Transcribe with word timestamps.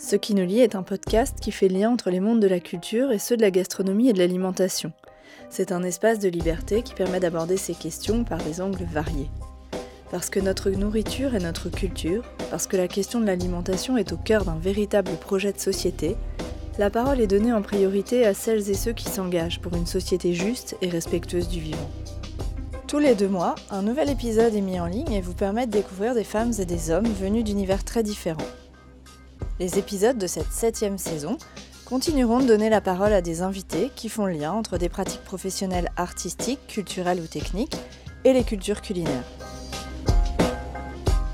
Ce 0.00 0.14
qui 0.14 0.36
nous 0.36 0.46
lie 0.46 0.60
est 0.60 0.76
un 0.76 0.84
podcast 0.84 1.38
qui 1.40 1.50
fait 1.50 1.68
lien 1.68 1.90
entre 1.90 2.10
les 2.10 2.20
mondes 2.20 2.38
de 2.38 2.46
la 2.46 2.60
culture 2.60 3.10
et 3.10 3.18
ceux 3.18 3.36
de 3.36 3.42
la 3.42 3.50
gastronomie 3.50 4.08
et 4.08 4.12
de 4.12 4.18
l'alimentation. 4.18 4.92
C'est 5.50 5.72
un 5.72 5.82
espace 5.82 6.20
de 6.20 6.28
liberté 6.28 6.82
qui 6.82 6.94
permet 6.94 7.18
d'aborder 7.18 7.56
ces 7.56 7.74
questions 7.74 8.22
par 8.22 8.38
des 8.38 8.60
angles 8.60 8.86
variés. 8.92 9.28
Parce 10.12 10.30
que 10.30 10.38
notre 10.38 10.70
nourriture 10.70 11.34
est 11.34 11.40
notre 11.40 11.68
culture, 11.68 12.22
parce 12.48 12.68
que 12.68 12.76
la 12.76 12.86
question 12.86 13.20
de 13.20 13.26
l'alimentation 13.26 13.96
est 13.96 14.12
au 14.12 14.16
cœur 14.16 14.44
d'un 14.44 14.56
véritable 14.56 15.10
projet 15.20 15.52
de 15.52 15.58
société, 15.58 16.16
la 16.78 16.90
parole 16.90 17.20
est 17.20 17.26
donnée 17.26 17.52
en 17.52 17.60
priorité 17.60 18.24
à 18.24 18.34
celles 18.34 18.70
et 18.70 18.74
ceux 18.74 18.92
qui 18.92 19.08
s'engagent 19.08 19.60
pour 19.60 19.74
une 19.74 19.86
société 19.86 20.32
juste 20.32 20.76
et 20.80 20.88
respectueuse 20.88 21.48
du 21.48 21.58
vivant. 21.58 21.90
Tous 22.86 23.00
les 23.00 23.16
deux 23.16 23.28
mois, 23.28 23.56
un 23.70 23.82
nouvel 23.82 24.10
épisode 24.10 24.54
est 24.54 24.60
mis 24.60 24.78
en 24.78 24.86
ligne 24.86 25.12
et 25.12 25.20
vous 25.20 25.34
permet 25.34 25.66
de 25.66 25.72
découvrir 25.72 26.14
des 26.14 26.24
femmes 26.24 26.52
et 26.58 26.64
des 26.64 26.90
hommes 26.90 27.12
venus 27.20 27.42
d'univers 27.42 27.84
très 27.84 28.04
différents. 28.04 28.38
Les 29.60 29.76
épisodes 29.76 30.18
de 30.18 30.28
cette 30.28 30.52
septième 30.52 30.98
saison 30.98 31.36
continueront 31.84 32.38
de 32.38 32.46
donner 32.46 32.70
la 32.70 32.80
parole 32.80 33.12
à 33.12 33.20
des 33.20 33.42
invités 33.42 33.90
qui 33.96 34.08
font 34.08 34.26
le 34.26 34.34
lien 34.34 34.52
entre 34.52 34.78
des 34.78 34.88
pratiques 34.88 35.24
professionnelles 35.24 35.90
artistiques, 35.96 36.64
culturelles 36.68 37.20
ou 37.20 37.26
techniques 37.26 37.76
et 38.24 38.32
les 38.32 38.44
cultures 38.44 38.82
culinaires. 38.82 39.24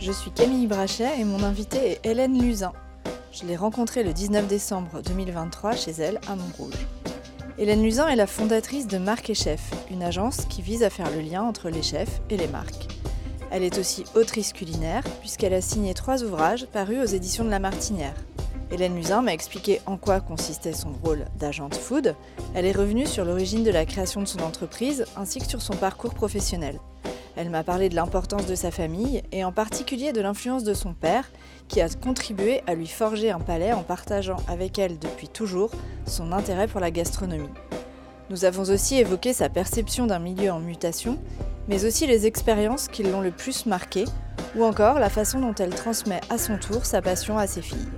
Je 0.00 0.10
suis 0.10 0.30
Camille 0.30 0.66
Brachet 0.66 1.20
et 1.20 1.24
mon 1.24 1.42
invitée 1.42 1.92
est 1.92 2.06
Hélène 2.06 2.40
Luzin. 2.40 2.72
Je 3.30 3.44
l'ai 3.44 3.56
rencontrée 3.56 4.04
le 4.04 4.14
19 4.14 4.46
décembre 4.46 5.02
2023 5.02 5.72
chez 5.72 5.90
elle 5.92 6.18
à 6.26 6.34
Montrouge. 6.34 6.86
Hélène 7.58 7.82
Luzin 7.82 8.08
est 8.08 8.16
la 8.16 8.26
fondatrice 8.26 8.86
de 8.86 8.96
Marque 8.96 9.28
et 9.28 9.34
Chef, 9.34 9.60
une 9.90 10.02
agence 10.02 10.46
qui 10.48 10.62
vise 10.62 10.82
à 10.82 10.88
faire 10.88 11.10
le 11.10 11.20
lien 11.20 11.42
entre 11.42 11.68
les 11.68 11.82
chefs 11.82 12.20
et 12.30 12.38
les 12.38 12.48
marques. 12.48 12.88
Elle 13.56 13.62
est 13.62 13.78
aussi 13.78 14.02
autrice 14.16 14.52
culinaire, 14.52 15.04
puisqu'elle 15.20 15.54
a 15.54 15.60
signé 15.60 15.94
trois 15.94 16.24
ouvrages 16.24 16.66
parus 16.66 16.98
aux 16.98 17.14
éditions 17.14 17.44
de 17.44 17.50
La 17.50 17.60
Martinière. 17.60 18.16
Hélène 18.72 18.96
Luzin 18.96 19.22
m'a 19.22 19.32
expliqué 19.32 19.80
en 19.86 19.96
quoi 19.96 20.18
consistait 20.18 20.72
son 20.72 20.90
rôle 21.04 21.26
d'agente 21.38 21.76
food. 21.76 22.16
Elle 22.56 22.66
est 22.66 22.72
revenue 22.72 23.06
sur 23.06 23.24
l'origine 23.24 23.62
de 23.62 23.70
la 23.70 23.86
création 23.86 24.20
de 24.20 24.26
son 24.26 24.40
entreprise 24.40 25.04
ainsi 25.16 25.38
que 25.38 25.46
sur 25.46 25.62
son 25.62 25.76
parcours 25.76 26.14
professionnel. 26.14 26.80
Elle 27.36 27.48
m'a 27.48 27.62
parlé 27.62 27.88
de 27.88 27.94
l'importance 27.94 28.46
de 28.46 28.56
sa 28.56 28.72
famille 28.72 29.22
et 29.30 29.44
en 29.44 29.52
particulier 29.52 30.10
de 30.10 30.20
l'influence 30.20 30.64
de 30.64 30.74
son 30.74 30.92
père 30.92 31.30
qui 31.68 31.80
a 31.80 31.88
contribué 31.88 32.60
à 32.66 32.74
lui 32.74 32.88
forger 32.88 33.30
un 33.30 33.38
palais 33.38 33.72
en 33.72 33.84
partageant 33.84 34.38
avec 34.48 34.80
elle 34.80 34.98
depuis 34.98 35.28
toujours 35.28 35.70
son 36.06 36.32
intérêt 36.32 36.66
pour 36.66 36.80
la 36.80 36.90
gastronomie. 36.90 37.50
Nous 38.30 38.46
avons 38.46 38.62
aussi 38.72 38.96
évoqué 38.96 39.34
sa 39.34 39.50
perception 39.50 40.06
d'un 40.06 40.18
milieu 40.18 40.50
en 40.50 40.58
mutation, 40.58 41.18
mais 41.68 41.84
aussi 41.84 42.06
les 42.06 42.26
expériences 42.26 42.88
qui 42.88 43.02
l'ont 43.02 43.20
le 43.20 43.30
plus 43.30 43.66
marqué, 43.66 44.06
ou 44.56 44.64
encore 44.64 44.98
la 44.98 45.10
façon 45.10 45.40
dont 45.40 45.54
elle 45.54 45.74
transmet 45.74 46.20
à 46.30 46.38
son 46.38 46.56
tour 46.56 46.86
sa 46.86 47.02
passion 47.02 47.36
à 47.36 47.46
ses 47.46 47.60
filles. 47.60 47.88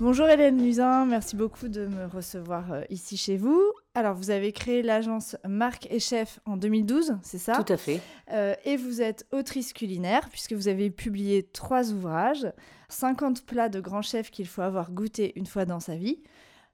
Bonjour 0.00 0.28
Hélène 0.28 0.60
Luzin, 0.60 1.06
merci 1.06 1.36
beaucoup 1.36 1.68
de 1.68 1.86
me 1.86 2.06
recevoir 2.06 2.72
euh, 2.72 2.82
ici 2.90 3.16
chez 3.16 3.36
vous. 3.36 3.60
Alors, 3.94 4.14
vous 4.14 4.30
avez 4.30 4.52
créé 4.52 4.82
l'agence 4.82 5.36
Marque 5.46 5.86
et 5.90 5.98
Chef 6.00 6.40
en 6.46 6.56
2012, 6.56 7.16
c'est 7.22 7.38
ça? 7.38 7.62
Tout 7.62 7.72
à 7.72 7.76
fait. 7.76 8.00
Euh, 8.32 8.54
et 8.64 8.76
vous 8.76 9.02
êtes 9.02 9.26
autrice 9.32 9.72
culinaire, 9.72 10.28
puisque 10.30 10.52
vous 10.52 10.68
avez 10.68 10.90
publié 10.90 11.44
trois 11.44 11.92
ouvrages 11.92 12.46
50 12.88 13.44
plats 13.44 13.68
de 13.68 13.80
grands 13.80 14.02
chefs 14.02 14.30
qu'il 14.30 14.46
faut 14.46 14.62
avoir 14.62 14.90
goûté 14.90 15.32
une 15.36 15.46
fois 15.46 15.64
dans 15.64 15.80
sa 15.80 15.96
vie, 15.96 16.20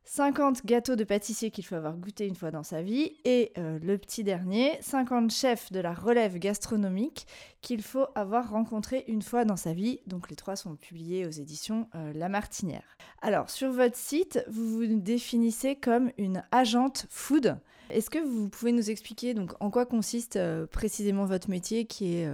50 0.06 0.66
gâteaux 0.66 0.96
de 0.96 1.04
pâtissier 1.04 1.50
qu'il 1.50 1.64
faut 1.64 1.74
avoir 1.74 1.96
goûté 1.96 2.26
une 2.26 2.34
fois 2.34 2.50
dans 2.50 2.62
sa 2.62 2.82
vie, 2.82 3.16
et 3.24 3.52
euh, 3.56 3.78
le 3.82 3.96
petit 3.96 4.22
dernier, 4.22 4.78
50 4.82 5.30
chefs 5.30 5.72
de 5.72 5.80
la 5.80 5.94
relève 5.94 6.38
gastronomique 6.38 7.26
qu'il 7.62 7.82
faut 7.82 8.06
avoir 8.14 8.50
rencontré 8.50 9.04
une 9.08 9.22
fois 9.22 9.44
dans 9.44 9.56
sa 9.56 9.72
vie. 9.72 10.00
Donc 10.06 10.28
les 10.28 10.36
trois 10.36 10.56
sont 10.56 10.76
publiés 10.76 11.26
aux 11.26 11.30
éditions 11.30 11.88
euh, 11.94 12.12
La 12.14 12.28
Martinière. 12.28 12.96
Alors 13.22 13.48
sur 13.48 13.72
votre 13.72 13.96
site, 13.96 14.44
vous 14.48 14.76
vous 14.76 14.86
définissez 14.86 15.74
comme 15.74 16.10
une 16.18 16.44
agente 16.52 17.06
food. 17.08 17.56
Est-ce 17.88 18.10
que 18.10 18.18
vous 18.18 18.48
pouvez 18.48 18.72
nous 18.72 18.90
expliquer 18.90 19.32
donc 19.32 19.52
en 19.60 19.70
quoi 19.70 19.86
consiste 19.86 20.36
euh, 20.36 20.66
précisément 20.66 21.24
votre 21.24 21.48
métier 21.48 21.86
qui 21.86 22.16
est 22.16 22.28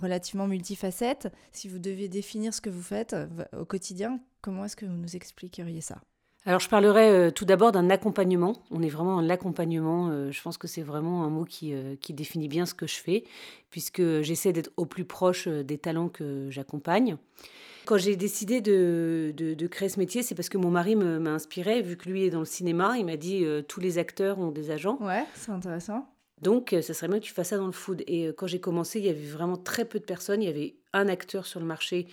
relativement 0.00 0.48
multifacette? 0.48 1.32
Si 1.52 1.68
vous 1.68 1.78
deviez 1.78 2.08
définir 2.08 2.52
ce 2.52 2.60
que 2.60 2.70
vous 2.70 2.82
faites 2.82 3.14
au 3.56 3.64
quotidien, 3.64 4.20
comment 4.40 4.64
est-ce 4.64 4.76
que 4.76 4.86
vous 4.86 4.92
nous 4.92 5.14
expliqueriez 5.14 5.80
ça? 5.80 6.00
Alors, 6.44 6.58
je 6.58 6.68
parlerai 6.68 7.08
euh, 7.08 7.30
tout 7.30 7.44
d'abord 7.44 7.70
d'un 7.70 7.88
accompagnement. 7.88 8.54
On 8.72 8.82
est 8.82 8.88
vraiment 8.88 9.16
dans 9.16 9.20
l'accompagnement. 9.20 10.08
Euh, 10.08 10.32
je 10.32 10.42
pense 10.42 10.58
que 10.58 10.66
c'est 10.66 10.82
vraiment 10.82 11.22
un 11.22 11.30
mot 11.30 11.44
qui, 11.44 11.72
euh, 11.72 11.94
qui, 12.00 12.14
définit 12.14 12.48
bien 12.48 12.66
ce 12.66 12.74
que 12.74 12.88
je 12.88 12.96
fais, 12.96 13.24
puisque 13.70 14.02
j'essaie 14.22 14.52
d'être 14.52 14.70
au 14.76 14.84
plus 14.84 15.04
proche 15.04 15.46
des 15.46 15.78
talents 15.78 16.08
que 16.08 16.48
j'accompagne. 16.50 17.16
Quand 17.84 17.96
j'ai 17.96 18.16
décidé 18.16 18.60
de, 18.60 19.32
de, 19.36 19.66
créer 19.66 19.88
ce 19.88 20.00
métier, 20.00 20.22
c'est 20.22 20.34
parce 20.34 20.48
que 20.48 20.58
mon 20.58 20.70
mari 20.70 20.94
m'a 20.94 21.30
inspiré, 21.30 21.82
vu 21.82 21.96
que 21.96 22.08
lui 22.08 22.24
est 22.24 22.30
dans 22.30 22.40
le 22.40 22.44
cinéma. 22.44 22.96
Il 22.96 23.06
m'a 23.06 23.16
dit 23.16 23.44
tous 23.66 23.80
les 23.80 23.98
acteurs 23.98 24.38
ont 24.38 24.52
des 24.52 24.70
agents. 24.70 24.98
Ouais, 25.00 25.24
c'est 25.34 25.50
intéressant. 25.50 26.06
Donc, 26.42 26.76
ça 26.80 26.94
serait 26.94 27.08
bien 27.08 27.18
que 27.18 27.24
tu 27.24 27.32
fasses 27.32 27.48
ça 27.48 27.56
dans 27.56 27.66
le 27.66 27.72
food. 27.72 28.04
Et 28.06 28.28
quand 28.36 28.46
j'ai 28.46 28.60
commencé, 28.60 29.00
il 29.00 29.06
y 29.06 29.08
avait 29.08 29.26
vraiment 29.26 29.56
très 29.56 29.84
peu 29.84 29.98
de 29.98 30.04
personnes. 30.04 30.42
Il 30.42 30.46
y 30.46 30.48
avait 30.48 30.76
un 30.92 31.08
acteur 31.08 31.44
sur 31.44 31.58
le 31.58 31.66
marché 31.66 32.06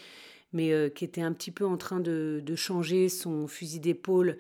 mais 0.54 0.72
euh, 0.72 0.90
qui 0.90 1.06
était 1.06 1.22
un 1.22 1.34
petit 1.34 1.52
peu 1.52 1.66
en 1.66 1.78
train 1.78 2.00
de, 2.00 2.42
changer 2.56 3.10
son 3.10 3.48
fusil 3.48 3.80
d'épaule. 3.80 4.38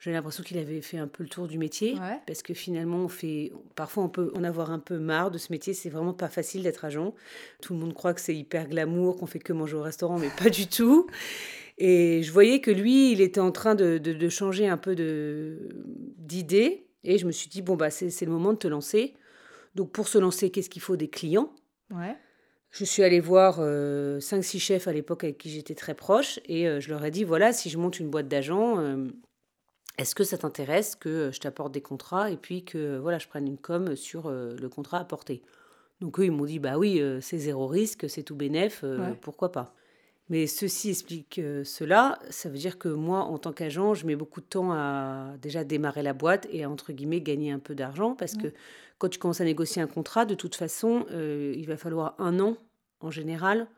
J'ai 0.00 0.12
l'impression 0.12 0.44
qu'il 0.44 0.58
avait 0.58 0.80
fait 0.80 0.98
un 0.98 1.08
peu 1.08 1.24
le 1.24 1.28
tour 1.28 1.48
du 1.48 1.58
métier, 1.58 1.96
parce 2.26 2.42
que 2.42 2.54
finalement, 2.54 2.98
on 2.98 3.08
fait, 3.08 3.52
parfois 3.74 4.04
on 4.04 4.08
peut 4.08 4.30
en 4.36 4.44
avoir 4.44 4.70
un 4.70 4.78
peu 4.78 4.98
marre 4.98 5.32
de 5.32 5.38
ce 5.38 5.50
métier. 5.50 5.74
C'est 5.74 5.88
vraiment 5.88 6.12
pas 6.12 6.28
facile 6.28 6.62
d'être 6.62 6.84
agent. 6.84 7.14
Tout 7.60 7.74
le 7.74 7.80
monde 7.80 7.94
croit 7.94 8.14
que 8.14 8.20
c'est 8.20 8.36
hyper 8.36 8.68
glamour, 8.68 9.16
qu'on 9.16 9.26
fait 9.26 9.40
que 9.40 9.52
manger 9.52 9.76
au 9.76 9.82
restaurant, 9.82 10.18
mais 10.18 10.30
pas 10.38 10.50
du 10.50 10.68
tout. 10.68 11.08
Et 11.78 12.22
je 12.22 12.32
voyais 12.32 12.60
que 12.60 12.70
lui, 12.70 13.12
il 13.12 13.20
était 13.20 13.40
en 13.40 13.50
train 13.50 13.74
de, 13.74 13.98
de, 13.98 14.28
changer 14.28 14.68
un 14.68 14.76
peu 14.76 14.94
d'idée. 16.16 16.86
Et 17.02 17.18
je 17.18 17.26
me 17.26 17.32
suis 17.32 17.48
dit, 17.48 17.62
bon, 17.62 17.76
bah, 17.76 17.90
c'est 17.90 18.24
le 18.24 18.32
moment 18.32 18.52
de 18.52 18.58
te 18.58 18.68
lancer. 18.68 19.14
Donc, 19.74 19.92
pour 19.92 20.08
se 20.08 20.18
lancer, 20.18 20.50
qu'est-ce 20.50 20.70
qu'il 20.70 20.82
faut? 20.82 20.96
Des 20.96 21.08
clients. 21.08 21.52
Ouais. 21.90 22.16
Je 22.78 22.84
suis 22.84 23.02
allée 23.02 23.18
voir 23.18 23.58
5-6 23.58 23.60
euh, 23.60 24.20
chefs 24.60 24.86
à 24.86 24.92
l'époque 24.92 25.24
avec 25.24 25.36
qui 25.36 25.50
j'étais 25.50 25.74
très 25.74 25.94
proche 25.94 26.38
et 26.46 26.68
euh, 26.68 26.78
je 26.78 26.90
leur 26.90 27.04
ai 27.04 27.10
dit 27.10 27.24
voilà, 27.24 27.52
si 27.52 27.70
je 27.70 27.76
monte 27.76 27.98
une 27.98 28.08
boîte 28.08 28.28
d'agents, 28.28 28.78
euh, 28.78 29.08
est-ce 29.98 30.14
que 30.14 30.22
ça 30.22 30.38
t'intéresse 30.38 30.94
que 30.94 31.32
je 31.32 31.40
t'apporte 31.40 31.72
des 31.72 31.80
contrats 31.80 32.30
et 32.30 32.36
puis 32.36 32.64
que 32.64 32.96
voilà, 32.98 33.18
je 33.18 33.26
prenne 33.26 33.48
une 33.48 33.58
com 33.58 33.96
sur 33.96 34.30
le 34.30 34.68
contrat 34.68 35.00
apporté 35.00 35.42
Donc 36.00 36.20
eux, 36.20 36.26
ils 36.26 36.30
m'ont 36.30 36.44
dit 36.44 36.60
bah 36.60 36.78
oui, 36.78 37.02
c'est 37.20 37.38
zéro 37.38 37.66
risque, 37.66 38.08
c'est 38.08 38.22
tout 38.22 38.36
bénef, 38.36 38.84
pourquoi 39.22 39.50
pas? 39.50 39.74
Mais 40.28 40.46
ceci 40.46 40.90
explique 40.90 41.40
cela. 41.64 42.20
Ça 42.30 42.48
veut 42.48 42.58
dire 42.58 42.78
que 42.78 42.88
moi, 42.88 43.20
en 43.20 43.38
tant 43.38 43.52
qu'agent, 43.52 43.94
je 43.94 44.06
mets 44.06 44.14
beaucoup 44.14 44.40
de 44.40 44.46
temps 44.46 44.70
à 44.72 45.32
déjà 45.42 45.64
démarrer 45.64 46.02
la 46.02 46.12
boîte 46.12 46.46
et 46.52 46.62
à, 46.62 46.70
entre 46.70 46.92
guillemets, 46.92 47.22
gagner 47.22 47.50
un 47.50 47.58
peu 47.58 47.74
d'argent 47.74 48.14
parce 48.14 48.34
que 48.34 48.52
quand 48.98 49.08
tu 49.08 49.18
commences 49.18 49.40
à 49.40 49.44
négocier 49.44 49.80
un 49.80 49.86
contrat, 49.86 50.26
de 50.26 50.34
toute 50.34 50.54
façon, 50.54 51.06
euh, 51.10 51.54
il 51.56 51.66
va 51.66 51.76
falloir 51.76 52.14
un 52.18 52.38
an 52.40 52.56
en 53.00 53.10
général. 53.10 53.68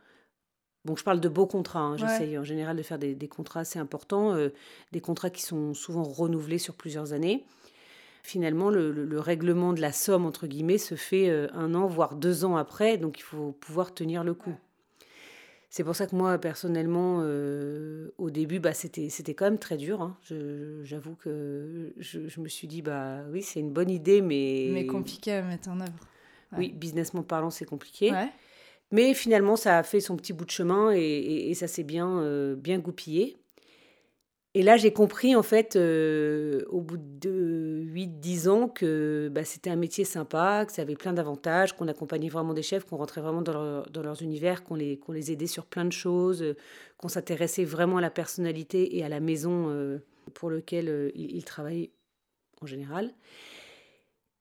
Bon, 0.85 0.97
je 0.97 1.05
parle 1.05 1.21
de 1.21 1.29
beaux 1.29 1.47
contrats. 1.47 1.81
Hein. 1.81 1.97
J'essaye 1.97 2.39
en 2.39 2.45
général 2.45 2.77
de 2.77 2.83
faire 2.83 2.99
des, 2.99 3.29
contrats 3.29 3.61
assez 3.61 3.79
importants, 3.79 4.33
euh, 4.35 4.49
des 4.93 5.01
contrats 5.01 5.31
qui 5.31 5.43
sont 5.43 5.75
souvent 5.75 6.03
renouvelés 6.03 6.59
sur 6.59 6.75
plusieurs 6.75 7.13
années. 7.13 7.45
Finalement, 8.23 8.71
le, 8.71 9.21
règlement 9.21 9.73
de 9.73 9.81
la 9.81 9.93
somme, 9.93 10.25
entre 10.25 10.47
guillemets, 10.47 10.79
se 10.79 10.95
fait 10.95 11.29
euh, 11.29 11.49
un 11.53 11.75
an, 11.75 11.87
voire 11.87 12.15
deux 12.15 12.45
ans 12.45 12.57
après, 12.57 12.97
donc 12.97 13.19
il 13.19 13.23
faut 13.23 13.53
pouvoir 13.53 13.93
tenir 13.95 14.25
le 14.25 14.35
coup. 14.35 14.55
C'est 15.69 15.85
pour 15.85 15.95
ça 15.95 16.07
que 16.07 16.17
moi, 16.17 16.37
personnellement, 16.39 17.21
euh, 17.21 18.13
au 18.19 18.31
début, 18.31 18.59
bah, 18.59 18.75
c'était, 18.75 19.09
c'était 19.09 19.35
quand 19.35 19.45
même 19.45 19.59
très 19.59 19.77
dur. 19.77 20.03
Hein. 20.03 20.17
j'avoue 20.83 21.15
que 21.15 21.95
je, 21.99 22.41
me 22.41 22.49
suis 22.49 22.67
dit, 22.67 22.83
bah 22.83 23.21
oui, 23.31 23.43
c'est 23.43 23.61
une 23.61 23.73
bonne 23.73 23.91
idée, 23.91 24.21
mais... 24.21 24.69
Mais 24.73 24.87
compliqué 24.87 25.33
à 25.33 25.43
mettre 25.43 25.69
en 25.69 25.81
œuvre. 25.81 25.93
Oui, 26.57 26.73
businessment 26.73 27.23
parlant, 27.23 27.51
c'est 27.51 27.67
compliqué. 27.67 28.13
Mais 28.93 29.15
finalement, 29.15 29.57
ça 29.57 29.79
a 29.79 29.83
fait 29.83 30.01
son 30.01 30.17
petit 30.17 30.33
bout 30.33 30.45
de 30.45 30.51
chemin 30.51 30.93
et, 30.93 31.53
ça 31.55 31.69
s'est 31.69 31.85
bien, 31.85 32.21
euh, 32.23 32.57
bien 32.57 32.79
goupillé. 32.79 33.37
Et 34.55 34.65
là, 34.65 34.77
j'ai 34.77 34.93
compris, 34.93 35.37
en 35.37 35.45
fait, 35.45 35.77
euh, 35.77 36.65
au 36.71 36.81
bout 36.81 36.97
de 36.99 37.85
8-10 37.87 38.49
ans, 38.49 38.69
que 38.69 39.31
bah, 39.33 39.45
c'était 39.45 39.71
un 39.71 39.77
métier 39.77 40.05
sympa, 40.05 40.65
que 40.67 40.73
ça 40.73 40.83
avait 40.83 40.97
plein 40.97 41.13
d'avantages, 41.13 41.77
qu'on 41.77 41.87
accompagnait 41.87 42.29
vraiment 42.29 42.53
des 42.53 42.63
chefs, 42.63 42.85
qu'on 42.85 42.97
rentrait 42.97 43.21
vraiment 43.21 43.43
dans, 43.43 43.83
dans 43.83 44.03
leurs 44.03 44.23
univers, 44.23 44.65
qu'on 44.65 44.75
les, 44.75 44.99
qu'on 44.99 45.13
les 45.13 45.31
aidait 45.31 45.47
sur 45.47 45.67
plein 45.67 45.85
de 45.85 45.93
choses, 45.93 46.57
qu'on 46.97 47.09
s'intéressait 47.09 47.65
vraiment 47.65 47.99
à 47.99 48.01
la 48.01 48.11
personnalité 48.11 48.97
et 48.97 49.05
à 49.05 49.09
la 49.09 49.21
maison 49.21 49.69
euh, 49.69 49.99
pour 50.35 50.51
laquelle 50.51 50.89
euh, 50.89 51.11
ils, 51.15 51.45
travaillaient 51.45 51.93
en 52.61 52.67
général. 52.67 53.13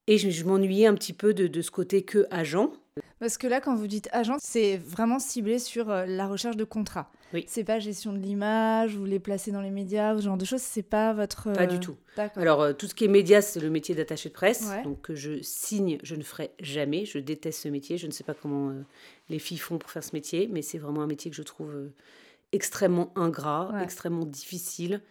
Et 0.08 0.18
je, 0.18 0.32
je 0.32 0.44
m'ennuyais 0.44 0.88
un 0.88 0.96
petit 0.96 1.14
peu 1.14 1.36
de, 1.36 1.46
de 1.46 1.62
ce 1.62 1.70
côté 1.70 2.02
que 2.02 2.26
agent. 2.32 2.74
Parce 3.20 3.38
que 3.38 3.48
là, 3.48 3.60
quand 3.60 3.76
vous 3.76 3.88
dites 3.88 4.08
agent, 4.14 4.38
c'est 4.40 4.78
vraiment 4.78 5.20
ciblé 5.20 5.60
sur 5.60 5.90
euh, 5.90 6.06
la 6.06 6.28
recherche 6.28 6.56
de 6.56 6.64
contrats. 6.64 7.12
Oui. 7.34 7.44
C'est 7.48 7.66
pas 7.66 7.78
gestion 7.80 8.14
de 8.14 8.18
l'image, 8.18 8.96
vous 8.96 9.06
les 9.06 9.20
placez 9.20 9.52
dans 9.52 9.62
les 9.62 9.70
médias, 9.70 10.16
ce 10.18 10.24
genre 10.24 10.38
de 10.38 10.46
choses, 10.46 10.62
c'est 10.62 10.84
pas 10.84 11.14
votre. 11.14 11.52
Pas 11.54 11.68
du 11.68 11.76
euh, 11.76 11.80
tout. 11.80 11.98
Alors, 12.36 12.62
euh, 12.62 12.74
tout 12.74 12.88
ce 12.88 12.96
qui 12.96 13.06
est 13.06 13.10
médias, 13.10 13.42
c'est 13.42 13.60
le 13.60 13.70
métier 13.70 13.94
d'attaché 13.94 14.30
de 14.30 14.34
presse. 14.34 14.70
Donc, 14.84 15.12
je 15.14 15.42
signe, 15.42 16.00
je 16.02 16.16
ne 16.16 16.24
ferai 16.24 16.52
jamais. 16.60 17.06
Je 17.06 17.20
déteste 17.20 17.64
ce 17.64 17.68
métier. 17.68 17.98
Je 17.98 18.08
ne 18.08 18.12
sais 18.12 18.24
pas 18.24 18.34
comment 18.34 18.74
les 19.30 19.40
filles 19.40 19.58
font 19.58 19.78
pour 19.78 19.92
faire 19.92 20.04
ce 20.04 20.16
métier, 20.16 20.50
mais 20.52 20.62
c'est 20.62 20.78
vraiment 20.78 21.02
un 21.02 21.08
métier 21.08 21.30
que 21.30 21.38
je 21.38 21.44
trouve 21.44 21.76
extrêmement 22.52 23.12
ingrat, 23.16 23.74
extrêmement 23.84 24.26
difficile, 24.26 25.02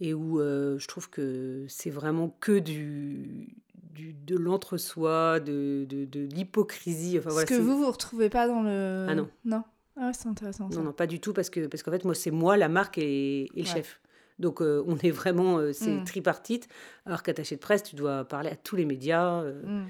et 0.00 0.14
où 0.14 0.38
je 0.38 0.86
trouve 0.86 1.10
que 1.10 1.64
c'est 1.68 1.90
vraiment 1.90 2.36
que 2.38 2.58
du, 2.58 3.56
du 3.96 4.12
de 4.12 4.36
l'entre-soi, 4.36 5.40
de, 5.40 5.86
de, 5.88 6.04
de 6.04 6.20
l'hypocrisie. 6.20 7.18
Enfin, 7.18 7.30
Ce 7.30 7.44
que 7.44 7.54
vous, 7.54 7.78
vous 7.78 7.90
retrouvez 7.90 8.28
pas 8.28 8.46
dans 8.46 8.62
le... 8.62 9.06
Ah 9.08 9.14
non. 9.14 9.28
Non 9.44 9.64
ah 9.98 10.12
c'est 10.12 10.28
intéressant. 10.28 10.68
Non, 10.68 10.82
non, 10.82 10.92
pas 10.92 11.06
du 11.06 11.20
tout, 11.20 11.32
parce 11.32 11.48
que 11.48 11.68
parce 11.68 11.82
qu'en 11.82 11.90
fait, 11.90 12.04
moi, 12.04 12.14
c'est 12.14 12.30
moi, 12.30 12.58
la 12.58 12.68
marque 12.68 12.98
et, 12.98 13.48
le 13.56 13.64
chef. 13.64 14.02
Donc, 14.38 14.60
on 14.60 14.98
est 14.98 15.10
vraiment, 15.10 15.58
c'est 15.72 15.90
mmh. 15.90 16.04
tripartite. 16.04 16.68
Alors 17.06 17.22
qu'attaché 17.22 17.56
de 17.56 17.60
presse, 17.62 17.82
tu 17.82 17.96
dois 17.96 18.26
parler 18.26 18.50
à 18.50 18.56
tous 18.56 18.76
les 18.76 18.84
médias. 18.84 19.42
Mmh 19.42 19.86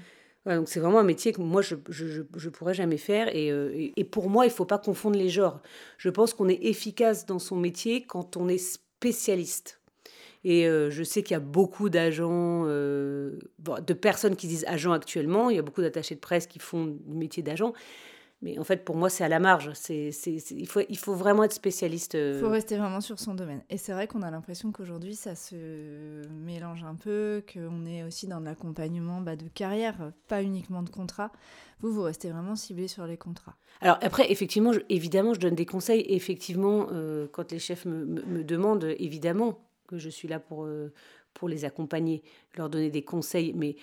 donc 0.55 0.69
c'est 0.69 0.79
vraiment 0.79 0.99
un 0.99 1.03
métier 1.03 1.33
que 1.33 1.41
moi 1.41 1.61
je 1.61 1.75
je, 1.89 2.21
je, 2.35 2.49
pourrais 2.49 2.73
jamais 2.73 2.97
faire 2.97 3.27
euh, 3.33 3.71
et, 3.73 3.93
et, 3.97 4.03
pour 4.03 4.29
moi 4.29 4.45
il 4.45 4.51
faut 4.51 4.65
pas 4.65 4.77
confondre 4.77 5.17
les 5.17 5.29
genres. 5.29 5.61
Je 5.97 6.09
pense 6.09 6.33
qu'on 6.33 6.47
est 6.47 6.59
efficace 6.63 7.25
dans 7.25 7.39
son 7.39 7.57
métier 7.57 8.05
quand 8.05 8.37
on 8.37 8.47
est 8.47 8.57
spécialiste. 8.57 9.76
Et 10.49 10.65
euh, 10.65 10.89
je 10.89 11.03
sais 11.03 11.23
qu'il 11.23 11.33
y 11.33 11.35
a 11.35 11.41
beaucoup 11.41 11.89
d'agents, 11.89 12.63
euh, 12.67 13.37
de 13.59 13.93
personnes 13.93 14.37
qui 14.37 14.47
disent 14.47 14.63
agents 14.65 14.93
actuellement. 14.93 15.49
Il 15.49 15.57
y 15.57 15.59
a 15.59 15.61
beaucoup 15.61 15.81
d'attachés 15.81 16.15
de 16.15 16.21
presse 16.21 16.47
qui 16.47 16.57
font 16.59 16.85
du 16.85 17.17
métier 17.17 17.43
d'agent. 17.43 17.73
Mais 18.41 18.57
en 18.57 18.63
fait, 18.63 18.85
pour 18.85 18.95
moi, 18.95 19.09
c'est 19.09 19.25
à 19.25 19.27
la 19.27 19.39
marge. 19.39 19.71
C'est, 19.73 20.09
il, 20.25 20.67
faut, 20.67 20.79
il 20.87 20.97
faut 20.97 21.15
vraiment 21.15 21.43
être 21.43 21.51
spécialiste. 21.51 22.13
Il 22.13 22.19
euh. 22.19 22.39
faut 22.39 22.47
rester 22.47 22.77
vraiment 22.77 23.01
sur 23.01 23.19
son 23.19 23.33
domaine. 23.33 23.61
Et 23.69 23.77
c'est 23.77 23.91
vrai 23.91 24.07
qu'on 24.07 24.21
a 24.21 24.31
l'impression 24.31 24.71
qu'aujourd'hui, 24.71 25.15
ça 25.15 25.35
se 25.35 26.25
mélange 26.29 26.81
un 26.85 26.95
peu, 26.95 27.43
qu'on 27.53 27.85
est 27.85 28.03
aussi 28.03 28.25
dans 28.25 28.39
l'accompagnement 28.39 29.19
bah, 29.19 29.35
de 29.35 29.49
carrière, 29.49 30.13
pas 30.29 30.43
uniquement 30.43 30.81
de 30.81 30.89
contrat. 30.89 31.33
Vous, 31.81 31.91
vous 31.91 32.03
restez 32.03 32.29
vraiment 32.29 32.55
ciblé 32.55 32.87
sur 32.87 33.05
les 33.05 33.17
contrats. 33.17 33.57
Alors 33.81 33.97
après, 34.01 34.31
effectivement, 34.31 34.71
évidemment, 34.87 35.33
je 35.33 35.41
donne 35.41 35.55
des 35.55 35.65
conseils. 35.65 36.05
Effectivement, 36.07 36.87
euh, 36.93 37.27
quand 37.33 37.51
les 37.51 37.59
chefs 37.59 37.83
me, 37.83 38.05
me, 38.05 38.45
demandent, 38.45 38.95
évidemment 38.97 39.59
que 39.87 39.97
je 39.97 40.09
suis 40.09 40.27
là 40.27 40.39
pour, 40.39 40.65
euh, 40.65 40.93
pour 41.33 41.49
les 41.49 41.65
accompagner, 41.65 42.23
leur 42.55 42.69
donner 42.69 42.89
des 42.89 43.03
conseils. 43.03 43.53
Mais 43.53 43.75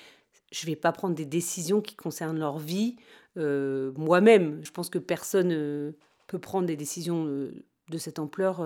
je 0.53 0.67
ne 0.67 0.71
vais 0.71 0.77
pas 0.77 0.93
prendre 0.93 1.15
des 1.15 1.25
décisions 1.25 1.81
qui 1.81 1.97
concernent 1.97 2.39
leur 2.39 2.59
vie 2.59 2.97
euh, 3.37 3.93
moi-même. 3.97 4.61
Je 4.65 4.71
pense 4.71 4.89
que 4.89 4.99
personne 4.99 5.51
euh, 5.53 5.93
peut 6.27 6.39
prendre 6.39 6.67
des 6.67 6.77
décisions 6.77 7.27
euh, 7.27 7.53
de 7.91 7.99
cette 7.99 8.19
ampleur. 8.19 8.65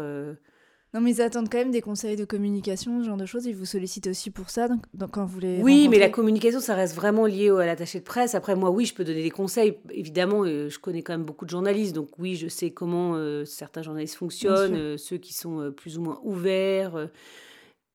Non, 0.94 1.02
mais 1.02 1.10
ils 1.10 1.20
attendent 1.20 1.50
quand 1.50 1.58
même 1.58 1.70
des 1.70 1.82
conseils 1.82 2.16
de 2.16 2.24
communication, 2.24 3.02
ce 3.02 3.06
genre 3.06 3.16
de 3.18 3.26
choses. 3.26 3.44
Ils 3.44 3.54
vous 3.54 3.66
sollicitent 3.66 4.06
aussi 4.06 4.30
pour 4.30 4.48
ça 4.48 4.68
donc, 4.68 5.10
quand 5.10 5.26
vous 5.26 5.38
les. 5.38 5.60
Oui, 5.60 5.86
mais 5.88 5.98
la 5.98 6.08
communication, 6.08 6.60
ça 6.60 6.74
reste 6.74 6.94
vraiment 6.94 7.26
lié 7.26 7.50
à 7.50 7.66
l'attaché 7.66 8.00
de 8.00 8.04
presse. 8.04 8.34
Après, 8.34 8.56
moi, 8.56 8.70
oui, 8.70 8.86
je 8.86 8.94
peux 8.94 9.04
donner 9.04 9.22
des 9.22 9.30
conseils. 9.30 9.78
Évidemment, 9.90 10.44
je 10.44 10.78
connais 10.78 11.02
quand 11.02 11.12
même 11.12 11.24
beaucoup 11.24 11.44
de 11.44 11.50
journalistes. 11.50 11.94
Donc, 11.94 12.08
oui, 12.18 12.36
je 12.36 12.48
sais 12.48 12.70
comment 12.70 13.20
certains 13.44 13.82
journalistes 13.82 14.14
fonctionnent, 14.14 14.96
ceux 14.96 15.18
qui 15.18 15.34
sont 15.34 15.72
plus 15.76 15.98
ou 15.98 16.02
moins 16.02 16.20
ouverts. 16.22 17.08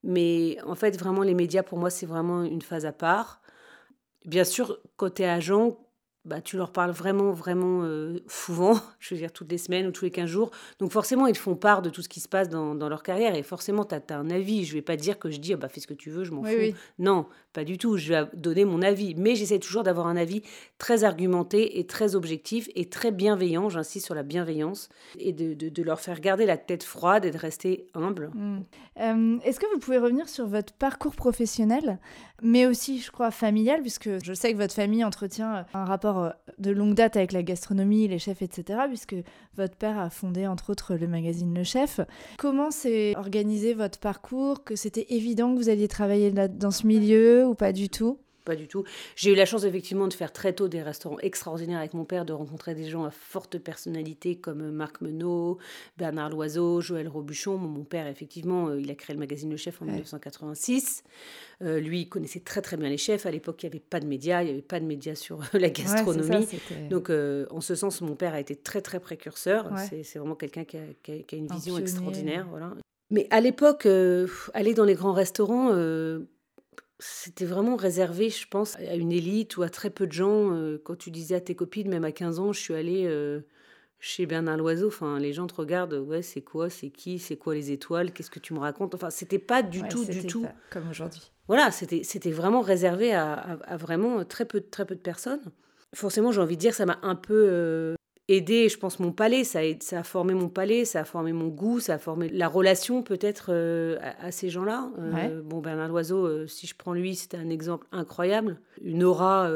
mais 0.04 0.58
en 0.66 0.76
fait, 0.76 0.96
vraiment, 1.00 1.24
les 1.24 1.34
médias, 1.34 1.64
pour 1.64 1.80
moi, 1.80 1.90
c'est 1.90 2.06
vraiment 2.06 2.44
une 2.44 2.62
phase 2.62 2.86
à 2.86 2.92
part. 2.92 3.42
Bien 4.26 4.44
sûr, 4.44 4.80
côté 4.98 5.26
agent, 5.26 5.83
bah, 6.26 6.40
tu 6.40 6.56
leur 6.56 6.72
parles 6.72 6.92
vraiment, 6.92 7.32
vraiment 7.32 7.82
euh, 7.84 8.20
souvent, 8.28 8.80
je 9.00 9.14
veux 9.14 9.20
dire 9.20 9.32
toutes 9.34 9.52
les 9.52 9.58
semaines 9.58 9.88
ou 9.88 9.92
tous 9.92 10.06
les 10.06 10.12
15 10.12 10.30
jours. 10.30 10.52
Donc 10.80 10.92
forcément, 10.92 11.28
ils 11.28 11.38
font 11.38 11.56
part 11.56 11.82
de 11.82 11.90
tout 11.90 12.02
ce 12.02 12.08
qui 12.08 12.22
se 12.22 12.30
passe 12.30 12.48
dans, 12.48 12.76
dans 12.76 12.88
leur 12.88 13.04
carrière 13.04 13.36
et 13.36 13.44
forcément, 13.44 13.84
tu 13.84 13.96
as, 13.96 14.18
un 14.18 14.30
avis. 14.30 14.64
Je 14.64 14.74
vais 14.74 14.82
pas 14.82 14.96
dire 14.96 15.20
que 15.20 15.30
je 15.30 15.40
dis, 15.40 15.54
ah 15.54 15.58
bah, 15.58 15.68
fais 15.68 15.82
ce 15.82 15.88
que 15.88 15.94
tu 15.94 16.10
veux, 16.10 16.24
je 16.24 16.32
m'en 16.32 16.44
fous. 16.44 16.76
Non, 16.98 17.26
pas 17.52 17.66
du 17.66 17.78
tout. 17.78 17.98
Je 17.98 18.14
vais 18.14 18.26
donner 18.34 18.64
mon 18.64 18.82
avis. 18.82 19.16
Mais 19.16 19.36
j'essaie 19.36 19.60
toujours 19.60 19.84
d'avoir 19.84 20.08
un 20.08 20.16
avis 20.16 20.44
très 20.78 21.04
argumenté 21.04 21.80
et 21.80 21.86
très 21.86 22.16
objectif 22.16 22.70
et 22.76 22.90
très 22.90 23.12
bienveillant. 23.12 23.70
J'insiste 23.70 24.06
sur 24.06 24.16
la 24.16 24.24
bienveillance 24.24 24.90
et 25.20 25.34
de, 25.34 25.54
de, 25.54 25.70
de, 25.70 25.84
leur 25.84 26.00
faire 26.00 26.22
garder 26.22 26.46
la 26.46 26.58
tête 26.58 26.84
froide 26.84 27.26
et 27.26 27.32
de 27.32 27.38
rester 27.38 27.90
humble. 27.94 28.32
Mmh. 28.34 28.60
Euh, 29.00 29.40
est-ce 29.44 29.60
que 29.60 29.66
vous 29.74 29.80
pouvez 29.80 29.98
revenir 29.98 30.30
sur 30.30 30.48
votre 30.48 30.74
parcours 30.74 31.16
professionnel, 31.16 32.00
mais 32.42 32.66
aussi, 32.66 33.00
je 33.00 33.12
crois, 33.12 33.32
familial, 33.32 33.82
puisque 33.82 34.24
je 34.24 34.34
sais 34.34 34.54
que 34.54 34.58
votre 34.58 34.74
famille 34.74 35.04
entretient 35.04 35.66
un 35.74 35.86
rapport 35.86 36.13
euh, 36.20 36.30
de 36.60 36.72
longue 36.72 36.94
date 36.94 37.18
avec 37.18 37.32
la 37.32 37.44
gastronomie, 37.44 38.08
les 38.08 38.20
chefs, 38.20 38.42
etc., 38.42 38.80
puisque 38.88 39.16
votre 39.56 39.76
père 39.76 39.98
a 39.98 40.10
fondé 40.10 40.48
entre 40.48 40.72
autres 40.72 40.96
le 40.96 41.08
magazine 41.08 41.54
Le 41.54 41.64
Chef. 41.64 42.00
Comment 42.38 42.72
s'est 42.72 43.16
organisé 43.18 43.74
votre 43.74 44.00
parcours? 44.00 44.64
Que 44.64 44.76
c'était 44.76 45.08
évident 45.10 45.54
que 45.54 45.58
vous 45.58 45.70
alliez 45.70 45.88
travailler 45.88 46.32
dans 46.32 46.72
ce 46.72 46.88
milieu 46.88 47.46
ou 47.46 47.56
pas 47.56 47.72
du 47.72 47.90
tout? 47.90 48.20
Pas 48.44 48.56
du 48.56 48.68
tout. 48.68 48.84
J'ai 49.16 49.32
eu 49.32 49.36
la 49.36 49.46
chance 49.46 49.64
effectivement 49.64 50.08
de 50.08 50.14
faire 50.14 50.32
très 50.32 50.54
tôt 50.54 50.68
des 50.68 50.82
restaurants 50.82 51.20
extraordinaires 51.20 51.80
avec 51.80 51.94
mon 51.94 52.06
père, 52.06 52.26
de 52.26 52.34
rencontrer 52.34 52.76
des 52.76 52.90
gens 52.90 53.04
à 53.04 53.12
forte 53.12 53.58
personnalité 53.58 54.36
comme 54.36 54.72
Marc 54.72 55.02
Menot, 55.02 55.58
Bernard 55.98 56.30
Loiseau, 56.30 56.82
Joël 56.82 57.08
Robuchon. 57.08 57.58
Mon 57.58 57.84
père, 57.84 58.08
effectivement, 58.08 58.68
euh, 58.68 58.80
il 58.80 58.90
a 58.92 58.96
créé 58.96 59.14
le 59.14 59.20
magazine 59.20 59.50
Le 59.50 59.58
Chef 59.58 59.82
en 59.82 59.86
1986. 59.86 61.04
Euh, 61.62 61.80
lui, 61.80 62.02
il 62.02 62.10
connaissait 62.10 62.42
très 62.42 62.62
très 62.62 62.78
bien 62.78 62.90
les 62.90 62.98
chefs. 62.98 63.26
À 63.26 63.32
l'époque, 63.32 63.64
il 63.64 63.68
n'y 63.68 63.72
avait 63.72 63.80
pas 63.80 64.00
de 64.00 64.08
médias, 64.08 64.42
il 64.42 64.46
n'y 64.46 64.52
avait 64.52 64.62
pas 64.62 64.80
de 64.80 64.86
médias 64.86 65.16
sur 65.16 65.40
la 65.54 65.70
gastronomie. 65.70 66.48
Donc, 66.90 67.10
euh, 67.10 67.46
en 67.50 67.62
ce 67.62 67.76
sens, 67.76 68.02
mon 68.02 68.16
père 68.16 68.34
a 68.34 68.40
été 68.40 68.56
très 68.56 68.82
très 68.82 69.00
précurseur. 69.00 69.70
C'est 69.90 70.18
vraiment 70.18 70.36
quelqu'un 70.36 70.66
qui, 70.66 70.78
qui, 71.04 71.36
a 71.36 71.38
une 71.38 71.48
vision 71.48 71.78
extraordinaire. 71.78 72.48
Voilà. 72.50 72.74
Mais 73.10 73.28
à 73.30 73.42
l'époque, 73.42 73.88
aller 74.54 74.74
dans 74.74 74.86
les 74.86 74.96
grands 74.96 75.14
restaurants, 75.14 75.72
c'était 77.04 77.46
vraiment 77.46 77.76
réservé, 77.76 78.30
je 78.30 78.48
pense, 78.48 78.78
à 78.78 78.96
une 78.96 79.12
élite 79.12 79.58
ou 79.58 79.64
à 79.64 79.70
très 79.70 79.90
peu 79.90 80.08
de 80.08 80.14
gens. 80.14 80.54
Euh, 80.54 80.82
quand 80.84 80.96
tu 80.96 81.12
disais 81.12 81.36
à 81.36 81.42
tes 81.42 81.54
copines, 81.54 81.90
même 81.90 82.06
à 82.06 82.12
15 82.12 82.40
ans, 82.40 82.54
je 82.54 82.60
suis 82.60 82.74
allée 82.74 83.06
euh, 83.06 83.42
chez 84.00 84.26
Bernard 84.26 84.58
Loiseau, 84.58 84.88
enfin, 84.88 85.20
les 85.20 85.34
gens 85.34 85.46
te 85.48 85.56
regardent, 85.56 85.96
ouais, 85.96 86.22
c'est 86.22 86.42
quoi, 86.42 86.70
c'est 86.70 86.90
qui, 86.90 87.20
c'est 87.20 87.36
quoi 87.36 87.56
les 87.56 87.72
étoiles, 87.72 88.14
qu'est-ce 88.14 88.32
que 88.32 88.40
tu 88.40 88.54
me 88.54 88.60
racontes? 88.60 88.96
Enfin, 88.96 89.10
c'était 89.10 89.40
pas 89.40 89.62
du 89.62 89.84
tout, 89.88 90.06
du 90.06 90.26
tout. 90.26 90.46
comme 90.70 90.90
aujourd'hui. 90.90 91.32
Voilà, 91.48 91.72
c'était, 91.72 92.32
vraiment 92.32 92.62
réservé 92.62 93.14
à, 93.14 93.34
à, 93.34 93.76
vraiment 93.76 94.24
très 94.24 94.46
peu, 94.46 94.62
très 94.62 94.86
peu 94.86 94.96
de 94.96 95.02
personnes. 95.02 95.42
Forcément, 95.94 96.32
j'ai 96.32 96.40
envie 96.40 96.56
de 96.56 96.62
dire, 96.62 96.74
ça 96.74 96.86
m'a 96.86 97.00
un 97.02 97.16
peu 97.16 97.48
euh, 97.50 97.96
aidé, 98.28 98.70
je 98.70 98.78
pense, 98.78 99.00
mon 99.00 99.12
palais. 99.12 99.44
Ça 99.44 99.60
a, 99.60 99.64
ça 99.82 100.00
a 100.00 100.04
formé 100.04 100.34
mon 100.34 100.50
palais, 100.50 100.86
ça 100.86 101.02
a 101.02 101.06
formé 101.06 101.34
mon 101.34 101.48
goût, 101.48 101.80
ça 101.80 101.96
a 101.96 101.98
formé 101.98 102.30
la 102.30 102.48
relation 102.48 103.04
peut-être 103.04 103.48
euh, 103.50 103.98
à, 104.20 104.32
ces 104.32 104.50
gens-là. 104.50 104.92
Euh, 105.00 105.42
bon, 105.42 105.60
Bernard 105.60 105.90
Loiseau, 105.90 106.26
euh, 106.26 106.48
si 106.48 106.68
je 106.68 106.76
prends 106.76 106.94
lui, 106.94 107.16
c'était 107.16 107.38
un 107.38 107.50
exemple 107.50 107.88
incroyable. 107.92 108.60
Une 108.82 109.04
aura, 109.04 109.50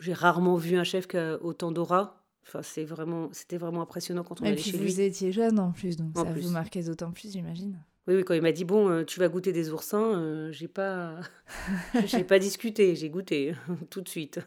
j'ai 0.00 0.12
rarement 0.12 0.56
vu 0.56 0.76
un 0.76 0.84
chef 0.84 1.06
qui 1.06 1.16
a 1.16 1.38
autant 1.42 1.72
d'aura. 1.72 2.20
Enfin, 2.46 2.60
c'est 2.62 2.84
vraiment, 2.84 3.30
c'était 3.32 3.56
vraiment 3.56 3.80
impressionnant 3.80 4.22
quand 4.22 4.42
on 4.42 4.44
Et 4.44 4.48
allait 4.48 4.58
chez 4.58 4.72
lui. 4.72 4.76
Et 4.76 4.80
puis 4.80 4.92
vous 4.92 5.00
étiez 5.00 5.32
jeune 5.32 5.58
en 5.58 5.72
plus, 5.72 5.96
donc 5.96 6.10
ça 6.14 6.24
vous 6.24 6.50
marquait 6.50 6.82
d'autant 6.82 7.10
plus, 7.10 7.32
j'imagine. 7.32 7.78
Oui, 8.06 8.16
oui, 8.16 8.24
quand 8.24 8.34
il 8.34 8.42
m'a 8.42 8.52
dit 8.52 8.66
bon, 8.66 9.02
tu 9.04 9.18
vas 9.18 9.28
goûter 9.28 9.52
des 9.52 9.70
oursins, 9.70 10.50
j'ai 10.50 10.68
pas, 10.68 11.20
j'ai 12.04 12.22
pas 12.22 12.38
discuté, 12.38 12.94
j'ai 12.96 13.08
goûté 13.08 13.54
tout 13.90 14.02
de 14.02 14.08
suite. 14.08 14.40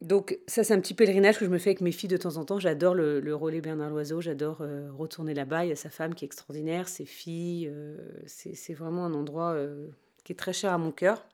Donc 0.00 0.38
ça, 0.46 0.62
c'est 0.62 0.74
un 0.74 0.80
petit 0.80 0.94
pèlerinage 0.94 1.38
que 1.38 1.44
je 1.44 1.50
me 1.50 1.58
fais 1.58 1.70
avec 1.70 1.80
mes 1.80 1.90
filles 1.90 2.08
de 2.08 2.16
temps 2.16 2.36
en 2.36 2.44
temps. 2.44 2.60
J'adore 2.60 2.94
le, 2.94 3.18
le 3.18 3.34
relais 3.34 3.60
Bernard 3.60 3.90
Loiseau, 3.90 4.20
j'adore 4.20 4.58
euh, 4.60 4.88
retourner 4.96 5.34
là-bas. 5.34 5.64
Il 5.64 5.70
y 5.70 5.72
a 5.72 5.76
sa 5.76 5.90
femme 5.90 6.14
qui 6.14 6.24
est 6.24 6.26
extraordinaire, 6.26 6.88
ses 6.88 7.04
filles. 7.04 7.68
Euh, 7.68 7.96
c'est 8.26 8.74
vraiment 8.74 9.06
un 9.06 9.14
endroit 9.14 9.52
euh, 9.52 9.88
qui 10.22 10.32
est 10.32 10.36
très 10.36 10.52
cher 10.52 10.72
à 10.72 10.78
mon 10.78 10.92
cœur. 10.92 11.24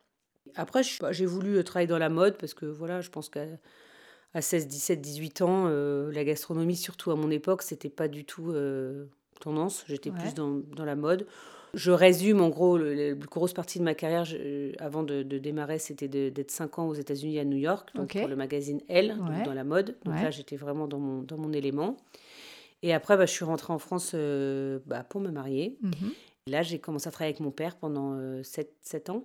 Après, 0.54 0.82
j'ai 0.82 1.26
voulu 1.26 1.62
travailler 1.64 1.86
dans 1.86 1.98
la 1.98 2.08
mode 2.08 2.38
parce 2.38 2.54
que 2.54 2.64
voilà, 2.64 3.00
je 3.00 3.10
pense 3.10 3.28
qu'à 3.28 3.46
16, 4.38 4.68
17, 4.68 5.00
18 5.00 5.42
ans, 5.42 5.68
la 5.68 6.24
gastronomie, 6.24 6.76
surtout 6.76 7.10
à 7.10 7.16
mon 7.16 7.30
époque, 7.30 7.62
c'était 7.62 7.88
pas 7.88 8.08
du 8.08 8.24
tout 8.24 8.54
tendance. 9.40 9.84
J'étais 9.88 10.10
plus 10.10 10.34
dans, 10.34 10.60
dans 10.76 10.84
la 10.84 10.96
mode. 10.96 11.26
Je 11.74 11.90
résume 11.90 12.40
en 12.40 12.48
gros, 12.48 12.76
la 12.78 13.14
grosse 13.14 13.52
partie 13.52 13.78
de 13.78 13.84
ma 13.84 13.94
carrière 13.94 14.24
avant 14.78 15.02
de, 15.02 15.22
démarrer, 15.22 15.78
c'était 15.78 16.08
d'être 16.08 16.50
5 16.50 16.78
ans 16.78 16.88
aux 16.88 16.94
États-Unis 16.94 17.38
à 17.38 17.44
New 17.44 17.56
York, 17.56 17.90
donc 17.94 18.16
pour 18.16 18.28
le 18.28 18.36
magazine 18.36 18.80
Elle, 18.88 19.16
dans 19.44 19.54
la 19.54 19.64
mode. 19.64 19.96
Donc 20.04 20.14
là, 20.14 20.30
j'étais 20.30 20.56
vraiment 20.56 20.86
dans 20.86 20.98
mon, 20.98 21.22
dans 21.22 21.38
mon 21.38 21.52
élément. 21.52 21.96
Et 22.84 22.92
après, 22.92 23.16
bah, 23.16 23.24
je 23.24 23.32
suis 23.32 23.46
rentrée 23.46 23.72
en 23.72 23.78
France 23.78 24.12
euh, 24.12 24.78
bah, 24.84 25.04
pour 25.04 25.18
me 25.18 25.30
marier. 25.30 25.78
Mhm. 25.80 26.12
Là, 26.48 26.60
j'ai 26.60 26.78
commencé 26.78 27.08
à 27.08 27.10
travailler 27.10 27.32
avec 27.32 27.40
mon 27.40 27.50
père 27.50 27.76
pendant 27.76 28.14
7, 28.42 28.68
euh, 28.68 28.70
7 28.82 29.08
ans. 29.08 29.24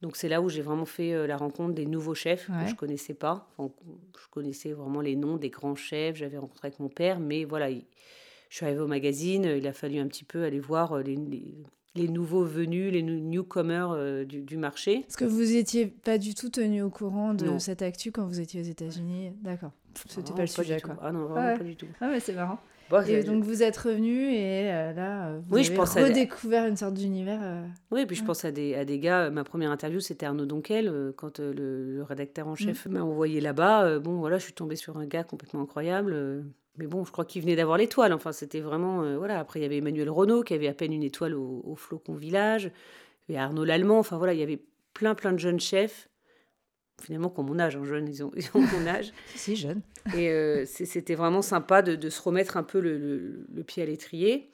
Donc 0.00 0.16
c'est 0.16 0.28
là 0.28 0.42
où 0.42 0.48
j'ai 0.48 0.62
vraiment 0.62 0.84
fait 0.84 1.12
euh, 1.12 1.28
la 1.28 1.36
rencontre 1.36 1.74
des 1.74 1.86
nouveaux 1.86 2.16
chefs 2.16 2.46
que 2.48 2.68
je 2.68 2.74
connaissais 2.74 3.14
pas. 3.14 3.48
je 3.58 4.28
connaissais 4.32 4.72
vraiment 4.72 5.00
les 5.00 5.14
noms 5.14 5.36
des 5.36 5.50
grands 5.50 5.76
chefs. 5.76 6.16
J'avais 6.16 6.38
rencontré 6.38 6.68
avec 6.68 6.80
mon 6.80 6.88
père, 6.88 7.20
mais 7.20 7.44
voilà, 7.44 7.70
je 7.70 7.76
suis 8.50 8.66
arrivée 8.66 8.80
au 8.80 8.88
magazine. 8.88 9.44
Il 9.44 9.66
a 9.68 9.72
fallu 9.72 10.00
un 10.00 10.08
petit 10.08 10.24
peu 10.24 10.42
aller 10.42 10.58
voir 10.58 10.98
les, 10.98 11.14
les 11.14 11.54
nouveaux 11.96 12.44
venus, 12.44 12.92
les 12.92 13.02
newcomers 13.02 13.90
euh, 13.90 14.24
du, 14.24 14.56
marché. 14.56 15.04
Est-ce 15.08 15.16
que 15.16 15.24
vous 15.24 15.56
étiez 15.56 15.86
pas 15.86 16.18
du 16.18 16.34
tout 16.34 16.48
tenu 16.48 16.82
au 16.82 16.90
courant 16.90 17.34
de 17.34 17.58
cette 17.58 17.82
actu 17.82 18.12
quand 18.12 18.26
vous 18.26 18.40
étiez 18.40 18.60
aux 18.60 18.64
États-Unis 18.64 19.32
D'accord. 19.42 19.72
C'était 20.08 20.32
pas 20.32 20.42
le 20.42 20.46
sujet, 20.46 20.80
quoi. 20.80 20.96
Ah 21.02 21.10
non, 21.10 21.26
vraiment 21.26 21.56
pas 21.56 21.64
du 21.64 21.74
tout. 21.74 21.88
Ah 22.00 22.08
mais 22.08 22.20
c'est 22.20 22.34
marrant. 22.34 22.60
et 23.08 23.24
donc 23.24 23.42
vous 23.42 23.64
êtes 23.64 23.76
revenu 23.76 24.32
et 24.32 24.70
euh, 24.70 24.92
là, 24.92 25.32
vous 25.32 25.56
oui, 25.56 25.60
avez 25.60 25.64
je 25.64 25.72
pense 25.72 25.94
redécouvert 25.94 26.66
une 26.66 26.76
sorte 26.76 26.94
d'univers. 26.94 27.40
Euh, 27.42 27.66
oui, 27.90 28.06
puis 28.06 28.14
je 28.14 28.24
pense 28.24 28.44
à 28.44 28.52
des, 28.52 28.76
à 28.76 28.84
des 28.84 29.00
gars. 29.00 29.30
Ma 29.30 29.42
première 29.42 29.72
interview, 29.72 29.98
c'était 29.98 30.26
Arnaud 30.26 30.46
Donquel, 30.46 31.12
quand 31.16 31.40
le, 31.40 32.04
rédacteur 32.08 32.46
en 32.46 32.54
chef 32.54 32.86
mm. 32.86 32.92
m'a 32.92 33.02
envoyé 33.02 33.40
là-bas. 33.40 33.98
bon, 33.98 34.18
voilà, 34.18 34.38
je 34.38 34.44
suis 34.44 34.52
tombée 34.52 34.76
sur 34.76 34.96
un 34.98 35.06
gars 35.06 35.24
complètement 35.24 35.62
incroyable 35.62 36.44
mais 36.78 36.86
bon, 36.86 37.04
je 37.04 37.10
crois 37.10 37.24
qu'il 37.24 37.42
venait 37.42 37.56
d'avoir 37.56 37.76
l'étoile. 37.76 38.12
Enfin, 38.12 38.32
c'était 38.32 38.60
vraiment. 38.60 39.02
Euh, 39.02 39.18
voilà. 39.18 39.38
Après, 39.40 39.58
il 39.58 39.62
y 39.62 39.66
avait 39.66 39.78
Emmanuel 39.78 40.08
Renault 40.10 40.42
qui 40.42 40.54
avait 40.54 40.68
à 40.68 40.74
peine 40.74 40.92
une 40.92 41.02
étoile 41.02 41.34
au, 41.34 41.74
Flocon 41.76 42.14
Village. 42.14 42.70
Il 43.28 43.34
y 43.34 43.38
Arnaud 43.38 43.64
Lallemand. 43.64 43.98
Enfin, 43.98 44.16
voilà, 44.16 44.32
il 44.32 44.40
y 44.40 44.42
avait 44.42 44.62
plein, 44.94 45.14
plein 45.14 45.32
de 45.32 45.38
jeunes 45.38 45.60
chefs. 45.60 46.08
Finalement, 47.02 47.28
comme 47.28 47.46
mon 47.46 47.58
âge, 47.58 47.76
en 47.76 47.80
hein, 47.80 47.84
jeunes, 47.84 48.08
ils 48.08 48.24
ont, 48.24 48.32
ils 48.36 48.48
ont 48.54 48.60
mon 48.60 48.86
âge. 48.86 49.12
si, 49.34 49.54
jeune. 49.54 49.82
Et 50.16 50.30
euh, 50.30 50.64
c'était 50.66 51.14
vraiment 51.14 51.42
sympa 51.42 51.82
de, 51.82 51.94
de, 51.94 52.10
se 52.10 52.20
remettre 52.20 52.56
un 52.56 52.64
peu 52.64 52.80
le, 52.80 53.46
le, 53.52 53.62
pied 53.62 53.82
à 53.82 53.86
l'étrier. 53.86 54.50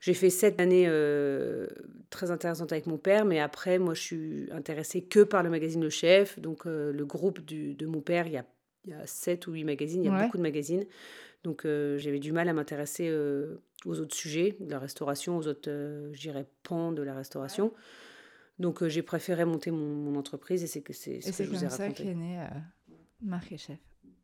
J'ai 0.00 0.14
fait 0.14 0.30
sept 0.30 0.60
années 0.60 0.86
euh, 0.86 1.66
très 2.08 2.30
intéressantes 2.30 2.70
avec 2.72 2.86
mon 2.86 2.96
père, 2.96 3.24
mais 3.24 3.40
après, 3.40 3.78
moi, 3.78 3.94
je 3.94 4.02
suis 4.02 4.48
intéressée 4.52 5.02
que 5.02 5.20
par 5.20 5.42
le 5.42 5.50
magazine 5.50 5.82
Le 5.82 5.90
Chef. 5.90 6.38
Donc, 6.38 6.64
le 6.64 7.04
groupe 7.04 7.40
du, 7.40 7.74
de 7.74 7.86
mon 7.86 8.00
père, 8.00 8.26
il 8.26 8.34
y 8.34 8.38
a 8.38 8.44
il 8.84 8.90
y 8.90 8.94
a 8.94 9.06
sept 9.06 9.46
ou 9.46 9.52
huit 9.52 9.64
magazines, 9.64 10.02
il 10.02 10.06
y 10.06 10.14
a 10.14 10.24
beaucoup 10.24 10.38
de 10.38 10.42
magazines. 10.42 10.86
Donc 11.42 11.64
euh, 11.64 11.98
j'avais 11.98 12.18
du 12.18 12.32
mal 12.32 12.48
à 12.48 12.52
m'intéresser 12.52 13.08
euh, 13.08 13.62
aux 13.86 13.98
autres 14.00 14.14
sujets 14.14 14.56
de 14.60 14.70
la 14.70 14.78
restauration, 14.78 15.38
aux 15.38 15.46
autres, 15.48 15.70
euh, 15.70 16.10
je 16.12 16.20
dirais, 16.20 16.46
pans 16.62 16.92
de 16.92 17.02
la 17.02 17.14
restauration. 17.14 17.72
Donc 18.58 18.86
j'ai 18.86 19.02
préféré 19.02 19.46
monter 19.46 19.70
mon, 19.70 20.14
entreprise 20.16 20.62
et 20.62 20.66
c'est 20.66 20.82
que 20.82 20.92
c'est 20.92 21.22
ce 21.22 21.30
que 21.30 21.44
je 21.44 21.48
vous 21.48 21.64
ai 21.64 21.66
raconté. 21.66 21.76
C'est 21.76 21.86
comme 21.86 21.96
ça 21.96 22.02
qu'est 22.02 22.14
né 22.14 22.46
Marque 23.22 23.52
et 23.52 23.58
Chef. 23.58 23.78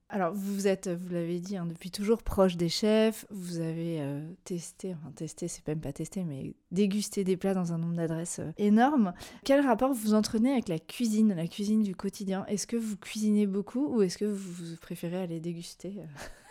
Alors, 0.09 0.33
vous 0.35 0.69
êtes, 0.69 0.89
vous 0.89 1.13
l'avez 1.13 1.41
dit, 1.41 1.57
hein, 1.57 1.67
depuis 1.67 1.91
toujours 1.91 2.23
proche 2.23 2.57
des 2.57 2.69
chefs. 2.69 3.27
Vous 3.31 3.59
avez 3.59 4.01
testé, 4.45 4.95
enfin 4.95 5.11
testé, 5.11 5.49
c'est 5.49 5.67
même 5.67 5.81
pas 5.81 5.93
testé, 5.93 6.23
mais 6.23 6.55
dégusté 6.71 7.25
des 7.25 7.37
plats 7.37 7.55
dans 7.55 7.73
un 7.73 7.79
nombre 7.79 7.97
d'adresses 7.97 8.41
énorme. 8.57 9.15
Quel 9.45 9.61
rapport 9.67 9.93
vous 9.93 10.15
entretenez 10.15 10.53
avec 10.53 10.69
la 10.69 10.79
cuisine, 10.79 11.35
la 11.35 11.49
cuisine 11.49 11.83
du 11.83 11.97
quotidien? 11.97 12.47
Est-ce 12.47 12.69
que 12.69 12.77
vous 12.77 12.97
cuisinez 12.97 13.47
beaucoup 13.47 13.97
ou 13.97 14.03
est-ce 14.03 14.17
que 14.17 14.25
vous 14.25 14.77
préférez 14.81 15.21
aller 15.23 15.41
déguster 15.41 15.95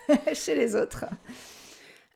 chez 0.34 0.56
les 0.56 0.76
autres? 0.76 1.06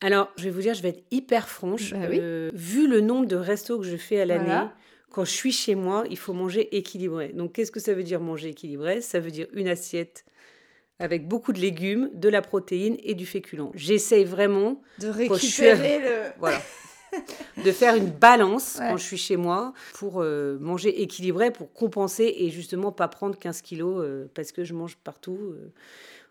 Alors, 0.01 0.29
je 0.37 0.45
vais 0.45 0.51
vous 0.51 0.61
dire, 0.61 0.73
je 0.73 0.81
vais 0.81 0.89
être 0.89 1.03
hyper 1.11 1.49
franche. 1.49 1.91
Bah 1.91 1.99
euh, 2.03 2.51
vu 2.53 2.87
le 2.87 3.01
nombre 3.01 3.25
de 3.25 3.35
restos 3.35 3.79
que 3.79 3.85
je 3.85 3.97
fais 3.97 4.21
à 4.21 4.25
l'année, 4.25 4.67
quand 5.11 5.25
je 5.25 5.31
suis 5.31 5.51
chez 5.51 5.75
moi, 5.75 6.05
il 6.09 6.17
faut 6.17 6.33
manger 6.33 6.75
équilibré. 6.77 7.29
Donc, 7.29 7.53
qu'est-ce 7.53 7.71
que 7.71 7.79
ça 7.79 7.93
veut 7.93 8.03
dire 8.03 8.21
manger 8.21 8.49
équilibré? 8.49 9.01
Ça 9.01 9.19
veut 9.19 9.31
dire 9.31 9.47
une 9.53 9.67
assiette 9.67 10.25
avec 10.99 11.27
beaucoup 11.27 11.53
de 11.53 11.59
légumes, 11.59 12.09
de 12.13 12.29
la 12.29 12.41
protéine 12.41 12.97
et 13.03 13.15
du 13.15 13.25
féculent. 13.25 13.71
J'essaye 13.73 14.25
vraiment 14.25 14.81
de 14.99 15.07
récupérer 15.07 15.99
le... 15.99 16.31
Voilà. 16.39 16.61
de 17.65 17.71
faire 17.71 17.95
une 17.95 18.11
balance 18.11 18.75
quand 18.77 18.97
je 18.97 19.03
suis 19.03 19.17
chez 19.17 19.35
moi 19.35 19.73
pour 19.95 20.21
euh, 20.21 20.59
manger 20.59 21.01
équilibré, 21.01 21.49
pour 21.49 21.73
compenser 21.73 22.35
et 22.37 22.51
justement 22.51 22.91
pas 22.91 23.07
prendre 23.07 23.35
15 23.37 23.61
kilos 23.63 24.03
euh, 24.03 24.27
parce 24.35 24.51
que 24.51 24.63
je 24.63 24.75
mange 24.75 24.95
partout 24.97 25.55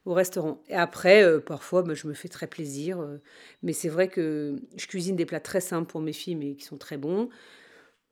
au 0.09 0.15
restaurant. 0.15 0.63
Et 0.69 0.75
après, 0.75 1.23
euh, 1.23 1.39
parfois, 1.39 1.83
bah, 1.83 1.95
je 1.95 2.07
me 2.07 2.15
fais 2.15 2.29
très 2.29 2.47
plaisir. 2.47 3.01
Euh, 3.01 3.21
mais 3.63 3.75
c'est 3.75 3.91
vrai 3.91 4.09
que 4.09 4.57
je 4.77 4.87
cuisine 4.87 5.17
des 5.17 5.27
plats 5.27 5.41
très 5.41 5.61
simples 5.61 5.91
pour 5.91 6.01
mes 6.01 6.15
filles, 6.15 6.37
mais 6.37 6.55
qui 6.55 6.65
sont 6.65 6.79
très 6.79 6.97
bons. 6.97 7.29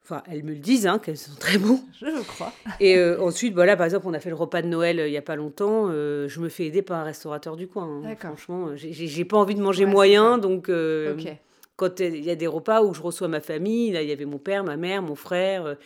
Enfin, 0.08 0.22
elles 0.30 0.44
me 0.44 0.52
le 0.52 0.58
disent, 0.58 0.86
hein, 0.86 1.00
qu'elles 1.00 1.16
sont 1.16 1.34
très 1.38 1.58
bons. 1.58 1.80
Je 2.00 2.22
crois. 2.22 2.52
Et 2.78 2.96
euh, 2.96 3.20
ensuite, 3.20 3.54
voilà, 3.54 3.76
par 3.76 3.86
exemple, 3.86 4.06
on 4.06 4.14
a 4.14 4.20
fait 4.20 4.28
le 4.28 4.36
repas 4.36 4.62
de 4.62 4.68
Noël 4.68 5.02
il 5.04 5.10
n'y 5.10 5.16
a 5.16 5.22
pas 5.22 5.34
longtemps. 5.36 5.90
je 5.90 6.40
me 6.40 6.48
fais 6.48 6.66
aider 6.66 6.82
par 6.82 7.00
un 7.00 7.04
restaurateur 7.04 7.56
du 7.56 7.66
coin. 7.66 8.02
Hein. 8.04 8.14
Franchement, 8.16 8.70
j'ai 8.76 9.24
pas 9.24 9.36
envie 9.36 9.54
de 9.54 9.62
manger 9.62 9.84
moyen. 9.84 10.38
Donc, 10.38 10.70
quand 11.76 12.00
il 12.00 12.24
y 12.24 12.30
a 12.30 12.36
des 12.36 12.46
repas 12.46 12.82
où 12.82 12.94
je 12.94 13.02
reçois 13.02 13.28
ma 13.28 13.40
famille, 13.40 13.90
là, 13.90 14.02
il 14.02 14.08
y 14.08 14.12
avait 14.12 14.24
mon 14.24 14.38
père, 14.38 14.64
ma 14.64 14.76
mère, 14.76 15.02
mon 15.02 15.16
frère 15.16 15.76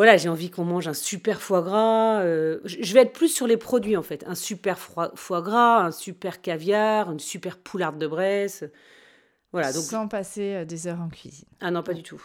voilà, 0.00 0.16
j'ai 0.16 0.30
envie 0.30 0.48
qu'on 0.48 0.64
mange 0.64 0.88
un 0.88 0.94
super 0.94 1.42
foie 1.42 1.60
gras. 1.60 2.22
Euh, 2.22 2.60
je 2.64 2.94
vais 2.94 3.00
être 3.00 3.12
plus 3.12 3.28
sur 3.28 3.46
les 3.46 3.58
produits 3.58 3.98
en 3.98 4.02
fait. 4.02 4.24
Un 4.26 4.34
super 4.34 4.78
foie, 4.78 5.42
gras, 5.42 5.84
un 5.84 5.90
super 5.90 6.40
caviar, 6.40 7.12
une 7.12 7.18
super 7.18 7.58
poularde 7.58 7.98
de 7.98 8.06
Bresse. 8.06 8.64
Voilà, 9.52 9.72
donc... 9.72 9.82
Sans 9.82 10.06
passer 10.06 10.54
euh, 10.54 10.64
des 10.64 10.86
heures 10.86 11.00
en 11.00 11.08
cuisine. 11.08 11.48
Ah 11.60 11.70
non, 11.70 11.82
pas 11.82 11.92
du 11.92 12.02
tout. 12.02 12.22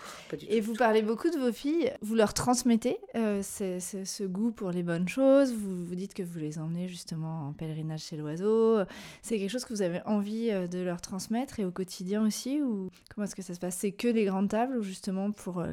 Et 0.47 0.61
vous 0.61 0.75
parlez 0.75 1.01
beaucoup 1.01 1.29
de 1.29 1.37
vos 1.37 1.51
filles. 1.51 1.91
Vous 2.01 2.13
leur 2.13 2.33
transmettez 2.33 2.97
euh, 3.15 3.41
ce 3.41 4.23
goût 4.23 4.51
pour 4.51 4.71
les 4.71 4.83
bonnes 4.83 5.07
choses. 5.07 5.51
Vous 5.53 5.85
vous 5.85 5.95
dites 5.95 6.13
que 6.13 6.21
vous 6.21 6.37
les 6.37 6.59
emmenez 6.59 6.87
justement 6.87 7.47
en 7.47 7.53
pèlerinage 7.53 8.01
chez 8.01 8.17
l'oiseau. 8.17 8.79
C'est 9.23 9.39
quelque 9.39 9.49
chose 9.49 9.65
que 9.65 9.73
vous 9.73 9.81
avez 9.81 10.01
envie 10.05 10.51
de 10.51 10.79
leur 10.79 11.01
transmettre 11.01 11.59
et 11.59 11.65
au 11.65 11.71
quotidien 11.71 12.25
aussi 12.25 12.61
ou 12.61 12.89
comment 13.13 13.25
est-ce 13.25 13.35
que 13.35 13.41
ça 13.41 13.55
se 13.55 13.59
passe? 13.59 13.75
C'est 13.77 13.91
que 13.91 14.07
les 14.07 14.25
grandes 14.25 14.49
tables 14.49 14.77
ou 14.77 14.83
justement 14.83 15.31
pour 15.31 15.63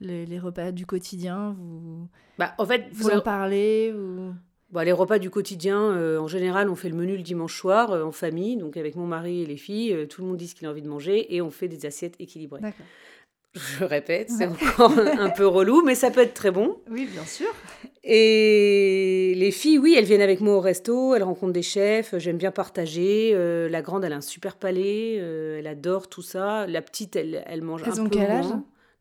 les, 0.00 0.38
repas 0.38 0.72
du 0.72 0.86
quotidien 0.86 1.54
Vous, 1.58 2.08
bah, 2.38 2.54
en 2.58 2.66
fait, 2.66 2.88
vous 2.92 3.10
en 3.10 3.20
parlez 3.20 3.92
ou... 3.92 4.34
Bah, 4.70 4.84
les 4.84 4.92
repas 4.92 5.18
du 5.18 5.30
quotidien, 5.30 5.80
euh, 5.80 6.18
en 6.18 6.26
général, 6.26 6.68
on 6.68 6.74
fait 6.74 6.88
le 6.88 6.96
menu 6.96 7.16
le 7.16 7.22
dimanche 7.22 7.56
soir 7.56 7.92
euh, 7.92 8.02
en 8.02 8.10
famille, 8.10 8.56
donc 8.56 8.76
avec 8.76 8.96
mon 8.96 9.06
mari 9.06 9.42
et 9.42 9.46
les 9.46 9.56
filles. 9.56 9.92
Euh, 9.92 10.06
tout 10.06 10.22
le 10.22 10.28
monde 10.28 10.36
dit 10.36 10.48
ce 10.48 10.56
qu'il 10.56 10.66
a 10.66 10.70
envie 10.70 10.82
de 10.82 10.88
manger 10.88 11.34
et 11.34 11.40
on 11.40 11.50
fait 11.50 11.68
des 11.68 11.86
assiettes 11.86 12.16
équilibrées. 12.18 12.60
Je 13.54 13.84
répète, 13.84 14.28
c'est 14.28 14.46
encore 14.46 14.92
un 14.98 15.30
peu 15.30 15.46
relou, 15.46 15.82
mais 15.82 15.94
ça 15.94 16.10
peut 16.10 16.20
être 16.20 16.34
très 16.34 16.50
bon. 16.50 16.78
Oui, 16.90 17.06
bien 17.06 17.24
sûr. 17.24 17.46
Et 18.04 19.32
les 19.34 19.50
filles, 19.50 19.78
oui, 19.78 19.94
elles 19.96 20.04
viennent 20.04 20.20
avec 20.20 20.40
moi 20.40 20.56
au 20.56 20.60
resto, 20.60 21.14
elles 21.14 21.22
rencontrent 21.22 21.54
des 21.54 21.62
chefs, 21.62 22.14
j'aime 22.18 22.36
bien 22.36 22.50
partager. 22.50 23.32
la 23.70 23.82
grande, 23.82 24.04
elle 24.04 24.12
a 24.12 24.16
un 24.16 24.20
super 24.20 24.56
palais, 24.56 25.14
elle 25.14 25.66
adore 25.66 26.08
tout 26.08 26.20
ça. 26.20 26.66
La 26.66 26.82
petite, 26.82 27.16
elle, 27.16 27.42
elle 27.46 27.62
mange 27.62 27.82
elles 27.86 27.98
un 27.98 28.04
ont 28.04 28.08
quel 28.10 28.30
âge? 28.30 28.46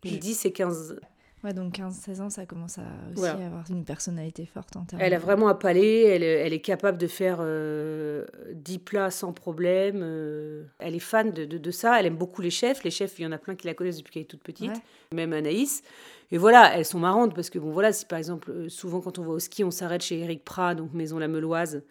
10 0.03 0.45
et 0.45 0.53
15. 0.53 1.00
Ouais, 1.45 1.53
donc 1.53 1.77
15-16 1.77 2.21
ans, 2.21 2.29
ça 2.31 2.47
commence 2.47 2.79
à 2.79 2.87
aussi 3.15 3.27
avoir 3.27 3.65
une 3.69 3.85
personnalité 3.85 4.47
forte 4.47 4.75
en 4.77 4.83
termes 4.83 4.99
Elle 4.99 5.13
a 5.13 5.19
vraiment 5.19 5.47
un 5.47 5.53
palais, 5.53 6.01
elle, 6.05 6.23
elle 6.23 6.53
est 6.53 6.59
capable 6.59 6.97
de 6.97 7.05
faire 7.05 7.37
euh, 7.39 8.25
10 8.53 8.79
plats 8.79 9.11
sans 9.11 9.31
problème. 9.31 9.99
Euh, 10.01 10.63
elle 10.79 10.95
est 10.95 10.99
fan 10.99 11.29
de, 11.29 11.45
de, 11.45 11.71
ça, 11.71 11.99
elle 11.99 12.07
aime 12.07 12.15
beaucoup 12.15 12.41
les 12.41 12.49
chefs. 12.49 12.83
Les 12.83 12.89
chefs, 12.89 13.19
il 13.19 13.21
y 13.21 13.25
en 13.27 13.31
a 13.31 13.37
plein 13.37 13.53
qui 13.53 13.67
la 13.67 13.75
connaissent 13.75 13.97
depuis 13.97 14.11
qu'elle 14.11 14.23
est 14.23 14.25
toute 14.25 14.41
petite, 14.41 14.71
même 15.13 15.33
Anaïs. 15.33 15.83
Et 16.31 16.39
voilà, 16.39 16.75
elles 16.75 16.85
sont 16.85 16.97
marrantes 16.97 17.35
parce 17.35 17.51
que, 17.51 17.59
bon, 17.59 17.69
voilà, 17.69 17.93
si 17.93 18.07
par 18.07 18.17
exemple, 18.17 18.49
euh, 18.49 18.67
souvent 18.67 18.99
quand 18.99 19.19
on 19.19 19.23
va 19.23 19.33
au 19.33 19.39
ski, 19.39 19.63
on 19.63 19.69
s'arrête 19.69 20.01
chez 20.01 20.17
Eric 20.17 20.43
Prat, 20.43 20.73
donc 20.73 20.95
Maison 20.95 21.19
La 21.19 21.27
Meloise, 21.27 21.83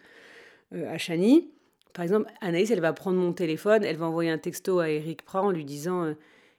euh, 0.73 0.93
à 0.93 0.97
Chagny. 0.97 1.49
Par 1.93 2.03
exemple, 2.03 2.29
Anaïs, 2.41 2.71
elle 2.71 2.81
va 2.81 2.91
prendre 2.91 3.17
mon 3.17 3.31
téléphone, 3.31 3.85
elle 3.85 3.95
va 3.95 4.07
envoyer 4.07 4.31
un 4.31 4.37
texto 4.37 4.79
à 4.79 4.89
Eric 4.89 5.23
Prat 5.23 5.43
en 5.43 5.51
lui 5.51 5.63
disant 5.63 6.13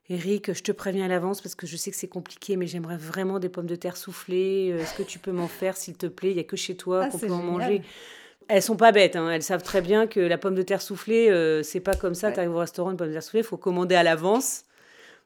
Eric, 0.09 0.53
je 0.53 0.63
te 0.63 0.71
préviens 0.71 1.07
à 1.07 1.09
l'avance 1.09 1.41
parce 1.41 1.55
que 1.55 1.67
je 1.67 1.77
sais 1.77 1.91
que 1.91 1.97
c'est 1.97 2.07
compliqué, 2.07 2.57
mais 2.57 2.67
j'aimerais 2.67 2.97
vraiment 2.97 3.39
des 3.41 3.49
pommes 3.49 3.67
de 3.67 3.75
terre 3.75 3.97
soufflées. 3.97 4.71
Euh, 4.71 4.81
est-ce 4.81 4.95
que 4.95 5.03
tu 5.03 5.19
peux 5.19 5.33
m'en 5.33 5.49
faire, 5.49 5.77
s'il 5.77 5.97
te 5.97 6.07
plaît? 6.07 6.31
Il 6.31 6.35
n'y 6.35 6.41
a 6.41 6.45
que 6.45 6.57
chez 6.57 6.77
toi 6.77 7.05
ah, 7.05 7.09
qu'on 7.09 7.19
peut 7.19 7.31
en 7.31 7.43
manger. 7.43 7.83
Elles 8.49 8.63
sont 8.63 8.77
pas 8.77 8.93
bêtes, 8.93 9.17
hein. 9.17 9.29
elles 9.29 9.43
savent 9.43 9.65
très 9.65 9.81
bien 9.81 10.07
que 10.07 10.21
la 10.21 10.39
pomme 10.39 10.55
de 10.55 10.63
terre 10.63 10.81
soufflée, 10.81 11.29
euh, 11.31 11.65
c'est 11.65 11.81
pas 11.81 11.95
comme 11.97 12.15
ça. 12.15 12.31
Tu 12.31 12.39
arrives 12.39 12.55
au 12.55 12.59
restaurant, 12.59 12.93
une 12.93 12.97
pomme 12.97 13.09
de 13.09 13.13
terre 13.13 13.25
soufflée, 13.25 13.41
il 13.41 13.47
faut 13.47 13.57
commander 13.57 13.97
à 13.97 14.05
l'avance. 14.05 14.63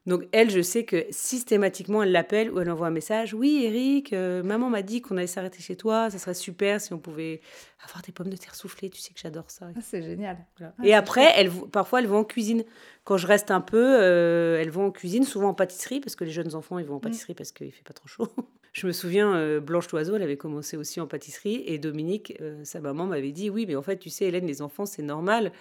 Donc 0.07 0.27
elle, 0.33 0.51
je 0.51 0.63
sais 0.63 0.85
que 0.85 1.05
systématiquement, 1.11 2.03
elle 2.03 2.13
l'appelle 2.13 2.51
ou 2.51 2.59
elle 2.59 2.71
envoie 2.71 2.87
un 2.87 2.93
message. 2.93 3.35
Oui, 3.35 3.65
Eric, 3.65 4.13
euh, 4.13 4.43
maman 4.43 4.71
m'a 4.71 4.81
dit 4.81 5.03
qu'on 5.03 5.17
allait 5.19 5.27
s'arrêter 5.27 5.61
chez 5.61 5.77
toi. 5.77 6.09
Ça 6.09 6.19
serait 6.19 6.35
super 6.35 6.81
si 6.81 6.95
on 6.95 6.99
pouvait 6.99 7.43
avoir 7.85 8.03
des 8.03 8.11
pommes 8.11 8.31
de 8.31 8.37
terre 8.37 8.55
soufflées. 8.55 8.89
Tu 8.89 8.99
sais 9.01 9.13
que 9.13 9.21
j'adore 9.21 9.51
ça. 9.51 9.69
Ah, 9.77 9.81
c'est 9.83 10.03
génial. 10.03 10.39
Ah, 10.61 10.73
et 10.83 10.95
après, 10.95 11.31
elle, 11.37 11.51
parfois, 11.51 12.01
elles 12.01 12.07
vont 12.07 12.21
en 12.21 12.25
cuisine. 12.25 12.65
Quand 13.05 13.19
je 13.19 13.27
reste 13.27 13.51
un 13.51 13.61
peu, 13.61 14.01
euh, 14.01 14.59
elles 14.59 14.71
vont 14.71 14.87
en 14.87 14.91
cuisine, 14.91 15.25
souvent 15.25 15.51
en 15.51 15.55
pâtisserie, 15.55 16.01
parce 16.01 16.17
que 16.17 16.25
les 16.25 16.31
jeunes 16.31 16.55
enfants, 16.55 16.79
ils 16.79 16.87
vont 16.87 16.95
en 16.95 16.99
mm. 16.99 17.03
pâtisserie 17.03 17.35
parce 17.35 17.53
qu'il 17.53 17.71
fait 17.71 17.85
pas 17.85 17.93
trop 17.93 18.09
chaud. 18.09 18.29
je 18.73 18.87
me 18.87 18.93
souviens, 18.93 19.35
euh, 19.35 19.61
Blanche 19.61 19.91
Loiseau, 19.91 20.17
elle 20.17 20.23
avait 20.23 20.39
commencé 20.39 20.79
aussi 20.79 21.03
en 21.03 21.07
pâtisserie. 21.07 21.63
Et 21.67 21.79
Dominique, 21.79 22.41
sa 22.65 22.81
maman, 22.81 23.05
m'avait 23.05 23.33
dit 23.33 23.51
Oui, 23.51 23.67
mais 23.67 23.77
en 23.77 23.83
fait, 23.83 23.99
tu 23.99 24.09
sais, 24.09 24.25
Hélène, 24.25 24.47
les 24.47 24.63
enfants, 24.63 24.87
c'est 24.87 25.03
normal. 25.03 25.53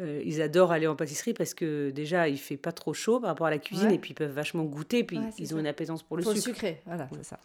Euh, 0.00 0.20
ils 0.24 0.42
adorent 0.42 0.72
aller 0.72 0.88
en 0.88 0.96
pâtisserie 0.96 1.34
parce 1.34 1.54
que 1.54 1.90
déjà, 1.90 2.28
il 2.28 2.38
fait 2.38 2.56
pas 2.56 2.72
trop 2.72 2.92
chaud 2.92 3.20
par 3.20 3.30
rapport 3.30 3.46
à 3.46 3.50
la 3.50 3.58
cuisine 3.58 3.92
et 3.92 3.98
puis 3.98 4.10
ils 4.10 4.14
peuvent 4.14 4.32
vachement 4.32 4.64
goûter. 4.64 5.04
Puis 5.04 5.20
ils 5.38 5.54
ont 5.54 5.60
une 5.60 5.68
apaisance 5.68 6.02
pour 6.02 6.16
le 6.16 6.24
pour 6.24 6.32
sucre. 6.32 6.48
Le 6.48 6.54
sucré, 6.54 6.82
voilà, 6.84 7.08
ça. 7.22 7.38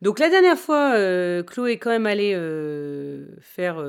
Donc 0.00 0.18
la 0.18 0.30
dernière 0.30 0.58
fois, 0.58 0.94
euh, 0.94 1.42
Chloé 1.42 1.72
est 1.72 1.78
quand 1.78 1.90
même 1.90 2.06
allée 2.06 2.32
euh, 2.34 3.26
faire 3.40 3.84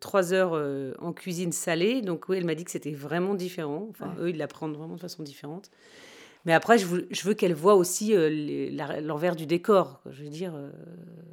trois 0.00 0.32
heures 0.32 0.54
en 1.00 1.12
cuisine 1.12 1.52
salée. 1.52 2.00
Donc 2.00 2.28
oui, 2.30 2.38
elle 2.38 2.46
m'a 2.46 2.54
dit 2.54 2.64
que 2.64 2.70
c'était 2.70 2.92
vraiment 2.94 3.34
différent. 3.34 3.88
Enfin, 3.90 4.14
eux, 4.20 4.30
ils 4.30 4.38
l'apprennent 4.38 4.72
vraiment 4.72 4.94
de 4.94 5.00
façon 5.00 5.22
différente. 5.22 5.70
Mais 6.44 6.52
après, 6.52 6.78
je 6.78 6.86
veux, 6.86 7.08
je 7.10 7.22
veux 7.22 7.34
qu'elle 7.34 7.54
voit 7.54 7.74
aussi 7.74 8.14
l'envers 9.02 9.36
du 9.36 9.46
décor. 9.46 10.00
Je 10.10 10.24
veux 10.24 10.30
dire, 10.30 10.52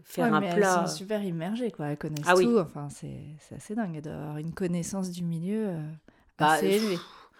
faire 0.03 0.33
un 0.33 0.41
plat. 0.41 0.81
Elles 0.83 0.87
sont 0.87 0.95
super 0.95 1.23
immergées, 1.23 1.71
quoi. 1.71 1.87
Elles 1.87 1.97
connaissent 1.97 2.25
ah 2.27 2.35
tout. 2.35 2.57
Enfin, 2.57 2.87
c'est 2.89 3.55
assez 3.55 3.75
dingue 3.75 3.99
d'avoir 4.01 4.37
une 4.37 4.53
connaissance 4.53 5.11
du 5.11 5.23
milieu 5.23 5.67
bah, 6.39 6.51
assez 6.51 6.67
élevée. 6.67 6.99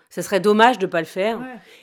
Ça 0.10 0.22
serait 0.22 0.42
dommage 0.42 0.78
de 0.78 0.86
ne 0.88 0.92
pas 0.92 1.00
le 1.00 1.06
faire. 1.06 1.40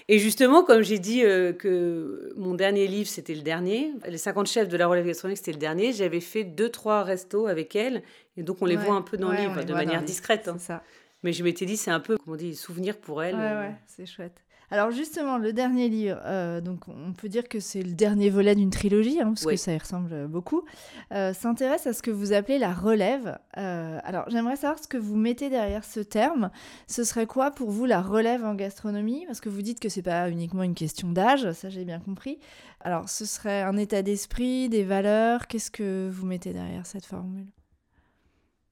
Et 0.08 0.18
justement, 0.18 0.62
comme 0.62 0.82
j'ai 0.82 0.98
dit 0.98 1.20
que 1.22 2.34
mon 2.36 2.52
dernier 2.52 2.86
livre, 2.86 3.08
c'était 3.08 3.34
le 3.34 3.40
dernier, 3.40 3.94
les 4.06 4.18
50 4.18 4.46
chefs 4.46 4.68
de 4.68 4.76
la 4.76 4.86
relève 4.86 5.06
gastronomique, 5.06 5.38
c'était 5.38 5.52
le 5.52 5.58
dernier, 5.58 5.94
j'avais 5.94 6.20
fait 6.20 6.44
deux, 6.44 6.68
trois 6.68 7.02
restos 7.02 7.46
avec 7.46 7.74
elle. 7.74 8.02
Et 8.36 8.42
donc, 8.42 8.58
on 8.60 8.66
les 8.66 8.76
voit 8.76 8.94
un 8.94 9.02
peu 9.02 9.16
dans 9.16 9.30
le 9.30 9.38
livre, 9.38 9.64
de 9.64 9.72
manière 9.72 10.02
discrète. 10.02 10.48
Hein. 10.48 10.58
Ça. 10.58 10.82
Mais 11.22 11.32
je 11.32 11.42
m'étais 11.42 11.64
dit, 11.64 11.78
c'est 11.78 11.90
un 11.90 12.00
peu, 12.00 12.18
comment 12.18 12.34
on 12.34 12.36
dit, 12.36 12.54
souvenir 12.54 12.98
pour 12.98 13.22
elle. 13.22 13.34
Ouais, 13.34 13.40
ouais, 13.40 13.74
c'est 13.86 14.06
chouette. 14.06 14.44
Alors 14.70 14.90
justement, 14.90 15.38
le 15.38 15.54
dernier 15.54 15.88
livre, 15.88 16.20
euh, 16.26 16.60
donc 16.60 16.88
on 16.88 17.14
peut 17.14 17.30
dire 17.30 17.48
que 17.48 17.58
c'est 17.58 17.82
le 17.82 17.92
dernier 17.92 18.28
volet 18.28 18.54
d'une 18.54 18.68
trilogie, 18.68 19.18
hein, 19.20 19.28
parce 19.28 19.46
que 19.46 19.56
ça 19.56 19.72
y 19.72 19.78
ressemble 19.78 20.28
beaucoup, 20.28 20.64
euh, 21.12 21.32
s'intéresse 21.32 21.86
à 21.86 21.94
ce 21.94 22.02
que 22.02 22.10
vous 22.10 22.34
appelez 22.34 22.58
la 22.58 22.74
relève. 22.74 23.38
Euh, 23.56 23.98
alors 24.04 24.28
j'aimerais 24.28 24.56
savoir 24.56 24.78
ce 24.78 24.86
que 24.86 24.98
vous 24.98 25.16
mettez 25.16 25.48
derrière 25.48 25.84
ce 25.84 26.00
terme. 26.00 26.50
Ce 26.86 27.02
serait 27.02 27.26
quoi 27.26 27.50
pour 27.50 27.70
vous 27.70 27.86
la 27.86 28.02
relève 28.02 28.44
en 28.44 28.54
gastronomie? 28.54 29.24
Parce 29.26 29.40
que 29.40 29.48
vous 29.48 29.62
dites 29.62 29.80
que 29.80 29.88
c'est 29.88 30.02
pas 30.02 30.28
uniquement 30.28 30.62
une 30.62 30.74
question 30.74 31.12
d'âge, 31.12 31.50
ça 31.52 31.70
j'ai 31.70 31.86
bien 31.86 32.00
compris. 32.00 32.38
Alors 32.80 33.08
ce 33.08 33.24
serait 33.24 33.62
un 33.62 33.78
état 33.78 34.02
d'esprit, 34.02 34.68
des 34.68 34.84
valeurs? 34.84 35.46
Qu'est-ce 35.46 35.70
que 35.70 36.10
vous 36.12 36.26
mettez 36.26 36.52
derrière 36.52 36.84
cette 36.84 37.06
formule? 37.06 37.46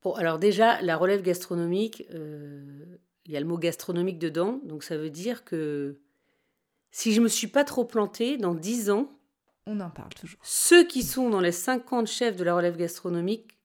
Bon, 0.03 0.12
alors 0.12 0.38
déjà, 0.38 0.81
la 0.83 0.97
relève 0.97 1.23
gastronomique, 1.23 2.07
il 3.26 3.33
y 3.33 3.37
a 3.37 3.40
le 3.40 3.47
mot 3.47 3.59
gastronomique 3.59 4.18
dedans, 4.18 4.61
donc 4.64 4.85
ça 4.85 4.97
veut 4.97 5.11
dire 5.11 5.45
que 5.45 5.99
si 6.90 7.12
je 7.12 7.21
me 7.21 7.28
suis 7.28 7.49
pas 7.49 7.64
trop 7.64 7.85
plantée, 7.85 8.37
dans 8.38 8.54
10 8.54 8.90
ans, 8.90 9.12
on 9.66 9.80
en 9.80 9.90
parle 9.90 10.11
toujours. 10.14 10.38
Ceux 10.42 10.87
qui 10.87 11.02
sont 11.02 11.28
dans 11.28 11.40
les 11.40 11.52
50 11.52 12.06
chefs 12.06 12.37
de 12.37 12.45
la 12.45 12.54
relève 12.54 12.76
gastronomique 12.76 13.56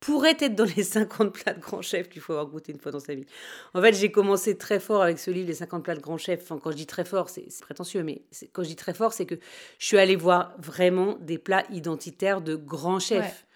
pourraient 0.00 0.36
être 0.38 0.54
dans 0.54 0.64
les 0.76 0.82
50 0.82 1.32
plats 1.32 1.54
de 1.54 1.60
grands 1.60 1.82
chefs 1.82 2.08
qu'il 2.08 2.20
faut 2.20 2.32
avoir 2.32 2.46
goûté 2.46 2.72
une 2.72 2.78
fois 2.78 2.92
dans 2.92 3.00
sa 3.00 3.14
vie. 3.14 3.26
En 3.74 3.80
fait, 3.80 3.94
j'ai 3.94 4.12
commencé 4.12 4.56
très 4.56 4.78
fort 4.80 5.02
avec 5.02 5.18
ce 5.18 5.30
livre, 5.30 5.48
Les 5.48 5.54
50 5.54 5.82
plats 5.82 5.96
de 5.96 6.00
grands 6.00 6.18
chefs. 6.18 6.42
Enfin, 6.42 6.58
quand 6.58 6.70
je 6.70 6.76
dis 6.76 6.86
très 6.86 7.04
fort, 7.04 7.28
c'est 7.28 7.48
prétentieux, 7.60 8.02
mais 8.02 8.22
quand 8.52 8.62
je 8.62 8.68
dis 8.68 8.76
très 8.76 8.94
fort, 8.94 9.12
c'est 9.12 9.26
que 9.26 9.36
je 9.78 9.86
suis 9.86 9.98
allée 9.98 10.16
voir 10.16 10.54
vraiment 10.58 11.16
des 11.20 11.38
plats 11.38 11.64
identitaires 11.70 12.40
de 12.40 12.54
grands 12.54 13.00
chefs 13.00 13.46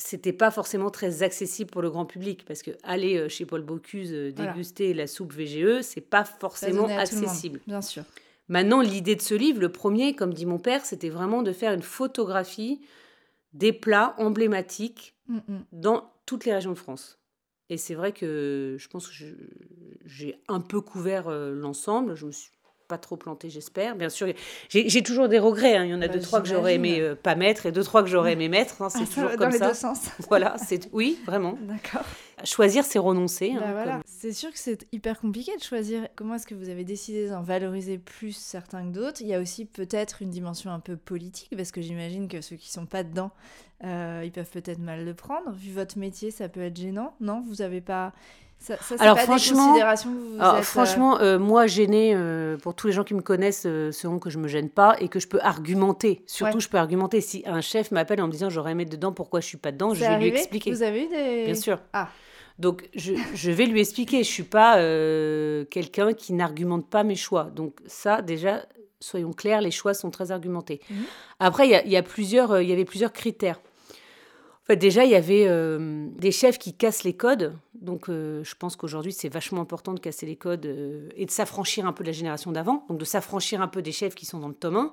c'était 0.00 0.32
pas 0.32 0.50
forcément 0.50 0.90
très 0.90 1.22
accessible 1.22 1.70
pour 1.70 1.82
le 1.82 1.90
grand 1.90 2.06
public 2.06 2.44
parce 2.44 2.62
que 2.62 2.70
aller 2.82 3.16
euh, 3.16 3.28
chez 3.28 3.44
Paul 3.44 3.62
Bocuse 3.62 4.12
euh, 4.12 4.32
déguster 4.32 4.94
la 4.94 5.06
soupe 5.06 5.32
VGE, 5.32 5.82
c'est 5.82 6.00
pas 6.00 6.24
forcément 6.24 6.86
accessible. 6.86 7.60
bien 7.66 7.82
sûr. 7.82 8.04
Maintenant, 8.48 8.80
l'idée 8.80 9.14
de 9.14 9.22
ce 9.22 9.34
livre, 9.34 9.60
le 9.60 9.70
premier, 9.70 10.16
comme 10.16 10.34
dit 10.34 10.46
mon 10.46 10.58
père, 10.58 10.84
c'était 10.84 11.10
vraiment 11.10 11.42
de 11.42 11.52
faire 11.52 11.72
une 11.72 11.82
photographie 11.82 12.80
des 13.52 13.72
plats 13.72 14.14
emblématiques 14.18 15.14
mm, 15.28 15.36
mm. 15.36 15.64
dans 15.72 16.12
toutes 16.26 16.44
les 16.46 16.54
régions 16.54 16.72
de 16.72 16.78
France. 16.78 17.18
Et 17.68 17.76
c'est 17.76 17.94
vrai 17.94 18.12
que 18.12 18.76
je 18.78 18.88
pense 18.88 19.06
que 19.06 19.14
j'ai 20.04 20.42
un 20.48 20.60
peu 20.60 20.80
couvert 20.80 21.28
euh, 21.28 21.54
l'ensemble. 21.54 22.16
Je 22.16 22.26
me 22.26 22.32
suis 22.32 22.50
pas 22.90 22.98
trop 22.98 23.16
planté, 23.16 23.50
j'espère. 23.50 23.94
Bien 23.94 24.08
sûr, 24.08 24.26
j'ai 24.68 25.02
toujours 25.04 25.28
des 25.28 25.38
regrets. 25.38 25.76
Hein. 25.76 25.84
Il 25.84 25.90
y 25.92 25.94
en 25.94 26.02
a 26.02 26.08
bah, 26.08 26.14
deux, 26.14 26.20
trois 26.20 26.42
que 26.42 26.48
j'aurais 26.48 26.74
aimé 26.74 26.98
euh, 27.00 27.14
pas 27.14 27.36
mettre 27.36 27.66
et 27.66 27.72
deux, 27.72 27.84
trois 27.84 28.02
que 28.02 28.08
j'aurais 28.08 28.32
aimé 28.32 28.48
mettre. 28.58 28.82
Hein. 28.82 28.88
C'est 28.90 29.02
ah, 29.02 29.06
toujours 29.06 29.30
comme 29.36 29.52
ça. 29.52 29.58
Dans 29.58 29.66
les 29.66 29.70
deux 29.70 29.78
sens. 29.78 30.00
Voilà, 30.28 30.56
c'est 30.58 30.88
oui, 30.92 31.18
vraiment. 31.24 31.56
D'accord. 31.62 32.04
Choisir, 32.42 32.84
c'est 32.84 32.98
renoncer. 32.98 33.52
Hein, 33.52 33.60
bah, 33.60 33.72
voilà. 33.72 34.00
C'est 34.04 34.32
sûr 34.32 34.50
que 34.50 34.58
c'est 34.58 34.88
hyper 34.90 35.20
compliqué 35.20 35.56
de 35.56 35.62
choisir. 35.62 36.08
Comment 36.16 36.34
est-ce 36.34 36.48
que 36.48 36.54
vous 36.56 36.68
avez 36.68 36.84
décidé 36.84 37.28
d'en 37.28 37.42
valoriser 37.42 37.98
plus 37.98 38.32
certains 38.32 38.84
que 38.88 38.92
d'autres? 38.92 39.20
Il 39.20 39.28
y 39.28 39.34
a 39.34 39.40
aussi 39.40 39.66
peut-être 39.66 40.20
une 40.20 40.30
dimension 40.30 40.72
un 40.72 40.80
peu 40.80 40.96
politique, 40.96 41.54
parce 41.56 41.70
que 41.70 41.80
j'imagine 41.80 42.26
que 42.26 42.40
ceux 42.40 42.56
qui 42.56 42.72
sont 42.72 42.86
pas 42.86 43.04
dedans, 43.04 43.30
euh, 43.84 44.22
ils 44.24 44.32
peuvent 44.32 44.50
peut-être 44.50 44.78
mal 44.78 45.04
le 45.04 45.14
prendre. 45.14 45.50
Vu 45.52 45.72
votre 45.72 45.98
métier, 45.98 46.30
ça 46.30 46.48
peut 46.48 46.62
être 46.62 46.76
gênant. 46.76 47.14
Non, 47.20 47.42
vous 47.46 47.62
avez 47.62 47.80
pas 47.80 48.12
ça, 48.60 48.76
alors 48.98 49.18
franchement, 49.18 49.74
franchement, 50.62 51.18
euh, 51.20 51.38
moi 51.38 51.66
gêné 51.66 52.12
euh, 52.14 52.58
pour 52.58 52.74
tous 52.74 52.88
les 52.88 52.92
gens 52.92 53.04
qui 53.04 53.14
me 53.14 53.22
connaissent 53.22 53.64
euh, 53.64 53.90
seront 53.90 54.18
que 54.18 54.28
je 54.28 54.36
me 54.36 54.48
gêne 54.48 54.68
pas 54.68 54.96
et 55.00 55.08
que 55.08 55.18
je 55.18 55.26
peux 55.26 55.40
argumenter. 55.40 56.22
Surtout, 56.26 56.60
je 56.60 56.68
peux 56.68 56.76
argumenter. 56.76 57.22
Si 57.22 57.42
un 57.46 57.62
chef 57.62 57.90
m'appelle 57.90 58.20
en 58.20 58.26
me 58.26 58.32
disant 58.32 58.50
j'aurais 58.50 58.72
aimé 58.72 58.84
dedans, 58.84 59.12
pourquoi 59.12 59.40
je 59.40 59.46
suis 59.46 59.56
pas 59.56 59.72
dedans, 59.72 59.94
je 59.94 60.00
vais 60.00 60.18
lui 60.18 60.28
expliquer. 60.28 60.72
Vous 60.72 60.82
avez 60.82 61.04
eu 61.04 61.08
des 61.08 61.44
bien 61.46 61.54
sûr. 61.54 61.78
Ah. 61.94 62.10
Donc 62.58 62.86
je, 62.94 63.14
je, 63.32 63.50
vais 63.50 63.64
lui 63.64 63.80
expliquer. 63.80 64.18
Je 64.18 64.28
suis 64.28 64.42
pas 64.42 64.74
quelqu'un 65.70 66.12
qui 66.12 66.34
n'argumente 66.34 66.86
pas 66.86 67.02
mes 67.02 67.16
choix. 67.16 67.44
Donc 67.44 67.80
ça 67.86 68.20
déjà, 68.20 68.66
soyons 69.00 69.32
clairs, 69.32 69.62
les 69.62 69.70
choix 69.70 69.94
sont 69.94 70.10
très 70.10 70.32
argumentés. 70.32 70.82
Mhm. 70.90 71.04
Après, 71.38 71.66
il 71.66 71.88
y, 71.88 71.92
y, 71.92 71.96
a 71.96 72.02
plusieurs, 72.02 72.60
il 72.60 72.68
y 72.68 72.72
avait 72.74 72.84
plusieurs 72.84 73.14
critères 73.14 73.58
déjà, 74.76 75.04
il 75.04 75.10
y 75.10 75.14
avait 75.14 75.46
euh, 75.46 76.06
des 76.18 76.32
chefs 76.32 76.58
qui 76.58 76.74
cassent 76.74 77.04
les 77.04 77.14
codes. 77.14 77.56
Donc, 77.74 78.08
euh, 78.08 78.44
je 78.44 78.54
pense 78.54 78.76
qu'aujourd'hui, 78.76 79.12
c'est 79.12 79.28
vachement 79.28 79.60
important 79.60 79.94
de 79.94 80.00
casser 80.00 80.26
les 80.26 80.36
codes 80.36 80.66
euh, 80.66 81.08
et 81.16 81.26
de 81.26 81.30
s'affranchir 81.30 81.86
un 81.86 81.92
peu 81.92 82.04
de 82.04 82.08
la 82.08 82.12
génération 82.12 82.52
d'avant. 82.52 82.84
Donc, 82.88 82.98
de 82.98 83.04
s'affranchir 83.04 83.62
un 83.62 83.68
peu 83.68 83.82
des 83.82 83.92
chefs 83.92 84.14
qui 84.14 84.26
sont 84.26 84.38
dans 84.38 84.48
le 84.48 84.54
tome 84.54 84.76
1. 84.76 84.92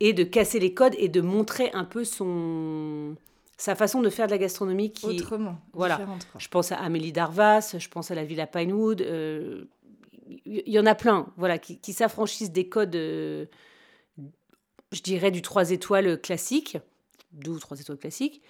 Et 0.00 0.12
de 0.12 0.22
casser 0.22 0.60
les 0.60 0.74
codes 0.74 0.94
et 0.96 1.08
de 1.08 1.20
montrer 1.20 1.70
un 1.72 1.84
peu 1.84 2.04
son 2.04 3.16
sa 3.56 3.74
façon 3.74 4.00
de 4.00 4.08
faire 4.08 4.26
de 4.26 4.30
la 4.30 4.38
gastronomie 4.38 4.92
qui 4.92 5.06
autrement 5.06 5.58
voilà 5.72 5.98
je 6.38 6.46
pense 6.46 6.70
à 6.70 6.76
Amélie 6.76 7.10
Darvas 7.10 7.74
je 7.76 7.88
pense 7.88 8.12
à 8.12 8.14
la 8.14 8.22
Villa 8.22 8.46
Pinewood 8.46 9.00
il 9.00 10.62
y 10.68 10.78
en 10.78 10.86
a 10.86 10.94
plein 10.94 11.26
voilà 11.36 11.58
qui, 11.58 11.80
qui 11.80 11.92
s'affranchissent 11.92 12.52
des 12.52 12.68
codes 12.68 12.94
je 12.94 13.48
dirais 15.02 15.32
du 15.32 15.42
3 15.42 15.72
étoiles 15.72 16.20
classique 16.20 16.78
deux 17.32 17.50
ou 17.50 17.58
trois 17.58 17.80
étoiles 17.80 17.98
classiques 17.98 18.42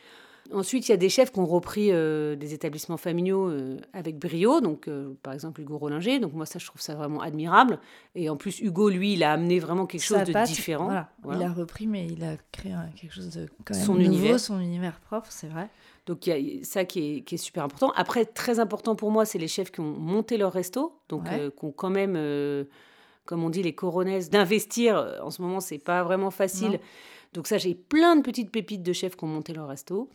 Ensuite, 0.53 0.89
il 0.89 0.93
y 0.93 0.95
a 0.95 0.99
des 0.99 1.11
chefs 1.11 1.31
qui 1.31 1.39
ont 1.41 1.47
repris 1.47 1.89
euh, 1.93 2.35
des 2.35 2.55
établissements 2.55 2.97
familiaux 2.97 3.51
euh, 3.51 3.79
avec 3.93 4.19
brio, 4.19 4.61
donc 4.61 4.89
euh, 4.89 5.13
par 5.23 5.35
exemple 5.35 5.61
Hugo 5.61 5.77
Rollinger. 5.77 6.21
Donc 6.21 6.33
moi, 6.33 6.47
ça, 6.47 6.59
je 6.59 6.67
trouve 6.67 6.81
ça 6.81 6.95
vraiment 6.95 7.21
admirable. 7.21 7.79
Et 8.15 8.31
en 8.31 8.37
plus, 8.37 8.61
Hugo, 8.61 8.89
lui, 8.89 9.13
il 9.13 9.25
a 9.25 9.33
amené 9.33 9.59
vraiment 9.59 9.87
quelque 9.87 10.05
chose 10.05 10.25
de 10.25 10.47
différent. 10.47 11.05
Il 11.31 11.43
a 11.43 11.53
repris, 11.53 11.87
mais 11.87 12.07
il 12.07 12.25
a 12.25 12.37
créé 12.51 12.75
quelque 12.97 13.15
chose 13.15 13.31
de 13.31 13.49
quand 13.65 13.75
même 13.75 13.85
son 13.85 13.95
nouveau, 13.95 14.07
univers. 14.07 14.41
son 14.41 14.61
univers 14.61 15.01
propre, 15.01 15.29
c'est 15.31 15.49
vrai. 15.49 15.69
Donc 16.07 16.27
il 16.27 16.31
y 16.31 16.61
a 16.61 16.65
ça 16.65 16.87
qui 16.87 17.17
est, 17.17 17.21
qui 17.21 17.35
est, 17.35 17.39
super 17.39 17.65
important. 17.65 17.93
Après, 17.95 18.25
très 18.25 18.59
important 18.59 18.95
pour 18.97 19.11
moi, 19.11 19.27
c'est 19.27 19.39
les 19.39 19.49
chefs 19.49 19.71
qui 19.71 19.81
ont 19.81 19.99
monté 19.99 20.39
leur 20.39 20.53
resto, 20.53 20.99
donc 21.11 21.25
qui 21.29 21.65
ont 21.65 21.73
quand 21.73 21.91
même, 21.91 22.15
comme 23.27 23.45
on 23.45 23.51
dit, 23.51 23.63
les 23.63 23.75
coronaises, 23.75 24.31
d'investir. 24.31 25.19
En 25.23 25.31
ce 25.31 25.43
moment, 25.43 25.61
c'est 25.61 25.79
pas 25.79 26.03
vraiment 26.03 26.31
facile. 26.31 26.81
Donc 27.33 27.47
ça, 27.47 27.59
j'ai 27.59 27.75
plein 27.75 28.17
de 28.17 28.23
petites 28.23 28.51
pépites 28.51 28.83
de 28.83 28.93
chefs 28.93 29.17
qui 29.17 29.25
ont 29.25 29.29
monté 29.29 29.53
leur 29.53 29.69
resto. 29.69 30.09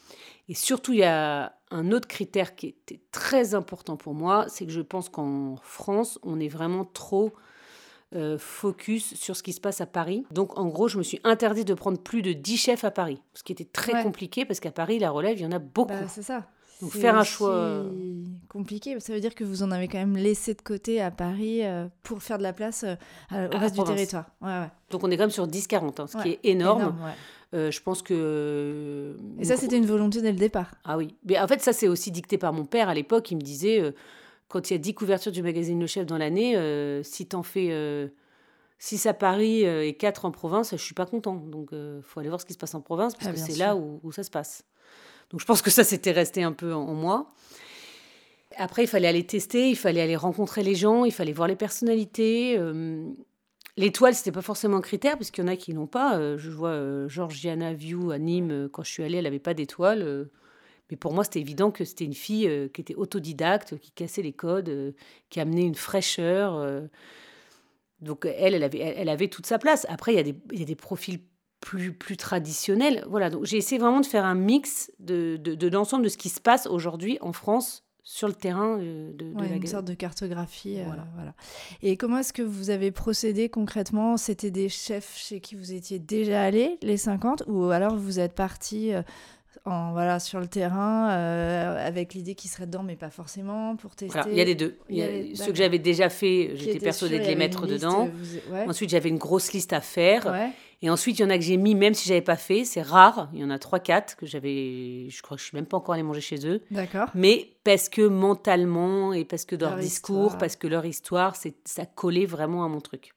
Et 0.49 0.53
surtout, 0.53 0.93
il 0.93 0.99
y 0.99 1.03
a 1.03 1.53
un 1.71 1.91
autre 1.91 2.07
critère 2.07 2.55
qui 2.55 2.67
était 2.67 3.01
très 3.11 3.55
important 3.55 3.97
pour 3.97 4.13
moi, 4.13 4.45
c'est 4.47 4.65
que 4.65 4.71
je 4.71 4.81
pense 4.81 5.09
qu'en 5.09 5.55
France, 5.61 6.19
on 6.23 6.39
est 6.39 6.47
vraiment 6.47 6.85
trop 6.85 7.33
euh, 8.15 8.37
focus 8.37 9.15
sur 9.15 9.35
ce 9.35 9.41
qui 9.41 9.53
se 9.53 9.61
passe 9.61 9.81
à 9.81 9.87
Paris. 9.87 10.23
Donc 10.31 10.59
en 10.59 10.67
gros, 10.67 10.87
je 10.87 10.99
me 10.99 11.03
suis 11.03 11.19
interdit 11.23 11.65
de 11.65 11.73
prendre 11.73 11.97
plus 11.97 12.21
de 12.21 12.33
10 12.33 12.57
chefs 12.57 12.83
à 12.83 12.91
Paris, 12.91 13.19
ce 13.33 13.41
qui 13.41 13.51
était 13.51 13.65
très 13.65 14.03
compliqué 14.03 14.45
parce 14.45 14.59
qu'à 14.59 14.71
Paris, 14.71 14.99
la 14.99 15.09
relève, 15.09 15.39
il 15.39 15.41
y 15.41 15.45
en 15.45 15.51
a 15.51 15.59
beaucoup. 15.59 15.93
Bah, 15.93 16.07
c'est 16.07 16.21
ça. 16.21 16.45
Donc 16.81 16.91
faire 16.91 17.17
un 17.17 17.23
choix 17.23 17.53
euh, 17.53 17.89
compliqué, 18.49 18.99
ça 18.99 19.13
veut 19.13 19.19
dire 19.19 19.35
que 19.35 19.43
vous 19.43 19.63
en 19.63 19.71
avez 19.71 19.87
quand 19.87 19.99
même 19.99 20.17
laissé 20.17 20.53
de 20.53 20.61
côté 20.61 21.01
à 21.01 21.11
Paris 21.11 21.63
euh, 21.63 21.87
pour 22.03 22.21
faire 22.21 22.37
de 22.37 22.43
la 22.43 22.53
place 22.53 22.83
euh, 22.83 23.47
au 23.53 23.57
reste 23.57 23.75
du 23.75 23.83
territoire. 23.83 24.25
Donc 24.89 25.03
on 25.03 25.11
est 25.11 25.17
quand 25.17 25.23
même 25.23 25.29
sur 25.29 25.47
10-40, 25.47 26.01
hein, 26.01 26.07
ce 26.07 26.17
qui 26.21 26.29
est 26.29 26.39
énorme. 26.43 26.95
je 27.53 27.79
pense 27.81 28.01
que. 28.01 29.15
Et 29.39 29.45
ça, 29.45 29.57
c'était 29.57 29.77
une 29.77 29.85
volonté 29.85 30.21
dès 30.21 30.31
le 30.31 30.37
départ. 30.37 30.75
Ah 30.83 30.97
oui. 30.97 31.15
Mais 31.25 31.39
en 31.39 31.47
fait, 31.47 31.61
ça, 31.61 31.73
c'est 31.73 31.87
aussi 31.87 32.11
dicté 32.11 32.37
par 32.37 32.53
mon 32.53 32.65
père 32.65 32.89
à 32.89 32.93
l'époque. 32.93 33.31
Il 33.31 33.37
me 33.37 33.41
disait 33.41 33.93
quand 34.47 34.69
il 34.69 34.73
y 34.73 34.75
a 34.75 34.79
10 34.79 34.93
couvertures 34.93 35.31
du 35.31 35.41
magazine 35.41 35.79
Le 35.79 35.87
Chef 35.87 36.05
dans 36.05 36.17
l'année, 36.17 36.57
si 37.03 37.27
t'en 37.27 37.43
fais 37.43 38.11
6 38.79 39.05
à 39.05 39.13
Paris 39.13 39.63
et 39.63 39.95
4 39.95 40.25
en 40.25 40.31
province, 40.31 40.71
je 40.71 40.83
suis 40.83 40.95
pas 40.95 41.05
content. 41.05 41.35
Donc, 41.35 41.69
il 41.71 42.01
faut 42.03 42.19
aller 42.19 42.29
voir 42.29 42.41
ce 42.41 42.45
qui 42.45 42.53
se 42.53 42.59
passe 42.59 42.75
en 42.75 42.81
province 42.81 43.13
parce 43.13 43.27
ah, 43.27 43.31
que 43.33 43.39
c'est 43.39 43.57
là 43.57 43.75
où, 43.75 43.99
où, 44.03 44.11
ça 44.11 44.23
se 44.23 44.31
passe. 44.31 44.65
Donc 45.33 45.41
je 45.41 45.45
pense 45.47 45.63
que 45.63 45.71
ça 45.71 45.83
s'était 45.83 46.11
resté 46.11 46.43
un 46.43 46.51
peu 46.51 46.73
en, 46.75 46.93
moi. 46.93 47.33
Après, 48.57 48.83
il 48.83 48.87
fallait 48.87 49.07
aller 49.07 49.25
tester, 49.25 49.67
il 49.67 49.75
fallait 49.75 50.01
aller 50.01 50.15
rencontrer 50.15 50.61
les 50.61 50.75
gens, 50.75 51.05
il 51.05 51.11
fallait 51.11 51.33
voir 51.33 51.47
les 51.47 51.55
personnalités. 51.55 52.55
Euh, 52.55 53.03
l'étoile, 53.75 54.13
c'était 54.13 54.31
pas 54.31 54.43
forcément 54.43 54.77
un 54.77 54.81
critère, 54.81 55.17
parce 55.17 55.31
qu'il 55.31 55.43
y 55.43 55.47
en 55.47 55.51
a 55.51 55.55
qui 55.55 55.73
n'ont 55.73 55.87
pas. 55.87 56.19
Euh, 56.19 56.37
je 56.37 56.51
vois 56.51 56.69
euh, 56.69 57.09
Georgiana 57.09 57.73
View 57.73 58.11
à 58.11 58.19
Nîmes, 58.19 58.69
quand 58.71 58.83
je 58.83 58.91
suis 58.91 59.03
allée, 59.03 59.17
elle 59.17 59.23
n'avait 59.23 59.39
pas 59.39 59.55
d'étoile. 59.55 60.29
mais 60.91 60.97
pour 60.97 61.13
moi, 61.13 61.23
c'était 61.23 61.39
évident 61.39 61.71
que 61.71 61.83
c'était 61.83 62.05
une 62.05 62.13
fille 62.13 62.69
qui 62.71 62.81
était 62.81 62.93
autodidacte, 62.93 63.79
qui 63.79 63.89
cassait 63.89 64.21
les 64.21 64.33
codes, 64.33 64.93
qui 65.31 65.39
amenait 65.39 65.65
une 65.65 65.73
fraîcheur. 65.73 66.63
donc 68.01 68.27
elle, 68.37 68.53
elle 68.53 69.09
avait, 69.09 69.29
toute 69.29 69.47
sa 69.47 69.57
place. 69.57 69.87
Après, 69.89 70.13
il 70.13 70.59
y 70.59 70.61
a 70.61 70.65
des 70.65 70.75
profils 70.75 71.21
plus, 71.63 71.93
plus 71.93 72.17
traditionnel. 72.17 73.05
Voilà, 73.09 73.29
donc 73.29 73.45
j'ai 73.45 73.57
essayé 73.57 73.79
vraiment 73.79 74.01
de 74.01 74.05
faire 74.05 74.25
un 74.25 74.35
mix 74.35 74.91
de, 74.99 75.37
de, 75.37 75.67
l'ensemble 75.69 76.03
de 76.03 76.09
ce 76.09 76.17
qui 76.17 76.29
se 76.29 76.41
passe 76.41 76.67
aujourd'hui 76.67 77.17
en 77.21 77.31
France 77.31 77.83
sur 78.03 78.27
le 78.27 78.33
terrain 78.33 78.77
euh, 78.79 79.13
de, 79.13 79.33
de 79.33 79.45
Une 79.45 79.65
sorte 79.65 79.85
de 79.85 79.93
cartographie. 79.93 80.79
Euh, 80.79 80.83
voilà. 81.15 81.33
Et 81.81 81.95
comment 81.95 82.17
est-ce 82.17 82.33
que 82.33 82.41
vous 82.41 82.69
avez 82.69 82.91
procédé 82.91 83.47
concrètement? 83.47 84.17
C'était 84.17 84.51
des 84.51 84.67
chefs 84.67 85.17
chez 85.17 85.39
qui 85.39 85.55
vous 85.55 85.71
étiez 85.71 85.99
déjà 85.99 86.41
allé, 86.43 86.77
les 86.81 86.97
50, 86.97 87.43
ou 87.47 87.69
alors 87.69 87.95
vous 87.95 88.19
êtes 88.19 88.35
parti 88.35 88.93
euh, 88.93 89.01
en, 89.65 89.91
voilà, 89.91 90.19
sur 90.19 90.39
le 90.39 90.47
terrain, 90.47 91.11
euh, 91.11 91.87
avec 91.87 92.13
l'idée 92.13 92.35
qu'il 92.35 92.49
serait 92.49 92.65
dedans, 92.65 92.83
mais 92.83 92.95
pas 92.95 93.09
forcément, 93.09 93.75
pour 93.75 93.95
tester 93.95 94.19
il 94.31 94.37
y 94.37 94.41
a 94.41 94.43
les 94.43 94.55
deux. 94.55 94.77
Il 94.89 94.97
y 94.97 95.03
a 95.03 95.35
ceux 95.35 95.51
que 95.51 95.57
j'avais 95.57 95.79
déjà 95.79 96.09
fait, 96.09 96.51
j'étais 96.55 96.79
persuadée 96.79 97.19
de 97.19 97.25
les 97.25 97.35
mettre 97.35 97.67
dedans. 97.67 98.09
Ensuite, 98.67 98.89
j'avais 98.89 99.09
une 99.09 99.17
grosse 99.17 99.53
liste 99.53 99.73
à 99.73 99.81
faire. 99.81 100.33
Et 100.83 100.89
ensuite, 100.89 101.17
il 101.17 101.21
y 101.21 101.25
en 101.25 101.29
a 101.29 101.37
que 101.37 101.43
j'ai 101.45 101.55
mis, 101.55 101.75
même 101.75 101.93
si 101.93 102.09
j'avais 102.09 102.21
pas 102.21 102.35
fait. 102.35 102.65
C'est 102.65 102.81
rare. 102.81 103.29
Il 103.33 103.39
y 103.39 103.43
en 103.45 103.49
a 103.49 103.55
3-4 103.55 104.17
que 104.17 104.25
j'avais. 104.25 105.07
Je 105.09 105.21
crois 105.21 105.37
que 105.37 105.41
je 105.41 105.47
suis 105.47 105.55
même 105.55 105.65
pas 105.65 105.77
encore 105.77 105.93
allée 105.93 106.03
manger 106.03 106.19
chez 106.19 106.45
eux. 106.45 106.61
D'accord. 106.71 107.07
Mais 107.15 107.53
parce 107.63 107.87
que 107.87 108.01
mentalement 108.01 109.13
et 109.13 109.23
parce 109.23 109.45
que 109.45 109.55
leur, 109.55 109.77
discours, 109.77 110.37
parce 110.37 110.57
que 110.57 110.67
leur 110.67 110.85
histoire, 110.85 111.37
ça 111.37 111.85
collait 111.85 112.25
vraiment 112.25 112.65
à 112.65 112.67
mon 112.67 112.81
truc. 112.81 113.13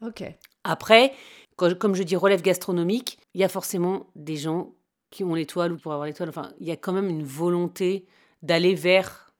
Ok. 0.00 0.24
Après, 0.64 1.12
comme 1.56 1.94
je 1.94 2.02
dis 2.02 2.16
relève 2.16 2.40
gastronomique, 2.40 3.18
il 3.34 3.42
y 3.42 3.44
a 3.44 3.48
forcément 3.48 4.06
des 4.16 4.36
gens 4.36 4.72
qui 5.14 5.22
ont 5.22 5.34
l'étoile 5.34 5.72
ou 5.72 5.78
pour 5.78 5.92
avoir 5.92 6.06
l'étoile. 6.06 6.28
Enfin, 6.28 6.50
il 6.58 6.66
y 6.66 6.72
a 6.72 6.76
quand 6.76 6.92
même 6.92 7.08
une 7.08 7.22
volonté 7.22 8.04
d'aller 8.42 8.74
vers 8.74 9.32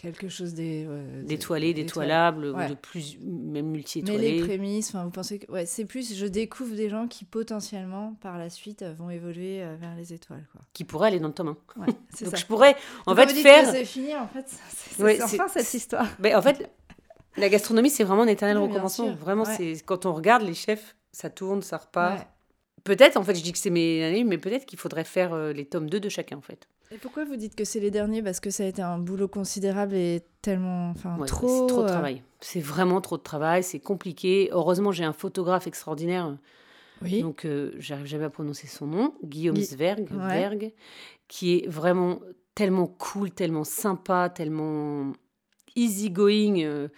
quelque 0.00 0.28
chose 0.28 0.54
d'étoilé, 0.54 1.74
d'étoilable, 1.74 2.44
ou 2.46 2.68
de 2.68 2.74
plus 2.74 3.18
même 3.20 3.66
multi-étoilé. 3.70 4.18
Mais 4.18 4.38
les 4.38 4.44
prémices, 4.44 4.94
vous 4.94 5.10
pensez 5.10 5.40
que 5.40 5.50
ouais, 5.50 5.66
c'est 5.66 5.84
plus, 5.84 6.14
je 6.14 6.26
découvre 6.26 6.76
des 6.76 6.88
gens 6.88 7.08
qui 7.08 7.24
potentiellement 7.24 8.14
par 8.20 8.38
la 8.38 8.50
suite 8.50 8.84
vont 8.96 9.10
évoluer 9.10 9.62
euh, 9.62 9.74
vers 9.80 9.96
les 9.96 10.12
étoiles, 10.12 10.46
quoi. 10.52 10.60
Qui 10.72 10.84
pourraient 10.84 11.08
aller 11.08 11.18
dans 11.18 11.28
le 11.28 11.34
tome 11.34 11.56
1. 11.76 11.80
Ouais, 11.80 11.86
Donc 12.20 12.30
ça. 12.30 12.36
je 12.36 12.46
pourrais 12.46 12.76
en 13.06 13.14
Donc, 13.14 13.26
fait 13.26 13.34
vous 13.34 13.40
faire. 13.40 13.70
C'est 13.70 13.84
fini, 13.84 14.14
en 14.14 14.28
fait. 14.28 14.46
C'est 14.68 15.22
enfin 15.22 15.48
cette 15.48 15.74
histoire. 15.74 16.06
Mais 16.20 16.34
en 16.34 16.42
fait, 16.42 16.70
la 17.36 17.48
gastronomie, 17.48 17.90
c'est 17.90 18.04
vraiment 18.04 18.22
un 18.22 18.28
éternel 18.28 18.58
recommencement. 18.58 19.12
Vraiment, 19.14 19.44
c'est 19.44 19.74
quand 19.84 20.06
on 20.06 20.12
regarde 20.12 20.42
les 20.42 20.54
chefs, 20.54 20.94
ça 21.10 21.30
tourne, 21.30 21.62
ça 21.62 21.78
repart. 21.78 22.26
Peut-être, 22.86 23.16
en 23.16 23.24
fait, 23.24 23.34
je 23.34 23.42
dis 23.42 23.50
que 23.50 23.58
c'est 23.58 23.68
mes 23.68 24.04
années, 24.04 24.22
mais 24.22 24.38
peut-être 24.38 24.64
qu'il 24.64 24.78
faudrait 24.78 25.02
faire 25.02 25.34
euh, 25.34 25.52
les 25.52 25.64
tomes 25.64 25.90
2 25.90 25.98
de 25.98 26.08
chacun, 26.08 26.36
en 26.36 26.40
fait. 26.40 26.68
Et 26.92 26.98
pourquoi 26.98 27.24
vous 27.24 27.34
dites 27.34 27.56
que 27.56 27.64
c'est 27.64 27.80
les 27.80 27.90
derniers? 27.90 28.22
Parce 28.22 28.38
que 28.38 28.48
ça 28.50 28.62
a 28.62 28.66
été 28.66 28.80
un 28.80 28.98
boulot 28.98 29.26
considérable 29.26 29.96
et 29.96 30.22
tellement. 30.40 30.90
Enfin, 30.90 31.18
trop. 31.26 31.48
C'est 31.48 31.66
trop 31.66 31.82
de 31.82 31.88
euh, 31.88 31.88
travail. 31.88 32.22
C'est 32.40 32.60
vraiment 32.60 33.00
trop 33.00 33.16
de 33.16 33.24
travail, 33.24 33.64
c'est 33.64 33.80
compliqué. 33.80 34.50
Heureusement, 34.52 34.92
j'ai 34.92 35.02
un 35.02 35.12
photographe 35.12 35.66
extraordinaire. 35.66 36.38
Oui. 37.02 37.22
Donc, 37.22 37.44
euh, 37.44 37.72
j'arrive 37.78 38.06
jamais 38.06 38.26
à 38.26 38.30
prononcer 38.30 38.68
son 38.68 38.86
nom. 38.86 39.14
Guillaume 39.24 39.56
Zverg, 39.56 40.06
qui 41.26 41.56
est 41.56 41.66
vraiment 41.66 42.20
tellement 42.54 42.86
cool, 42.86 43.32
tellement 43.32 43.64
sympa, 43.64 44.30
tellement 44.32 45.12
easygoing. 45.74 46.88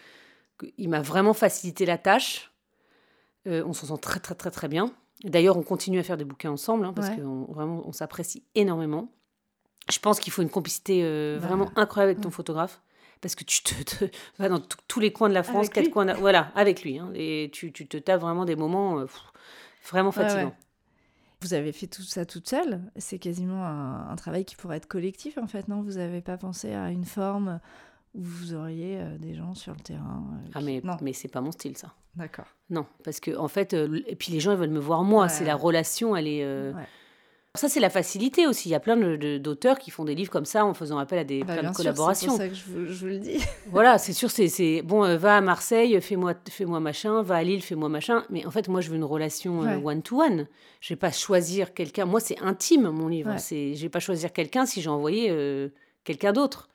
il 0.77 0.89
m'a 0.91 1.01
vraiment 1.01 1.33
facilité 1.33 1.87
la 1.87 1.97
tâche. 1.97 2.53
on 3.47 3.73
s'en 3.73 3.87
sent 3.87 4.01
très, 4.03 4.21
très, 4.21 4.35
très, 4.35 4.51
très 4.51 4.69
bien. 4.69 4.93
D'ailleurs, 5.25 5.57
on 5.57 5.63
continue 5.63 5.99
à 5.99 6.03
faire 6.03 6.17
des 6.17 6.25
bouquins 6.25 6.51
ensemble 6.51 6.85
hein, 6.85 6.93
parce 6.93 7.11
qu'on 7.11 7.45
vraiment 7.53 7.83
on 7.87 7.93
s'apprécie 7.93 8.45
énormément. 8.55 9.13
Je 9.91 9.99
pense 9.99 10.21
qu'il 10.21 10.33
faut 10.33 10.43
une 10.43 10.51
complicité 10.51 11.01
euh, 11.03 11.39
bah, 11.41 11.49
vraiment 11.49 11.71
incroyable 11.77 12.11
avec 12.11 12.23
ton 12.23 12.31
photographe 12.31 12.81
parce 13.21 13.35
que 13.35 13.45
tu 13.45 13.63
te, 13.63 14.05
vas 14.39 14.49
dans 14.49 14.61
tous 14.61 15.01
les 15.01 15.13
coins 15.13 15.29
de 15.29 15.35
la 15.35 15.43
France, 15.43 15.69
quatre 15.71 15.91
coins, 15.91 16.13
voilà, 16.15 16.53
avec 16.55 16.83
lui, 16.83 16.99
hein, 16.99 17.11
et 17.15 17.51
tu, 17.53 17.73
tu, 17.73 17.89
te 17.89 17.97
tapes 17.97 18.21
vraiment 18.21 18.45
des 18.45 18.55
moments 18.55 19.01
euh, 19.01 19.07
vraiment 19.91 20.13
fatigants. 20.13 20.55
Vous 21.41 21.55
avez 21.55 21.73
fait 21.73 21.87
tout 21.87 22.03
ça 22.03 22.27
toute 22.27 22.49
seule? 22.49 22.81
C'est 22.97 23.19
quasiment 23.19 23.65
un, 23.65 24.17
travail 24.17 24.45
qui 24.45 24.57
pourrait 24.57 24.77
être 24.77 24.89
collectif 24.89 25.39
en 25.39 25.47
fait, 25.47 25.69
non? 25.69 25.83
Vous 25.83 25.93
n'avez 25.93 26.21
pas 26.21 26.37
pensé 26.37 26.75
à 26.75 26.91
une 26.91 27.05
forme 27.05 27.61
où 28.15 28.23
vous 28.23 28.55
auriez 28.55 28.99
euh, 28.99 29.19
des 29.19 29.35
gens 29.35 29.55
sur 29.55 29.73
le 29.73 29.81
terrain 29.81 30.25
Ah 30.55 30.61
mais 30.61 30.81
non. 30.83 30.97
mais 31.01 31.13
c'est 31.13 31.29
pas 31.29 31.41
mon 31.41 31.53
style 31.53 31.77
ça. 31.77 31.95
D'accord. 32.19 32.47
Non, 32.71 32.85
parce 33.05 33.21
que 33.21 33.37
en 33.37 33.49
fait, 33.49 33.73
et 33.73 34.17
puis 34.17 34.33
les 34.33 34.41
gens 34.41 34.53
ils 34.53 34.59
veulent 34.59 34.69
me 34.69 34.81
voir 34.81 35.03
moi. 35.05 35.29
C'est 35.29 35.45
la 35.45 35.55
relation, 35.55 36.15
elle 36.17 36.29
est. 36.29 36.45
Ça, 37.59 37.69
c'est 37.69 37.81
la 37.81 37.91
facilité 37.91 38.47
aussi. 38.47 38.69
Il 38.69 38.73
y 38.73 38.75
a 38.77 38.81
plein 38.81 38.97
d'auteurs 39.39 39.79
qui 39.79 39.91
font 39.91 40.05
des 40.05 40.15
livres 40.15 40.31
comme 40.31 40.45
ça 40.45 40.65
en 40.65 40.75
faisant 40.75 40.99
appel 40.99 41.19
à 41.19 41.25
des 41.25 41.43
bah, 41.43 41.57
plein 41.57 41.71
de 41.71 41.77
collaborations. 41.77 42.37
C'est 42.37 42.49
pour 42.51 42.57
ça 42.57 42.83
que 42.85 42.93
je 42.93 43.01
vous, 43.01 43.07
le 43.07 43.19
dis. 43.19 43.39
voilà, 43.71 43.99
c'est 43.99 44.13
sûr, 44.13 44.31
c'est 44.31 44.83
bon, 44.83 45.05
euh, 45.05 45.17
va 45.17 45.39
à 45.39 45.41
Marseille, 45.41 46.01
fais-moi 46.01 46.35
fais 46.49 46.65
-moi 46.65 46.81
machin, 46.81 47.23
va 47.23 47.37
à 47.37 47.43
Lille, 47.43 47.63
fais-moi 47.63 47.89
machin. 47.89 48.25
Mais 48.31 48.47
en 48.47 48.51
fait, 48.51 48.69
moi, 48.69 48.81
je 48.81 48.91
veux 48.91 48.97
une 48.97 49.05
relation 49.05 49.65
euh, 49.65 49.79
one-to-one. 49.83 50.47
Je 50.81 50.93
vais 50.93 50.99
pas 50.99 51.11
choisir 51.11 51.75
quelqu'un. 51.75 52.05
Moi, 52.05 52.21
c'est 52.21 52.39
intime, 52.41 52.91
mon 52.91 53.09
livre. 53.09 53.35
Je 53.51 53.81
vais 53.81 53.89
pas 53.89 54.01
choisir 54.01 54.33
quelqu'un 54.33 54.65
si 54.65 54.81
j'ai 54.81 54.91
envoyé 54.91 55.29
euh, 55.31 55.71
quelqu'un 56.05 56.33
d'autre. 56.33 56.69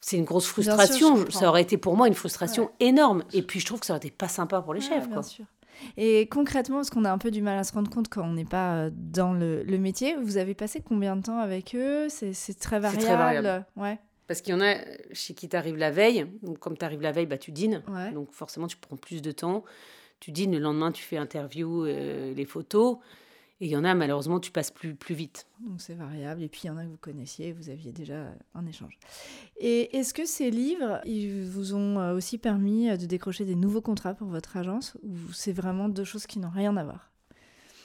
C'est 0.00 0.16
une 0.16 0.24
grosse 0.24 0.46
frustration. 0.46 1.28
ça 1.30 1.48
aurait 1.48 1.62
été 1.62 1.78
pour 1.78 1.96
moi 1.96 2.06
une 2.06 2.14
frustration 2.14 2.70
énorme. 2.80 3.24
Et 3.32 3.42
puis, 3.42 3.60
je 3.60 3.66
trouve 3.66 3.80
que 3.80 3.86
ça 3.86 3.94
aurait 3.94 3.98
été 3.98 4.10
pas 4.10 4.28
sympa 4.28 4.60
pour 4.60 4.74
les 4.74 4.80
chefs. 4.80 5.08
Bien 5.08 5.22
sûr. 5.22 5.44
Et 5.96 6.26
concrètement, 6.28 6.76
parce 6.76 6.90
qu'on 6.90 7.04
a 7.04 7.12
un 7.12 7.18
peu 7.18 7.30
du 7.30 7.42
mal 7.42 7.58
à 7.58 7.64
se 7.64 7.72
rendre 7.72 7.90
compte 7.90 8.08
quand 8.08 8.22
on 8.22 8.32
n'est 8.32 8.44
pas 8.44 8.76
euh, 8.76 8.90
dans 8.92 9.32
le, 9.32 9.64
métier, 9.78 10.16
vous 10.16 10.36
avez 10.36 10.54
passé 10.54 10.80
combien 10.80 11.16
de 11.16 11.22
temps 11.22 11.38
avec 11.38 11.74
eux? 11.74 12.08
C'est 12.08 12.32
très 12.58 12.78
variable. 12.78 13.02
C'est 13.02 13.08
très 13.08 13.16
variable. 13.16 13.66
Ouais. 13.76 13.98
Parce 14.26 14.40
qu'il 14.40 14.54
y 14.54 14.56
en 14.56 14.60
a 14.60 14.76
chez 15.12 15.34
qui 15.34 15.48
tu 15.48 15.56
arrives 15.56 15.76
la 15.76 15.90
veille. 15.90 16.26
Donc, 16.42 16.58
comme 16.58 16.76
tu 16.76 16.84
arrives 16.84 17.02
la 17.02 17.12
veille, 17.12 17.26
bah, 17.26 17.38
tu 17.38 17.52
dînes. 17.52 17.82
Donc, 18.12 18.32
forcément, 18.32 18.66
tu 18.66 18.76
prends 18.76 18.96
plus 18.96 19.22
de 19.22 19.30
temps. 19.30 19.64
Tu 20.18 20.32
dînes, 20.32 20.52
le 20.52 20.58
lendemain, 20.58 20.92
tu 20.92 21.02
fais 21.02 21.18
interview, 21.18 21.84
euh, 21.84 22.32
les 22.34 22.44
photos. 22.44 22.96
Et 23.60 23.66
il 23.66 23.70
y 23.70 23.76
en 23.76 23.84
a, 23.84 23.94
malheureusement, 23.94 24.38
tu 24.38 24.50
passes 24.50 24.70
plus, 24.70 24.94
plus 24.94 25.14
vite. 25.14 25.46
Donc 25.60 25.80
c'est 25.80 25.94
variable. 25.94 26.42
Et 26.42 26.48
puis 26.48 26.62
il 26.64 26.66
y 26.66 26.70
en 26.70 26.76
a 26.76 26.84
que 26.84 26.90
vous 26.90 26.98
connaissiez, 26.98 27.52
vous 27.52 27.70
aviez 27.70 27.90
déjà 27.90 28.34
un 28.54 28.66
échange. 28.66 28.98
Et 29.58 29.96
est-ce 29.96 30.12
que 30.12 30.26
ces 30.26 30.50
livres, 30.50 31.00
ils 31.06 31.44
vous 31.44 31.74
ont 31.74 31.98
euh, 31.98 32.14
aussi 32.14 32.36
permis 32.36 32.90
euh, 32.90 32.96
de 32.98 33.06
décrocher 33.06 33.46
des 33.46 33.54
nouveaux 33.54 33.80
contrats 33.80 34.12
pour 34.12 34.28
votre 34.28 34.58
agence 34.58 34.98
Ou 35.02 35.16
c'est 35.32 35.52
vraiment 35.52 35.88
deux 35.88 36.04
choses 36.04 36.26
qui 36.26 36.38
n'ont 36.38 36.50
rien 36.50 36.76
à 36.76 36.84
voir? 36.84 37.10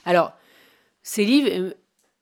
Alors, 0.04 0.34
ces 1.04 1.24
livres, 1.24 1.48
euh, 1.50 1.74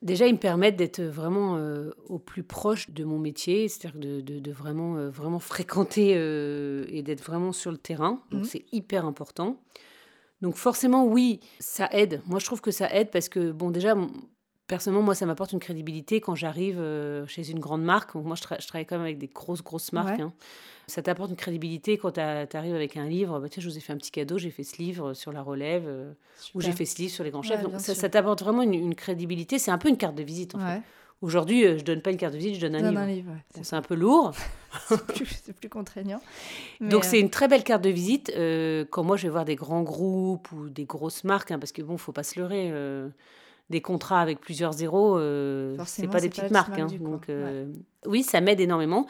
déjà, 0.04 0.28
ils 0.28 0.34
me 0.34 0.40
permettent 0.40 0.76
d'être 0.76 1.02
vraiment 1.02 1.60
au 2.08 2.20
plus 2.20 2.44
proche 2.44 2.92
de 2.92 3.04
mon 3.04 3.18
métier, 3.18 3.68
c'est-à-dire 3.68 4.00
de, 4.00 4.22
de, 4.22 4.52
vraiment, 4.52 5.10
vraiment 5.10 5.40
fréquenter 5.40 6.12
et 6.12 7.02
d'être 7.02 7.24
vraiment 7.24 7.52
sur 7.52 7.72
le 7.72 7.78
terrain. 7.78 8.22
Donc 8.30 8.42
mmh. 8.42 8.46
c'est 8.46 8.66
hyper 8.72 9.06
important. 9.06 9.60
Donc 10.42 10.56
forcément, 10.56 11.06
oui, 11.06 11.40
ça 11.60 11.90
aide. 11.92 12.22
Moi, 12.26 12.40
je 12.40 12.46
trouve 12.46 12.62
que 12.62 12.72
ça 12.72 12.94
aide 12.94 13.12
parce 13.12 13.28
que, 13.28 13.52
bon, 13.52 13.72
déjà, 13.72 13.96
personnellement, 14.68 15.04
moi, 15.04 15.16
ça 15.16 15.26
m'apporte 15.26 15.52
une 15.52 15.60
crédibilité 15.60 16.22
quand 16.22 16.36
j'arrive 16.36 16.80
euh, 16.80 17.28
chez 17.28 17.50
une 17.50 17.60
grande 17.60 17.84
marque. 17.84 18.16
moi, 18.16 18.36
je, 18.36 18.68
travaille 18.68 18.86
quand 18.86 18.96
même 18.96 19.06
avec 19.06 19.18
des 19.18 19.28
grosses, 19.28 19.64
grosses 19.64 19.92
marques. 19.92 20.20
Hein. 20.20 20.32
Ça 20.88 21.02
t'apporte 21.02 21.30
une 21.30 21.36
crédibilité 21.36 21.98
quand 21.98 22.14
tu 22.14 22.20
arrives 22.20 22.76
avec 22.76 22.96
un 22.96 23.06
livre. 23.06 23.40
Bah, 23.40 23.50
tiens, 23.50 23.62
je 23.62 23.70
vous 23.70 23.78
ai 23.78 23.82
fait 23.82 23.92
un 23.94 23.98
petit 23.98 24.12
cadeau, 24.12 24.38
j'ai 24.38 24.50
fait 24.50 24.64
ce 24.64 24.78
livre 24.78 25.14
sur 25.14 25.34
la 25.34 25.42
relève, 25.42 25.84
euh, 25.86 26.14
ou 26.56 26.62
j'ai 26.62 26.72
fait 26.72 26.86
ce 26.86 26.98
livre 27.00 27.14
sur 27.14 27.24
les 27.24 27.32
grands 27.32 27.44
chefs. 27.44 27.62
Donc, 27.62 27.80
ça, 27.80 28.10
t'apporte 28.10 28.42
vraiment 28.42 28.62
une, 28.62 28.96
crédibilité. 28.96 29.60
C'est 29.60 29.72
un 29.72 29.78
peu 29.78 29.90
une 29.90 29.98
carte 29.98 30.16
de 30.16 30.24
visite, 30.24 30.56
en 30.56 30.60
fait. 30.60 30.82
Aujourd'hui, 31.22 31.66
euh, 31.66 31.78
je 31.78 31.84
donne 31.84 32.02
pas 32.02 32.12
une 32.12 32.18
carte 32.18 32.34
de 32.34 32.38
visite, 32.38 32.56
je 32.56 32.66
donne 32.66 32.76
un 32.76 33.06
livre. 33.06 33.32
c'est 33.62 33.76
un 33.76 33.82
peu 33.82 33.96
lourd. 33.96 34.32
c'est 34.88 35.54
plus, 35.54 35.68
contraignant. 35.68 36.22
Donc, 36.80 37.04
c'est 37.04 37.18
euh, 37.18 37.22
une 37.22 37.30
très 37.30 37.50
belle 37.50 37.64
carte 37.64 37.84
de 37.84 37.90
visite. 37.90 38.32
Euh, 38.38 38.86
quand 38.90 39.04
moi, 39.04 39.18
je 39.18 39.24
vais 39.24 39.30
voir 39.30 39.44
des 39.44 39.56
grands 39.56 39.82
groupes 39.82 40.50
ou 40.54 40.70
des 40.70 40.86
grosses 40.86 41.26
marques, 41.26 41.52
hein, 41.52 41.60
parce 41.60 41.74
que 41.74 41.82
bon, 41.82 41.98
faut 41.98 42.14
pas 42.14 42.24
se 42.24 42.40
leurrer. 42.40 42.72
des 43.70 43.82
contrats 43.82 44.22
avec 44.22 44.40
plusieurs 44.40 44.72
zéros, 44.72 45.20
c'est 45.86 46.08
pas 46.08 46.22
des 46.22 46.30
petites 46.30 46.52
marques. 46.52 46.80
Hein, 46.80 46.88
donc, 47.02 47.28
oui, 48.06 48.24
ça 48.24 48.40
m'aide 48.40 48.62
énormément. 48.62 49.06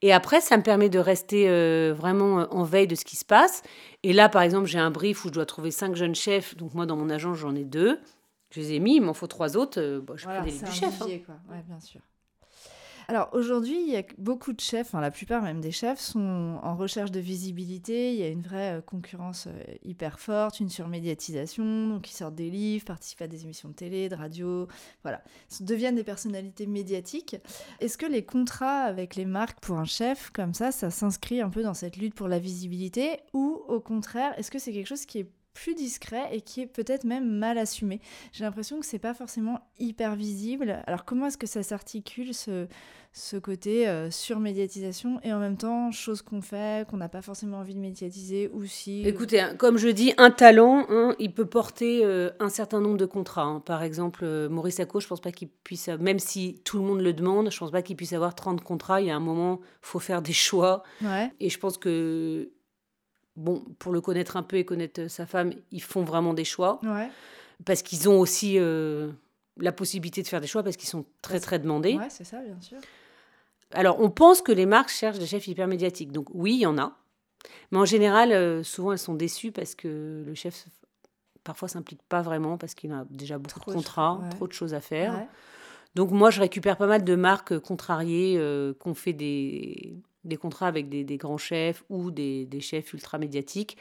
Et 0.00 0.12
après, 0.12 0.40
ça 0.40 0.56
me 0.56 0.64
permet 0.64 0.88
de 0.88 0.98
rester 0.98 1.46
vraiment 1.92 2.48
en 2.50 2.64
veille 2.64 2.88
de 2.88 2.96
ce 2.96 3.04
qui 3.04 3.14
se 3.14 3.24
passe. 3.24 3.62
Et 4.02 4.12
là, 4.12 4.28
par 4.28 4.42
exemple, 4.42 4.66
j'ai 4.66 4.80
un 4.80 4.90
brief 4.90 5.24
où 5.24 5.28
je 5.28 5.34
dois 5.34 5.46
trouver 5.46 5.70
cinq 5.70 5.94
jeunes 5.94 6.16
chefs. 6.16 6.56
Donc, 6.56 6.74
moi, 6.74 6.86
dans 6.86 6.96
mon 6.96 7.08
agence, 7.08 7.38
j'en 7.38 7.54
ai 7.54 7.64
deux. 7.64 8.00
Je 8.52 8.60
les 8.60 8.74
ai 8.74 8.80
mis, 8.80 8.96
il 8.96 9.02
m'en 9.02 9.14
faut 9.14 9.26
trois 9.26 9.56
autres. 9.56 9.80
Euh, 9.80 10.00
bon, 10.00 10.16
je 10.16 10.24
voilà, 10.24 10.40
prends 10.40 10.50
des 10.50 10.58
du 10.58 10.72
chef. 10.72 11.02
Hein. 11.02 11.06
quoi. 11.24 11.36
Ouais, 11.50 11.62
bien 11.66 11.80
sûr. 11.80 12.00
Alors 13.08 13.30
aujourd'hui, 13.32 13.80
il 13.80 13.92
y 13.92 13.96
a 13.96 14.04
beaucoup 14.18 14.52
de 14.52 14.60
chefs, 14.60 14.88
enfin 14.88 15.00
la 15.00 15.10
plupart 15.10 15.42
même 15.42 15.60
des 15.60 15.72
chefs 15.72 15.98
sont 15.98 16.60
en 16.62 16.76
recherche 16.76 17.10
de 17.10 17.18
visibilité. 17.18 18.12
Il 18.12 18.20
y 18.20 18.22
a 18.22 18.28
une 18.28 18.42
vraie 18.42 18.78
euh, 18.78 18.80
concurrence 18.80 19.48
euh, 19.48 19.74
hyper 19.82 20.20
forte, 20.20 20.60
une 20.60 20.68
surmédiatisation. 20.68 21.88
Donc 21.88 22.08
ils 22.10 22.14
sortent 22.14 22.34
des 22.34 22.50
livres, 22.50 22.84
participent 22.84 23.22
à 23.22 23.26
des 23.26 23.44
émissions 23.44 23.70
de 23.70 23.74
télé, 23.74 24.08
de 24.08 24.14
radio, 24.14 24.68
voilà, 25.02 25.22
ils 25.58 25.66
deviennent 25.66 25.96
des 25.96 26.04
personnalités 26.04 26.66
médiatiques. 26.66 27.36
Est-ce 27.80 27.98
que 27.98 28.06
les 28.06 28.24
contrats 28.24 28.82
avec 28.82 29.16
les 29.16 29.26
marques 29.26 29.60
pour 29.60 29.78
un 29.78 29.84
chef 29.84 30.30
comme 30.30 30.54
ça, 30.54 30.72
ça 30.72 30.90
s'inscrit 30.90 31.40
un 31.40 31.50
peu 31.50 31.62
dans 31.62 31.74
cette 31.74 31.96
lutte 31.96 32.14
pour 32.14 32.28
la 32.28 32.38
visibilité, 32.38 33.20
ou 33.32 33.62
au 33.66 33.80
contraire, 33.80 34.32
est-ce 34.38 34.50
que 34.50 34.58
c'est 34.58 34.72
quelque 34.72 34.86
chose 34.86 35.06
qui 35.06 35.18
est 35.20 35.30
plus 35.54 35.74
discret 35.74 36.28
et 36.32 36.40
qui 36.40 36.60
est 36.60 36.66
peut-être 36.66 37.04
même 37.04 37.28
mal 37.28 37.58
assumé. 37.58 38.00
J'ai 38.32 38.44
l'impression 38.44 38.80
que 38.80 38.86
c'est 38.86 38.98
pas 38.98 39.14
forcément 39.14 39.60
hyper 39.78 40.16
visible. 40.16 40.82
Alors 40.86 41.04
comment 41.04 41.26
est-ce 41.26 41.38
que 41.38 41.46
ça 41.46 41.62
s'articule 41.62 42.34
ce, 42.34 42.66
ce 43.12 43.36
côté 43.36 43.86
euh, 43.88 44.10
surmédiatisation 44.10 45.20
et 45.22 45.32
en 45.32 45.38
même 45.38 45.58
temps 45.58 45.90
chose 45.90 46.22
qu'on 46.22 46.40
fait 46.40 46.88
qu'on 46.88 46.96
n'a 46.96 47.10
pas 47.10 47.20
forcément 47.20 47.58
envie 47.58 47.74
de 47.74 47.78
médiatiser 47.80 48.50
ou 48.54 48.64
si 48.64 49.06
Écoutez, 49.06 49.40
hein, 49.40 49.54
comme 49.56 49.76
je 49.76 49.88
dis, 49.88 50.14
un 50.16 50.30
talent, 50.30 50.86
hein, 50.88 51.14
il 51.18 51.34
peut 51.34 51.46
porter 51.46 52.04
euh, 52.04 52.30
un 52.40 52.48
certain 52.48 52.80
nombre 52.80 52.96
de 52.96 53.04
contrats. 53.04 53.42
Hein. 53.42 53.60
Par 53.60 53.82
exemple, 53.82 54.20
euh, 54.24 54.48
Maurice 54.48 54.80
Acco, 54.80 55.00
je 55.00 55.08
pense 55.08 55.20
pas 55.20 55.32
qu'il 55.32 55.48
puisse, 55.48 55.88
même 55.88 56.18
si 56.18 56.60
tout 56.64 56.78
le 56.78 56.84
monde 56.84 57.00
le 57.00 57.12
demande, 57.12 57.50
je 57.50 57.58
pense 57.58 57.70
pas 57.70 57.82
qu'il 57.82 57.96
puisse 57.96 58.14
avoir 58.14 58.34
30 58.34 58.62
contrats. 58.62 59.00
Il 59.02 59.08
y 59.08 59.10
a 59.10 59.16
un 59.16 59.20
moment, 59.20 59.60
faut 59.82 59.98
faire 59.98 60.22
des 60.22 60.32
choix. 60.32 60.82
Et 61.40 61.50
je 61.50 61.58
pense 61.58 61.76
que 61.76 62.50
bon, 63.36 63.64
pour 63.78 63.92
le 63.92 64.00
connaître 64.00 64.36
un 64.36 64.42
peu 64.42 64.56
et 64.56 64.64
connaître 64.64 65.08
sa 65.08 65.26
femme, 65.26 65.52
ils 65.70 65.82
font 65.82 66.04
vraiment 66.04 66.34
des 66.34 66.44
choix. 66.44 66.80
Parce 67.64 67.82
qu'ils 67.82 68.08
ont 68.08 68.18
aussi 68.18 68.58
euh, 68.58 69.10
la 69.58 69.72
possibilité 69.72 70.22
de 70.22 70.26
faire 70.28 70.40
des 70.40 70.46
choix 70.46 70.62
parce 70.62 70.76
qu'ils 70.76 70.88
sont 70.88 71.04
très 71.20 71.38
très 71.38 71.58
demandés. 71.58 71.94
Ouais, 71.96 72.10
c'est 72.10 72.24
ça, 72.24 72.40
bien 72.40 72.60
sûr. 72.60 72.78
Alors, 73.70 74.00
on 74.00 74.10
pense 74.10 74.42
que 74.42 74.52
les 74.52 74.66
marques 74.66 74.90
cherchent 74.90 75.18
des 75.18 75.26
chefs 75.26 75.46
hyper 75.46 75.66
médiatiques. 75.68 76.12
Donc, 76.12 76.28
oui, 76.34 76.54
il 76.54 76.60
y 76.60 76.66
en 76.66 76.76
a. 76.78 76.96
Mais 77.70 77.78
en 77.78 77.84
général, 77.84 78.32
euh, 78.32 78.62
souvent, 78.62 78.92
elles 78.92 78.98
sont 78.98 79.14
déçues 79.14 79.52
parce 79.52 79.74
que 79.74 80.22
le 80.26 80.34
chef, 80.34 80.66
parfois, 81.44 81.68
s'implique 81.68 82.02
pas 82.08 82.20
vraiment 82.20 82.58
parce 82.58 82.74
qu'il 82.74 82.92
a 82.92 83.06
déjà 83.10 83.38
beaucoup 83.38 83.60
Trop 83.60 83.70
de 83.70 83.76
contrats, 83.76 84.18
ouais. 84.18 84.28
trop 84.30 84.46
de 84.46 84.52
choses 84.52 84.74
à 84.74 84.80
faire. 84.80 85.14
Ouais. 85.14 85.28
Donc, 85.94 86.10
moi, 86.10 86.30
je 86.30 86.40
récupère 86.40 86.76
pas 86.76 86.86
mal 86.86 87.04
de 87.04 87.14
marques 87.14 87.58
contrariées 87.60 88.36
euh, 88.38 88.74
ont 88.84 88.94
fait 88.94 89.12
des, 89.12 89.94
des 90.24 90.36
contrats 90.36 90.68
avec 90.68 90.88
des, 90.88 91.16
grands 91.16 91.38
chefs 91.38 91.84
ou 91.88 92.10
des, 92.10 92.48
chefs 92.60 92.92
ultra 92.92 93.18
médiatiques. 93.18 93.76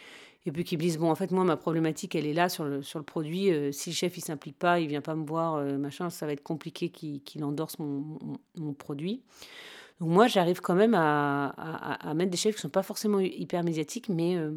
Et 0.45 0.51
puis 0.51 0.63
qui 0.63 0.75
me 0.75 0.81
disent, 0.81 0.97
bon, 0.97 1.11
en 1.11 1.15
fait, 1.15 1.29
moi, 1.29 1.43
ma 1.43 1.55
problématique, 1.55 2.15
elle 2.15 2.25
est 2.25 2.33
là 2.33 2.49
sur 2.49 2.63
le, 2.65 2.81
produit. 3.03 3.51
Euh, 3.51 3.71
si 3.71 3.91
le 3.91 3.95
chef, 3.95 4.17
il 4.17 4.21
s'implique 4.21 4.57
pas, 4.57 4.79
il 4.79 4.87
vient 4.87 5.01
pas 5.01 5.13
me 5.13 5.23
voir, 5.23 5.55
euh, 5.55 5.77
machin, 5.77 6.09
ça 6.09 6.25
va 6.25 6.31
être 6.33 6.41
compliqué 6.41 6.89
qu'il 6.89 7.43
endorse 7.43 7.77
mon, 7.77 8.73
produit. 8.73 9.21
Donc 9.99 10.09
moi, 10.09 10.25
j'arrive 10.25 10.59
quand 10.59 10.73
même 10.73 10.95
à, 10.95 12.13
mettre 12.15 12.31
des 12.31 12.37
chefs 12.37 12.55
qui 12.55 12.61
sont 12.61 12.69
pas 12.69 12.81
forcément 12.81 13.19
hyper 13.19 13.63
médiatiques, 13.63 14.09
mais 14.09 14.35
euh, 14.35 14.51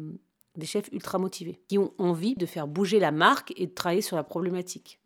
des 0.55 0.65
chefs 0.65 0.89
ultra 0.91 1.19
motivés, 1.19 1.61
qui 1.67 1.77
ont 1.77 1.93
envie 1.99 2.33
de 2.33 2.47
faire 2.47 2.67
bouger 2.67 2.99
la 2.99 3.11
marque 3.11 3.53
et 3.55 3.67
de 3.67 3.73
travailler 3.73 4.01
sur 4.01 4.15
la 4.15 4.23
problématique. 4.23 4.99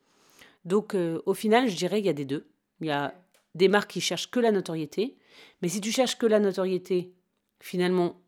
Donc 0.63 0.95
au 1.25 1.33
final, 1.33 1.69
je 1.69 1.75
dirais 1.75 1.97
qu'il 1.97 2.05
y 2.05 2.09
a 2.09 2.13
des 2.13 2.25
deux. 2.25 2.45
Il 2.81 2.87
y 2.87 2.91
a 2.91 3.13
des 3.55 3.67
marques 3.67 3.91
qui 3.91 4.01
cherchent 4.01 4.29
que 4.31 4.39
la 4.39 4.51
notoriété, 4.51 5.17
mais 5.61 5.69
si 5.69 5.81
tu 5.81 5.91
cherches 5.91 6.17
que 6.17 6.25
la 6.25 6.39
notoriété, 6.39 7.13
finalement, 7.59 8.21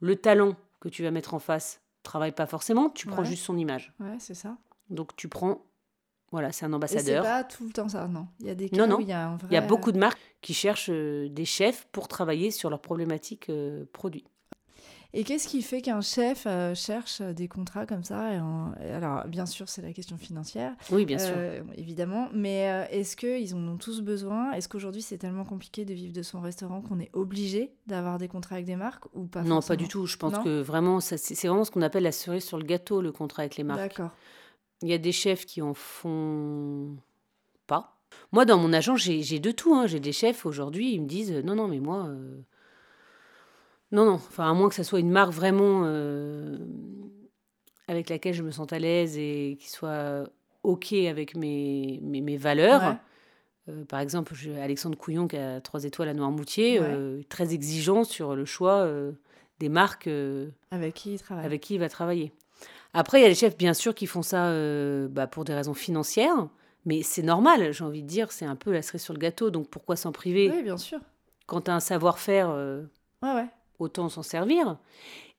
le 0.00 0.16
talent 0.16 0.56
que 0.80 0.88
tu 0.88 1.02
vas 1.02 1.10
mettre 1.10 1.34
en 1.34 1.38
face 1.38 1.80
travaille 2.02 2.32
pas 2.32 2.46
forcément, 2.46 2.90
tu 2.90 3.06
prends 3.06 3.22
Ouais. 3.22 3.28
juste 3.28 3.44
son 3.44 3.56
image. 3.56 3.92
Ouais, 4.00 4.16
c'est 4.18 4.34
ça. 4.34 4.56
Donc 4.90 5.14
tu 5.16 5.28
prends, 5.28 5.66
voilà, 6.32 6.52
c'est 6.52 6.64
un 6.64 6.68
Et 6.68 6.70
c'est 6.70 6.74
ambassadeur. 6.76 7.24
pas 7.24 7.44
tout 7.44 7.64
le 7.66 7.72
temps 7.72 7.88
ça, 7.88 8.06
non. 8.08 8.26
Il 8.40 8.46
y 8.46 8.50
a 8.50 8.54
des 8.54 8.66
Non, 8.72 8.78
cas 8.78 8.86
non. 8.86 8.96
où 8.96 9.00
il 9.00 9.08
y 9.08 9.12
a 9.12 9.28
un 9.28 9.36
vrai... 9.36 9.48
Il 9.50 9.54
y 9.54 9.58
a 9.58 9.60
beaucoup 9.60 9.92
de 9.92 9.98
marques 9.98 10.20
qui 10.40 10.54
cherchent 10.54 10.90
euh, 10.90 11.28
des 11.28 11.44
chefs 11.44 11.86
pour 11.92 12.08
travailler 12.08 12.50
sur 12.50 12.70
leurs 12.70 12.80
problématiques 12.80 13.48
euh, 13.50 13.84
produits. 13.92 14.24
Et 15.14 15.24
qu'est-ce 15.24 15.48
qui 15.48 15.62
fait 15.62 15.80
qu'un 15.80 16.02
chef 16.02 16.44
euh, 16.46 16.74
cherche 16.74 17.22
des 17.22 17.48
contrats 17.48 17.86
comme 17.86 18.04
ça 18.04 18.34
et 18.34 18.40
en- 18.40 18.74
et 18.74 18.90
Alors, 18.90 19.26
bien 19.26 19.46
sûr, 19.46 19.66
c'est 19.68 19.80
la 19.80 19.94
question 19.94 20.18
financière, 20.18 20.74
Oui, 20.90 21.06
bien 21.06 21.16
sûr. 21.18 21.32
euh, 21.34 21.62
évidemment, 21.76 22.28
mais 22.34 22.68
euh, 22.70 22.84
est-ce 22.90 23.16
qu'ils 23.16 23.54
en 23.54 23.66
ont 23.68 23.78
tous 23.78 24.02
besoin? 24.02 24.52
Est-ce 24.52 24.68
qu'aujourd'hui, 24.68 25.00
c'est 25.00 25.16
tellement 25.16 25.46
compliqué 25.46 25.86
de 25.86 25.94
vivre 25.94 26.12
de 26.12 26.20
son 26.22 26.40
restaurant 26.40 26.82
qu'on 26.82 27.00
est 27.00 27.08
obligé 27.14 27.72
d'avoir 27.86 28.18
des 28.18 28.28
contrats 28.28 28.56
avec 28.56 28.66
des 28.66 28.76
marques 28.76 29.04
ou 29.14 29.24
pas 29.24 29.42
non, 29.44 29.62
pas 29.62 29.76
du 29.76 29.88
tout. 29.88 30.04
Je 30.04 30.18
pense 30.18 30.34
Non? 30.34 30.42
que 30.44 30.60
vraiment, 30.60 31.00
c'est 31.00 31.16
vraiment 31.46 31.64
ce 31.64 31.70
qu'on 31.70 31.80
appelle 31.82 32.02
la 32.02 32.12
cerise 32.12 32.44
sur 32.44 32.58
le 32.58 32.64
gâteau, 32.64 33.00
le 33.00 33.10
contrat 33.10 33.42
avec 33.44 33.56
les 33.56 33.64
marques. 33.64 33.80
D'accord. 33.80 34.10
Il 34.82 34.88
y 34.90 34.92
a 34.92 34.98
des 34.98 35.12
chefs 35.12 35.46
qui 35.46 35.62
en 35.62 35.72
font 35.74 36.96
pas. 37.66 37.96
Moi, 38.32 38.44
dans 38.44 38.58
mon 38.58 38.72
agent, 38.74 38.96
j'ai 38.96 39.22
j'ai 39.22 39.38
de 39.38 39.50
tout. 39.52 39.74
hein. 39.74 39.86
J'ai 39.86 40.00
des 40.00 40.12
chefs 40.12 40.44
aujourd'hui, 40.44 40.92
ils 40.92 41.00
me 41.00 41.06
disent 41.08 41.32
non, 41.32 41.54
non, 41.54 41.66
mais 41.66 41.80
moi. 41.80 42.10
Euh, 43.92 43.96
Non, 43.96 44.04
non. 44.04 44.14
Enfin, 44.14 44.50
à 44.50 44.54
moins 44.54 44.68
que 44.68 44.74
ça 44.74 44.84
soit 44.84 45.00
une 45.00 45.10
marque 45.10 45.32
vraiment 45.32 45.82
euh, 45.84 46.58
avec 47.86 48.08
laquelle 48.08 48.34
je 48.34 48.42
me 48.42 48.50
sente 48.50 48.72
à 48.72 48.78
l'aise 48.78 49.16
et 49.18 49.56
qui 49.60 49.68
soit 49.70 50.24
OK 50.62 50.92
avec 50.92 51.34
mes, 51.36 52.00
mes, 52.02 52.20
mes 52.20 52.36
valeurs. 52.36 52.82
Ouais. 52.82 52.96
Euh, 53.70 53.84
par 53.84 54.00
exemple, 54.00 54.34
Alexandre 54.62 54.96
Couillon, 54.96 55.28
qui 55.28 55.36
a 55.36 55.60
trois 55.60 55.84
étoiles 55.84 56.08
à 56.08 56.14
Noirmoutier, 56.14 56.80
Ouais. 56.80 56.86
euh, 56.88 57.22
très 57.28 57.52
exigeant 57.54 58.04
sur 58.04 58.34
le 58.34 58.44
choix 58.44 58.78
euh, 58.78 59.12
des 59.58 59.68
marques 59.68 60.06
euh, 60.06 60.48
Avec 60.70 60.94
qui 60.94 61.14
il 61.14 61.18
travaille 61.20 61.44
avec 61.44 61.60
qui 61.60 61.74
il 61.74 61.80
va 61.80 61.88
travailler. 61.88 62.32
Après, 62.94 63.20
il 63.20 63.22
y 63.22 63.26
a 63.26 63.28
des 63.28 63.34
chefs, 63.34 63.56
bien 63.58 63.74
sûr, 63.74 63.94
qui 63.94 64.06
font 64.06 64.22
ça 64.22 64.46
euh, 64.46 65.08
bah, 65.08 65.26
pour 65.26 65.44
des 65.44 65.52
raisons 65.54 65.74
financières, 65.74 66.48
mais 66.86 67.02
c'est 67.02 67.22
normal, 67.22 67.72
j'ai 67.72 67.84
envie 67.84 68.02
de 68.02 68.08
dire, 68.08 68.32
c'est 68.32 68.46
un 68.46 68.56
peu 68.56 68.72
la 68.72 68.80
cerise 68.80 69.02
sur 69.02 69.12
le 69.12 69.18
gâteau, 69.18 69.50
donc 69.50 69.68
pourquoi 69.68 69.94
s'en 69.96 70.10
priver 70.12 70.50
Oui, 70.50 70.62
bien 70.62 70.78
sûr. 70.78 70.98
Quand 71.46 71.60
tu 71.62 71.70
as 71.70 71.74
un 71.74 71.80
savoir-faire, 71.80 72.48
euh, 72.50 72.84
Ouais, 73.22 73.34
ouais. 73.34 73.46
Autant 73.78 74.08
s'en 74.08 74.22
servir. 74.22 74.78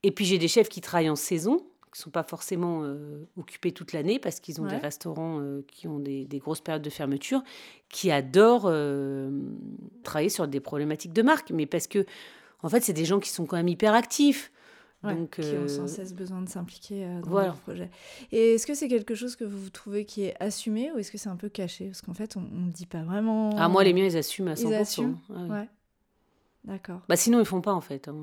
Et 0.04 0.12
puis 0.12 0.25
j'ai 0.25 0.38
des 0.38 0.47
chefs 0.47 0.69
qui 0.69 0.82
travaillent 0.82 1.10
en 1.10 1.15
saison, 1.15 1.58
qui 1.91 1.99
ne 1.99 2.04
sont 2.04 2.10
pas 2.12 2.23
forcément 2.23 2.82
euh, 2.84 3.25
occupés 3.38 3.71
toute 3.71 3.93
l'année 3.93 4.19
parce 4.19 4.39
qu'ils 4.39 4.62
ont 4.62 4.63
Ouais. 4.65 4.69
des 4.69 4.78
restaurants 4.78 5.39
euh, 5.41 5.62
qui 5.67 5.88
ont 5.88 5.99
des, 5.99 6.25
des 6.25 6.38
grosses 6.39 6.62
périodes 6.62 6.84
de 6.84 6.89
fermeture, 6.89 7.41
qui 7.89 8.12
adorent 8.12 8.67
euh, 8.67 9.30
travailler 10.04 10.30
sur 10.30 10.47
des 10.47 10.60
problématiques 10.60 11.13
de 11.13 11.21
marque, 11.21 11.52
mais 11.52 11.65
parce 11.65 11.88
que, 11.88 12.06
en 12.63 12.69
fait, 12.69 12.82
c'est 12.82 12.93
des 12.93 13.06
gens 13.06 13.19
qui 13.19 13.30
sont 13.30 13.45
quand 13.45 13.58
même 13.58 13.67
hyper 13.67 13.93
actifs. 13.93 14.52
Ouais, 15.02 15.15
Donc, 15.15 15.39
qui 15.39 15.56
ont 15.56 15.67
sans 15.69 15.88
cesse 15.88 16.13
besoin 16.13 16.41
de 16.41 16.49
s'impliquer 16.49 17.06
dans 17.23 17.30
voilà. 17.30 17.47
leur 17.47 17.56
projet. 17.56 17.89
Et 18.34 18.56
est-ce 18.56 18.67
que 18.67 18.73
c'est 18.73 18.89
quelque 18.89 19.15
chose 19.15 19.38
que 19.38 19.45
vous 19.45 19.69
trouvez 19.69 20.04
qui 20.04 20.23
est 20.25 20.36
assumé 20.41 20.91
ou 20.91 20.97
est-ce 20.99 21.10
que 21.10 21.17
c'est 21.17 21.30
un 21.30 21.38
peu 21.38 21.47
caché? 21.47 21.86
Parce 21.86 22.02
qu'en 22.02 22.13
fait, 22.13 22.36
on 22.36 22.41
ne 22.41 22.69
dit 22.69 22.86
pas 22.86 23.02
vraiment. 23.04 23.52
Ah, 23.58 23.69
moi, 23.69 23.86
les 23.86 23.93
miens, 23.93 24.04
ils 24.06 24.17
assument 24.17 24.49
à 24.49 24.56
100%. 24.56 24.67
Ils 24.67 24.73
assument 24.75 25.17
Ah 25.30 25.34
oui. 25.39 25.49
Ouais. 25.52 25.69
D'accord. 26.69 27.01
Bah, 27.10 27.15
sinon, 27.15 27.39
ils 27.39 27.45
font 27.45 27.62
pas, 27.62 27.73
en 27.73 27.82
fait. 27.82 28.08
hein. 28.08 28.15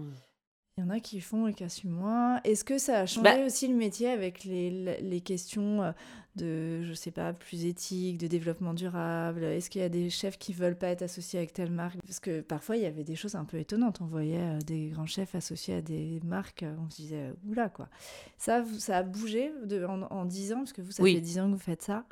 Il 0.79 0.85
y 0.85 0.87
en 0.87 0.91
a 0.91 1.01
qui 1.01 1.23
font 1.23 1.47
et 1.49 1.55
qui 1.55 1.65
assument 1.65 1.95
moins. 2.01 2.41
Est-ce 2.45 2.63
que 2.63 2.77
ça 2.77 2.99
a 3.01 3.07
changé 3.07 3.23
Bah- 3.25 3.47
aussi 3.47 3.67
le 3.67 3.75
métier 3.75 4.11
avec 4.11 4.45
les, 4.45 5.01
les 5.01 5.21
questions 5.23 5.83
euh, 5.83 5.93
de, 6.37 6.83
je 6.85 6.93
sais 6.93 7.11
pas, 7.11 7.33
plus 7.33 7.65
éthique, 7.65 8.19
de 8.19 8.27
développement 8.27 8.75
durable? 8.75 9.43
Est-ce 9.43 9.71
qu'il 9.71 9.81
y 9.81 9.85
a 9.85 9.89
des 9.89 10.11
chefs 10.11 10.37
qui 10.39 10.53
veulent 10.53 10.77
pas 10.77 10.89
être 10.89 11.01
associés 11.01 11.39
avec 11.39 11.55
telle 11.55 11.71
marque? 11.73 11.97
Parce 12.07 12.21
que 12.21 12.43
parfois, 12.43 12.77
il 12.77 12.83
y 12.83 12.87
avait 12.87 13.05
des 13.05 13.17
choses 13.17 13.37
un 13.37 13.47
peu 13.47 13.57
étonnantes. 13.59 14.03
On 14.03 14.07
voyait 14.07 14.39
euh, 14.39 14.59
des 14.59 14.89
grands 14.91 15.07
chefs 15.07 15.35
associés 15.35 15.77
à 15.77 15.81
des 15.81 16.21
marques. 16.23 16.63
euh, 16.63 16.77
On 16.87 16.91
se 16.91 16.97
disait, 16.97 17.33
oula, 17.49 17.71
quoi. 17.71 17.89
Ça, 18.37 18.63
ça 18.79 18.99
a 18.99 19.03
bougé 19.03 19.51
de, 19.65 19.83
en, 19.87 20.03
en 20.03 20.25
10 20.27 20.53
ans? 20.53 20.59
Parce 20.59 20.75
que 20.75 20.83
vous, 20.83 20.91
ça 20.93 21.03
Oui. 21.03 21.15
fait 21.15 21.23
10 21.23 21.39
ans 21.41 21.47
que 21.49 21.55
vous 21.55 21.59
faites 21.59 21.83
ça? 21.83 22.05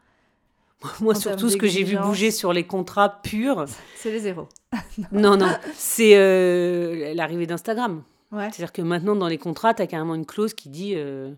Moi, 1.01 1.15
En 1.17 1.19
surtout, 1.19 1.49
ce 1.49 1.57
que 1.57 1.67
j'ai 1.67 1.83
vu 1.83 1.97
bouger 1.97 2.31
sur 2.31 2.53
les 2.53 2.65
contrats 2.67 3.21
purs, 3.23 3.65
C'est 3.97 4.11
les 4.11 4.21
zéros. 4.21 4.49
non, 5.13 5.37
non, 5.37 5.49
c'est 5.75 6.17
euh, 6.17 7.15
l'arrivée 7.15 7.47
d'Instagram. 7.47 8.03
Ouais. 8.33 8.51
C'est-à-dire 8.51 8.73
que 8.73 8.83
maintenant, 8.83 9.17
dans 9.17 9.29
les 9.29 9.39
contrats, 9.39 9.75
tu 9.75 9.83
as 9.83 9.87
carrément 9.87 10.15
une 10.15 10.27
clause 10.27 10.53
qui 10.55 10.69
dit 10.69 10.95
euh, 10.97 11.33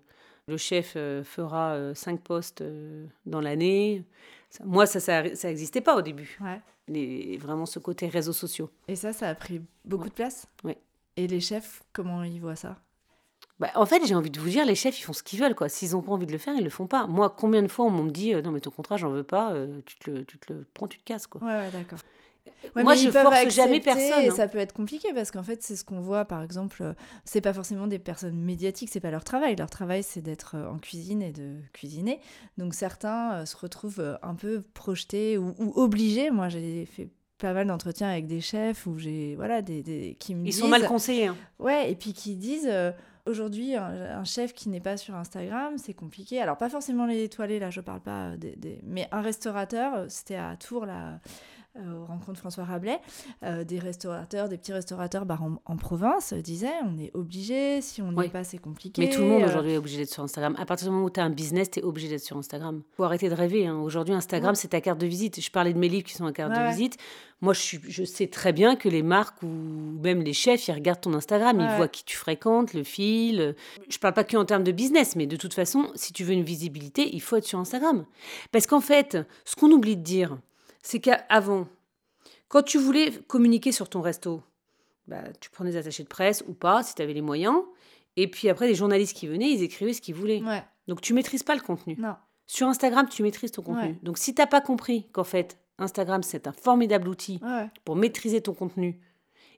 le 0.49 0.57
chef 0.57 0.95
euh, 0.97 1.23
fera 1.23 1.77
5 1.95 2.21
postes 2.21 2.65
dans 3.27 3.41
l'année. 3.41 4.05
Moi, 4.65 4.87
ça, 4.87 5.01
ça 5.01 5.23
n'existait 5.23 5.81
pas 5.83 5.97
au 5.97 6.03
début. 6.03 6.39
Ouais. 6.41 6.61
Les, 6.89 7.37
vraiment 7.37 7.67
ce 7.67 7.79
côté 7.79 8.09
réseaux 8.09 8.33
sociaux. 8.33 8.71
Et 8.89 8.97
ça, 8.97 9.13
ça 9.13 9.29
a 9.29 9.35
pris 9.35 9.61
beaucoup 9.85 10.05
Ouais. 10.05 10.09
de 10.09 10.15
place? 10.15 10.47
Ouais. 10.65 10.79
Et 11.17 11.27
les 11.27 11.41
chefs, 11.41 11.83
comment 11.93 12.23
ils 12.23 12.41
voient 12.41 12.57
ça? 12.57 12.77
Bah, 13.59 13.71
en 13.75 13.87
fait, 13.87 14.05
j'ai 14.07 14.15
envie 14.15 14.31
de 14.31 14.39
vous 14.39 14.49
dire, 14.51 14.67
les 14.67 14.75
chefs, 14.75 14.99
ils 15.01 15.03
font 15.03 15.15
ce 15.15 15.23
qu'ils 15.23 15.41
veulent. 15.41 15.55
quoi. 15.55 15.69
S'ils 15.71 15.93
n'ont 15.93 16.03
pas 16.03 16.13
envie 16.13 16.27
de 16.27 16.33
le 16.33 16.39
faire, 16.39 16.55
ils 16.55 16.65
le 16.65 16.69
font 16.71 16.87
pas. 16.87 17.07
Moi, 17.07 17.31
combien 17.31 17.63
de 17.63 17.69
fois 17.69 17.87
on 17.87 17.91
me 17.91 18.11
dit 18.11 18.35
euh, 18.35 18.43
non, 18.43 18.51
mais 18.51 18.61
ton 18.61 18.71
contrat, 18.71 18.97
j'en 18.99 19.09
veux 19.11 19.23
pas, 19.23 19.53
euh, 19.53 19.81
tu, 19.87 19.97
te 19.99 20.11
le, 20.11 20.25
tu 20.27 20.39
te 20.39 20.53
le 20.53 20.67
prends, 20.75 20.87
tu 20.89 20.99
te 20.99 21.05
casses. 21.05 21.27
Quoi. 21.27 21.41
Ouais, 21.43 21.49
ouais, 21.55 21.71
d'accord. 21.73 21.99
Moi, 22.75 22.85
mais 22.95 22.97
je 22.97 23.11
force 23.11 23.49
jamais 23.49 23.81
personne, 23.81 24.25
Et 24.25 24.29
hein. 24.29 24.35
ça 24.35 24.47
peut 24.49 24.59
être 24.59 24.73
compliqué 24.73 25.09
parce 25.15 25.31
qu'en 25.31 25.43
fait, 25.43 25.63
c'est 25.63 25.75
ce 25.77 25.85
qu'on 25.85 26.01
voit, 26.01 26.25
par 26.27 26.43
exemple, 26.43 26.83
euh, 26.83 26.93
c'est 27.25 27.41
pas 27.41 27.53
forcément 27.53 27.87
des 27.87 27.99
personnes 27.99 28.37
médiatiques, 28.41 28.89
c'est 28.93 29.01
pas 29.01 29.11
leur 29.11 29.25
travail. 29.25 29.57
Leur 29.57 29.71
travail, 29.71 30.03
c'est 30.03 30.21
d'être 30.21 30.57
en 30.57 30.79
cuisine 30.79 31.23
et 31.23 31.33
de 31.33 31.57
cuisiner. 31.73 32.21
Donc 32.59 32.75
certains 32.75 33.45
se 33.47 33.57
retrouvent 33.57 34.19
un 34.23 34.35
peu 34.35 34.63
projetés 34.75 35.39
ou, 35.39 35.55
ou 35.59 35.73
obligés. 35.77 36.31
Moi, 36.31 36.49
j'ai 36.49 36.87
fait 36.87 37.09
pas 37.39 37.53
mal 37.53 37.67
d'entretiens 37.67 38.09
avec 38.11 38.27
des 38.27 38.41
chefs 38.41 38.87
où 38.87 38.97
j'ai 38.99 39.35
voilà 39.37 39.61
des, 39.63 39.83
des- 39.83 40.17
qui 40.19 40.35
me 40.35 40.41
Ils 40.41 40.45
disent 40.51 40.61
sont 40.61 40.69
mal 40.69 40.87
conseillés. 40.87 41.27
hein. 41.27 41.37
Ouais, 41.59 41.91
et 41.91 41.95
puis 41.97 42.13
qui 42.15 42.37
disent 42.37 42.69
euh, 42.71 42.93
aujourd'hui 43.27 43.75
un, 43.77 44.25
chef 44.25 44.55
qui 44.55 44.69
n'est 44.69 44.81
pas 44.81 44.97
sur 44.97 45.15
Instagram, 45.15 45.79
c'est 45.79 45.95
compliqué. 45.95 46.41
Alors 46.41 46.57
pas 46.57 46.69
forcément 46.69 47.07
les 47.07 47.23
étoilés 47.25 47.59
là, 47.59 47.71
je 47.71 47.81
parle 47.81 48.01
pas 48.01 48.29
euh, 48.29 48.37
des, 48.37 48.57
des- 48.57 48.81
mais 48.85 49.09
un 49.13 49.21
restaurateur, 49.21 49.95
euh, 49.95 50.07
c'était 50.09 50.37
à 50.37 50.57
Tours 50.57 50.87
là. 50.87 51.21
Euh, 51.79 52.01
aux 52.01 52.05
rencontres 52.07 52.39
François 52.39 52.65
Rabelais, 52.65 52.99
euh, 53.43 53.65
des 53.65 53.79
restaurateurs, 53.79 54.49
des 54.49 54.57
petits 54.59 54.73
restaurateurs 54.73 55.27
bah, 55.27 55.39
en, 55.41 55.61
en 55.65 55.77
province 55.77 56.33
euh, 56.33 56.41
disaient 56.43 56.73
on 56.85 56.99
est 56.99 57.11
obligé, 57.15 57.81
si 57.83 58.03
on 58.03 58.11
n'y 58.13 58.17
Oui. 58.19 58.27
est 58.27 58.31
pas 58.31 58.45
c'est 58.45 58.59
compliqué. 58.59 59.03
Mais 59.03 59.11
tout 59.11 59.21
le 59.23 59.29
monde 59.29 59.43
euh, 59.43 59.47
aujourd'hui 59.47 59.73
est 59.73 59.77
obligé 59.79 59.99
d'être 59.99 60.11
sur 60.13 60.23
Instagram. 60.23 60.55
À 60.59 60.67
partir 60.67 60.87
du 60.89 60.93
moment 60.93 61.07
où 61.07 61.11
tu 61.11 61.21
as 61.21 61.25
un 61.25 61.31
business, 61.31 61.71
tu 61.71 61.81
es 61.81 61.83
obligé 61.83 62.09
d'être 62.09 62.23
sur 62.25 62.37
Instagram. 62.37 62.83
faut 62.97 63.05
arrêter 63.05 63.29
de 63.29 63.35
rêver. 63.35 63.67
hein. 63.67 63.77
Aujourd'hui, 63.81 64.15
Instagram, 64.15 64.51
Ouais. 64.51 64.57
c'est 64.57 64.69
ta 64.69 64.81
carte 64.81 65.01
de 65.01 65.07
visite. 65.07 65.41
Je 65.41 65.51
parlais 65.51 65.73
de 65.73 65.79
mes 65.79 65.89
livres 65.89 66.05
qui 66.05 66.15
sont 66.15 66.25
en 66.25 66.33
carte 66.33 66.53
Ouais, 66.57 66.65
de 66.65 66.69
visite. 66.71 66.97
Moi, 67.43 67.53
je, 67.53 67.61
suis, 67.61 67.81
je 67.87 68.03
sais 68.05 68.29
très 68.29 68.55
bien 68.55 68.77
que 68.77 68.89
les 68.89 69.03
marques 69.03 69.43
ou 69.43 69.47
même 69.47 70.23
les 70.23 70.33
chefs, 70.33 70.69
ils 70.69 70.73
regardent 70.73 71.03
ton 71.03 71.13
Instagram, 71.13 71.59
ils 71.61 71.77
voient 71.77 71.87
qui 71.89 72.03
tu 72.05 72.17
fréquentes, 72.17 72.73
le 72.73 72.83
fil. 72.83 73.55
Je 73.91 73.99
parle 73.99 74.15
pas 74.15 74.25
que 74.25 74.39
en 74.39 74.47
termes 74.47 74.65
de 74.65 74.73
business, 74.73 75.17
mais 75.17 75.27
de 75.27 75.37
toute 75.37 75.53
façon, 75.53 75.91
si 75.97 76.15
tu 76.15 76.25
veux 76.25 76.33
une 76.33 76.45
visibilité, 76.45 77.15
il 77.15 77.21
faut 77.21 77.37
être 77.37 77.45
sur 77.45 77.59
Instagram. 77.59 78.07
Parce 78.53 78.67
qu'en 78.67 78.81
fait, 78.81 79.19
ce 79.45 79.55
qu'on 79.55 79.71
oublie 79.71 79.97
de 79.99 80.03
dire, 80.03 80.39
c'est 80.87 81.01
qu'avant, 81.01 81.67
quand 82.49 82.63
tu 82.63 82.79
voulais 82.79 83.11
communiquer 83.27 83.73
sur 83.73 83.89
ton 83.89 84.01
resto, 84.01 84.41
bah, 85.09 85.25
tu 85.41 85.51
prenais 85.51 85.73
des 85.73 85.77
attachés 85.79 86.05
de 86.05 86.09
presse 86.09 86.45
ou 86.47 86.53
pas, 86.55 86.85
si 86.85 86.95
tu 86.95 87.03
avais 87.03 87.13
les 87.13 87.23
moyens. 87.23 87.57
Et 88.17 88.31
puis 88.31 88.49
après, 88.49 88.69
les 88.69 88.77
journalistes 88.77 89.17
qui 89.17 89.27
venaient, 89.27 89.51
ils 89.51 89.65
écrivaient 89.65 89.93
ce 89.93 90.01
qu'ils 90.01 90.15
voulaient. 90.15 90.41
Ouais, 90.43 90.63
Donc 90.87 91.01
tu 91.01 91.13
maîtrises 91.13 91.43
pas 91.43 91.55
le 91.57 91.61
contenu. 91.61 91.97
non. 91.99 92.15
Sur 92.49 92.69
Instagram, 92.69 93.09
tu 93.09 93.25
maîtrises 93.25 93.51
ton 93.51 93.63
contenu. 93.63 93.89
Ouais. 93.89 93.99
Donc 94.05 94.19
si 94.19 94.33
t'as 94.33 94.47
pas 94.47 94.61
compris 94.61 95.09
qu'en 95.11 95.25
fait, 95.25 95.59
Instagram, 95.79 96.23
c'est 96.23 96.47
un 96.47 96.53
formidable 96.53 97.09
outil 97.09 97.41
Ouais, 97.43 97.69
pour 97.85 97.97
maîtriser 97.97 98.41
ton 98.41 98.55
contenu 98.55 99.01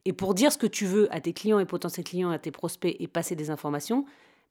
et 0.07 0.15
pour 0.15 0.33
dire 0.33 0.51
ce 0.51 0.57
que 0.57 0.67
tu 0.67 0.87
veux 0.87 1.15
à 1.15 1.21
tes 1.21 1.35
clients 1.35 1.59
et 1.59 1.67
potentiels 1.67 2.05
clients, 2.07 2.31
à 2.31 2.39
tes 2.39 2.51
prospects 2.51 2.97
et 2.99 3.07
passer 3.07 3.37
des 3.37 3.51
informations, 3.51 4.07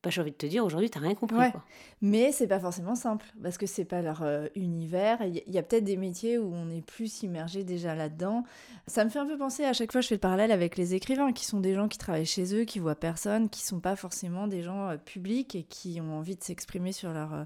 bah, 0.07 0.11
j'ai 0.11 0.21
envie 0.21 0.31
de 0.31 0.37
te 0.37 0.45
dire, 0.45 0.63
aujourd'hui, 0.63 0.89
tu 0.89 0.97
n'as 0.97 1.05
rien 1.05 1.15
compris. 1.15 1.37
Ouais. 1.37 1.51
Quoi. 1.51 1.63
Mais 2.01 2.31
c'est 2.31 2.47
pas 2.47 2.59
forcément 2.59 2.95
simple 2.95 3.25
parce 3.43 3.57
que 3.57 3.65
c'est 3.65 3.85
pas 3.85 4.01
leur 4.01 4.21
euh, 4.23 4.47
univers. 4.55 5.19
Il 5.23 5.53
y, 5.53 5.57
a 5.57 5.63
peut-être 5.63 5.83
des 5.83 5.97
métiers 5.97 6.37
où 6.37 6.53
on 6.53 6.69
est 6.69 6.81
plus 6.81 7.23
immergé 7.23 7.63
déjà 7.63 7.95
là-dedans. 7.95 8.43
Ça 8.87 9.03
me 9.03 9.09
fait 9.09 9.19
un 9.19 9.25
peu 9.25 9.37
penser 9.37 9.65
à 9.65 9.73
chaque 9.73 9.91
fois, 9.91 10.01
je 10.01 10.07
fais 10.07 10.15
le 10.15 10.19
parallèle 10.19 10.51
avec 10.51 10.77
les 10.77 10.95
écrivains 10.95 11.33
qui 11.33 11.45
sont 11.45 11.59
des 11.59 11.73
gens 11.75 11.87
qui 11.87 11.97
travaillent 11.97 12.25
chez 12.25 12.55
eux, 12.55 12.63
qui 12.63 12.79
voient 12.79 12.95
personne, 12.95 13.49
qui 13.49 13.63
sont 13.63 13.79
pas 13.79 13.95
forcément 13.95 14.47
des 14.47 14.61
gens 14.63 14.89
euh, 14.89 14.97
publics 14.97 15.55
et 15.55 15.63
qui 15.63 15.99
ont 16.01 16.17
envie 16.17 16.35
de 16.35 16.43
s'exprimer 16.43 16.91
sur 16.91 17.11
leur 17.11 17.33
euh, 17.33 17.43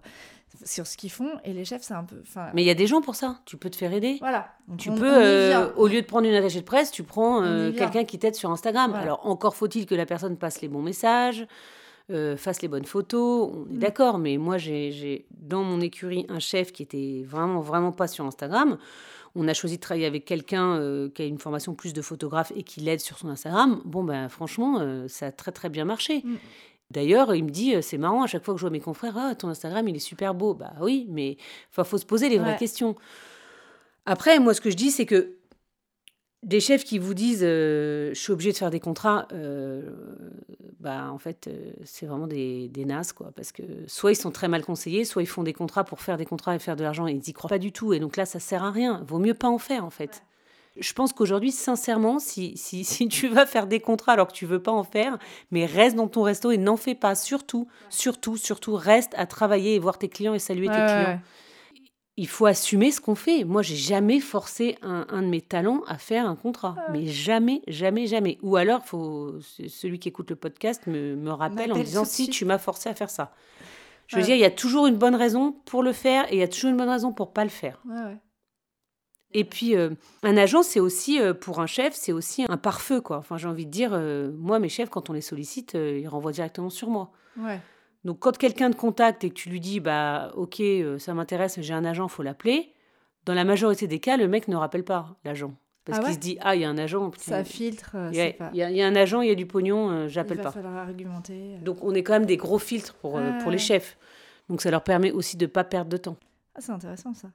sur 0.65 0.87
ce 0.87 0.97
qu'ils 0.97 1.11
font. 1.11 1.31
Et 1.43 1.53
les 1.53 1.65
chefs, 1.65 1.83
c'est 1.83 1.93
un 1.93 2.03
peu. 2.03 2.21
Mais 2.53 2.63
il 2.63 2.65
y 2.65 2.71
a 2.71 2.75
des 2.75 2.87
gens 2.87 3.01
pour 3.01 3.15
ça. 3.15 3.39
Tu 3.45 3.57
peux 3.57 3.69
te 3.69 3.75
faire 3.75 3.93
aider. 3.93 4.17
Voilà. 4.19 4.49
Donc, 4.67 4.79
Tu 4.79 4.89
on- 4.89 4.95
peux, 4.95 5.09
on 5.09 5.21
euh, 5.21 5.73
au 5.75 5.87
lieu 5.87 6.01
de 6.01 6.05
prendre 6.05 6.27
une 6.27 6.35
attachée 6.35 6.59
de 6.59 6.65
presse, 6.65 6.91
tu 6.91 7.03
prends 7.03 7.43
euh, 7.43 7.71
quelqu'un 7.71 8.03
qui 8.03 8.19
t'aide 8.19 8.35
sur 8.35 8.51
Instagram. 8.51 8.91
Voilà. 8.91 9.03
Alors, 9.03 9.27
encore 9.27 9.55
faut-il 9.55 9.85
que 9.85 9.95
la 9.95 10.05
personne 10.05 10.37
passe 10.37 10.61
les 10.61 10.67
bons 10.67 10.81
messages, 10.81 11.45
euh, 12.11 12.37
fasse 12.37 12.61
les 12.61 12.67
bonnes 12.67 12.85
photos. 12.85 13.51
On 13.53 13.65
est 13.71 13.75
Mm. 13.75 13.79
d'accord, 13.79 14.17
mais 14.17 14.37
moi, 14.37 14.57
j'ai 14.57 15.25
dans 15.31 15.63
mon 15.63 15.81
écurie 15.81 16.25
un 16.29 16.39
chef 16.39 16.71
qui 16.71 16.83
était 16.83 17.23
vraiment, 17.25 17.61
vraiment 17.61 17.91
pas 17.91 18.07
sur 18.07 18.25
Instagram. 18.25 18.77
On 19.35 19.47
a 19.47 19.53
choisi 19.53 19.77
de 19.77 19.81
travailler 19.81 20.05
avec 20.07 20.25
quelqu'un 20.25 20.75
euh, 20.75 21.09
qui 21.09 21.21
a 21.21 21.25
une 21.25 21.37
formation 21.39 21.73
plus 21.73 21.93
de 21.93 22.01
photographe 22.01 22.51
et 22.55 22.63
qui 22.63 22.81
l'aide 22.81 22.99
sur 22.99 23.17
son 23.17 23.29
Instagram. 23.29 23.81
Bon, 23.85 24.03
ben, 24.03 24.27
franchement, 24.27 24.79
euh, 24.81 25.07
ça 25.07 25.27
a 25.27 25.31
très, 25.31 25.51
très 25.53 25.69
bien 25.69 25.85
marché. 25.85 26.21
Mm. 26.25 26.35
D'ailleurs, 26.91 27.33
il 27.33 27.45
me 27.45 27.49
dit, 27.49 27.73
euh, 27.75 27.81
c'est 27.81 27.97
marrant, 27.97 28.23
à 28.23 28.27
chaque 28.27 28.43
fois 28.43 28.53
que 28.53 28.59
je 28.59 28.63
vois 28.65 28.69
mes 28.71 28.81
confrères, 28.81 29.15
ah, 29.17 29.33
ton 29.35 29.47
Instagram, 29.47 29.87
il 29.87 29.95
est 29.95 29.99
super 29.99 30.33
beau. 30.33 30.53
Bah 30.53 30.73
oui, 30.81 31.07
mais 31.09 31.37
il 31.77 31.83
faut 31.85 31.97
se 31.97 32.05
poser 32.05 32.27
les 32.27 32.37
vraies 32.37 32.51
Ouais. 32.51 32.57
questions. 32.57 32.95
Après, 34.05 34.39
moi, 34.39 34.53
ce 34.53 34.59
que 34.61 34.69
je 34.69 34.75
dis, 34.75 34.91
c'est 34.91 35.05
que 35.05 35.35
des 36.43 36.59
chefs 36.59 36.83
qui 36.83 36.97
vous 36.97 37.13
disent 37.13 37.43
euh, 37.43 38.09
je 38.13 38.19
suis 38.19 38.31
obligé 38.33 38.51
de 38.51 38.57
faire 38.57 38.71
des 38.71 38.79
contrats, 38.79 39.27
euh, 39.31 39.81
bah 40.79 41.11
en 41.11 41.19
fait 41.19 41.47
euh, 41.47 41.71
c'est 41.83 42.07
vraiment 42.07 42.27
des, 42.27 42.67
des 42.69 42.85
nazes 42.85 43.13
quoi, 43.13 43.31
parce 43.35 43.51
que 43.51 43.61
soit 43.87 44.11
ils 44.11 44.15
sont 44.15 44.31
très 44.31 44.47
mal 44.47 44.63
conseillés, 44.63 45.05
soit 45.05 45.21
ils 45.21 45.27
font 45.27 45.43
des 45.43 45.53
contrats 45.53 45.83
pour 45.83 46.01
faire 46.01 46.17
des 46.17 46.25
contrats 46.25 46.55
et 46.55 46.59
faire 46.59 46.75
de 46.75 46.83
l'argent 46.83 47.07
et 47.07 47.11
ils 47.11 47.29
y 47.29 47.33
croient 47.33 47.49
pas 47.49 47.59
du 47.59 47.71
tout 47.71 47.93
et 47.93 47.99
donc 47.99 48.17
là 48.17 48.25
ça 48.25 48.39
sert 48.39 48.63
à 48.63 48.71
rien. 48.71 49.03
Vaut 49.07 49.19
mieux 49.19 49.35
pas 49.35 49.49
en 49.49 49.59
faire 49.59 49.85
en 49.85 49.91
fait. 49.91 50.23
Je 50.79 50.93
pense 50.93 51.11
qu'aujourd'hui, 51.11 51.51
sincèrement, 51.51 52.17
si, 52.17 52.53
si, 52.55 52.83
si 52.85 53.07
tu 53.07 53.27
vas 53.27 53.45
faire 53.45 53.67
des 53.67 53.79
contrats 53.79 54.13
alors 54.13 54.27
que 54.27 54.33
tu 54.33 54.45
veux 54.45 54.61
pas 54.61 54.71
en 54.71 54.83
faire, 54.83 55.19
mais 55.51 55.65
reste 55.65 55.95
dans 55.95 56.07
ton 56.07 56.23
resto 56.23 56.49
et 56.51 56.57
n'en 56.57 56.77
fais 56.77 56.95
pas. 56.95 57.13
Surtout, 57.13 57.67
surtout, 57.89 58.37
surtout, 58.37 58.75
reste 58.75 59.13
à 59.17 59.25
travailler 59.25 59.75
et 59.75 59.79
voir 59.79 59.97
tes 59.97 60.07
clients 60.07 60.33
et 60.33 60.39
saluer 60.39 60.69
Ouais, 60.69 60.73
tes 60.75 60.81
ouais, 60.81 61.03
clients. 61.03 61.19
Il 62.17 62.27
faut 62.27 62.45
assumer 62.45 62.91
ce 62.91 62.99
qu'on 63.01 63.15
fait. 63.15 63.43
Moi, 63.45 63.61
j'ai 63.61 63.75
jamais 63.75 64.19
forcé 64.19 64.77
un, 64.81 65.05
un 65.09 65.21
de 65.21 65.27
mes 65.27 65.41
talents 65.41 65.81
à 65.87 65.97
faire 65.97 66.27
un 66.27 66.35
contrat. 66.35 66.75
Mais 66.91 67.07
jamais, 67.07 67.61
jamais, 67.67 68.05
jamais. 68.07 68.37
Ou 68.41 68.57
alors, 68.57 68.85
faut, 68.85 69.35
celui 69.39 69.97
qui 69.99 70.09
écoute 70.09 70.29
le 70.29 70.35
podcast 70.35 70.87
me, 70.87 71.15
me 71.15 71.31
rappelle 71.31 71.71
en 71.71 71.77
disant 71.79 72.05
si 72.05 72.29
tu 72.29 72.45
m'as 72.45 72.57
forcé 72.57 72.89
à 72.89 72.93
faire 72.95 73.09
ça. 73.09 73.33
Je 74.07 74.17
veux 74.17 74.21
Ouais. 74.21 74.25
dire, 74.27 74.35
il 74.35 74.41
y 74.41 74.45
a 74.45 74.51
toujours 74.51 74.87
une 74.87 74.97
bonne 74.97 75.15
raison 75.15 75.53
pour 75.65 75.83
le 75.83 75.93
faire 75.93 76.25
et 76.31 76.35
il 76.35 76.39
y 76.39 76.43
a 76.43 76.47
toujours 76.49 76.69
une 76.69 76.77
bonne 76.77 76.89
raison 76.89 77.13
pour 77.13 77.31
pas 77.31 77.43
le 77.45 77.49
faire. 77.49 77.81
Ouais, 77.85 77.95
ouais. 77.95 78.17
Et 79.33 79.45
puis, 79.45 79.77
euh, 79.77 79.91
un 80.23 80.35
agent, 80.35 80.61
c'est 80.63 80.81
aussi, 80.81 81.17
euh, 81.21 81.33
pour 81.33 81.61
un 81.61 81.65
chef, 81.65 81.93
c'est 81.95 82.11
aussi 82.11 82.43
un 82.49 82.57
pare-feu, 82.57 82.99
quoi. 82.99 83.17
Enfin, 83.19 83.37
j'ai 83.37 83.47
envie 83.47 83.65
de 83.65 83.71
dire, 83.71 83.91
euh, 83.93 84.29
moi, 84.37 84.59
mes 84.59 84.67
chefs, 84.67 84.89
quand 84.89 85.09
on 85.09 85.13
les 85.13 85.21
sollicite, 85.21 85.75
ils 85.75 86.07
renvoient 86.09 86.33
directement 86.33 86.69
sur 86.69 86.89
moi. 86.89 87.11
Ouais. 87.39 87.61
Donc, 88.03 88.19
quand 88.19 88.37
quelqu'un 88.37 88.71
te 88.71 88.75
contacte 88.77 89.23
et 89.23 89.29
que 89.29 89.35
tu 89.35 89.49
lui 89.49 89.59
dis, 89.59 89.79
bah, 89.79 90.31
ok, 90.35 90.59
euh, 90.59 90.97
ça 90.99 91.13
m'intéresse, 91.13 91.59
j'ai 91.61 91.73
un 91.73 91.85
agent, 91.85 92.07
faut 92.07 92.23
l'appeler, 92.23 92.73
dans 93.25 93.33
la 93.35 93.43
majorité 93.43 93.87
des 93.87 93.99
cas, 93.99 94.17
le 94.17 94.27
mec 94.27 94.47
ne 94.47 94.55
rappelle 94.55 94.83
pas 94.83 95.15
l'agent. 95.23 95.53
Parce 95.85 95.99
Ah 95.99 96.03
qu'il 96.03 96.13
se 96.15 96.19
dit, 96.19 96.37
ah, 96.41 96.55
il 96.55 96.61
y 96.61 96.65
a 96.65 96.69
un 96.69 96.77
agent. 96.77 97.09
putain, 97.11 97.23
Ça 97.25 97.43
filtre, 97.43 97.91
euh, 97.95 98.09
il 98.11 98.17
y 98.17 98.21
a- 98.21 98.31
pas. 98.33 98.49
il 98.53 98.57
y, 98.57 98.63
a- 98.63 98.69
il 98.71 98.75
y 98.77 98.81
a 98.81 98.87
un 98.87 98.95
agent, 98.95 99.21
il 99.21 99.29
y 99.29 99.31
a 99.31 99.35
du 99.35 99.45
pognon, 99.45 99.89
euh, 99.91 100.03
Il 100.05 100.09
j'appelle 100.09 100.37
va 100.37 100.43
pas. 100.43 100.51
falloir 100.51 100.75
argumenter. 100.77 101.57
Donc, 101.61 101.83
on 101.83 101.93
est 101.93 102.03
quand 102.03 102.13
même 102.13 102.25
des 102.25 102.37
gros 102.37 102.59
filtres 102.59 102.93
pour, 102.95 103.17
euh, 103.17 103.31
pour 103.39 103.51
les 103.51 103.57
chefs. 103.57 103.97
Donc, 104.49 104.61
ça 104.61 104.71
leur 104.71 104.83
permet 104.83 105.11
aussi 105.11 105.37
de 105.37 105.45
pas 105.45 105.63
perdre 105.63 105.89
de 105.89 105.97
temps. 105.97 106.17
Ah, 106.55 106.61
c'est 106.61 106.71
intéressant 106.71 107.13
ça. 107.13 107.29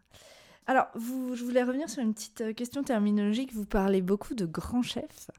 Alors, 0.69 0.87
vous, 0.95 1.37
je 1.37 1.45
voulais 1.45 1.63
revenir 1.63 1.89
sur 1.89 2.03
une 2.03 2.13
petite 2.13 2.41
euh, 2.41 2.53
question 2.53 2.83
terminologique. 2.83 3.53
Vous 3.55 3.65
parlez 3.65 4.03
beaucoup 4.03 4.35
de 4.35 4.47
grands 4.47 4.83
chefs. 4.83 5.31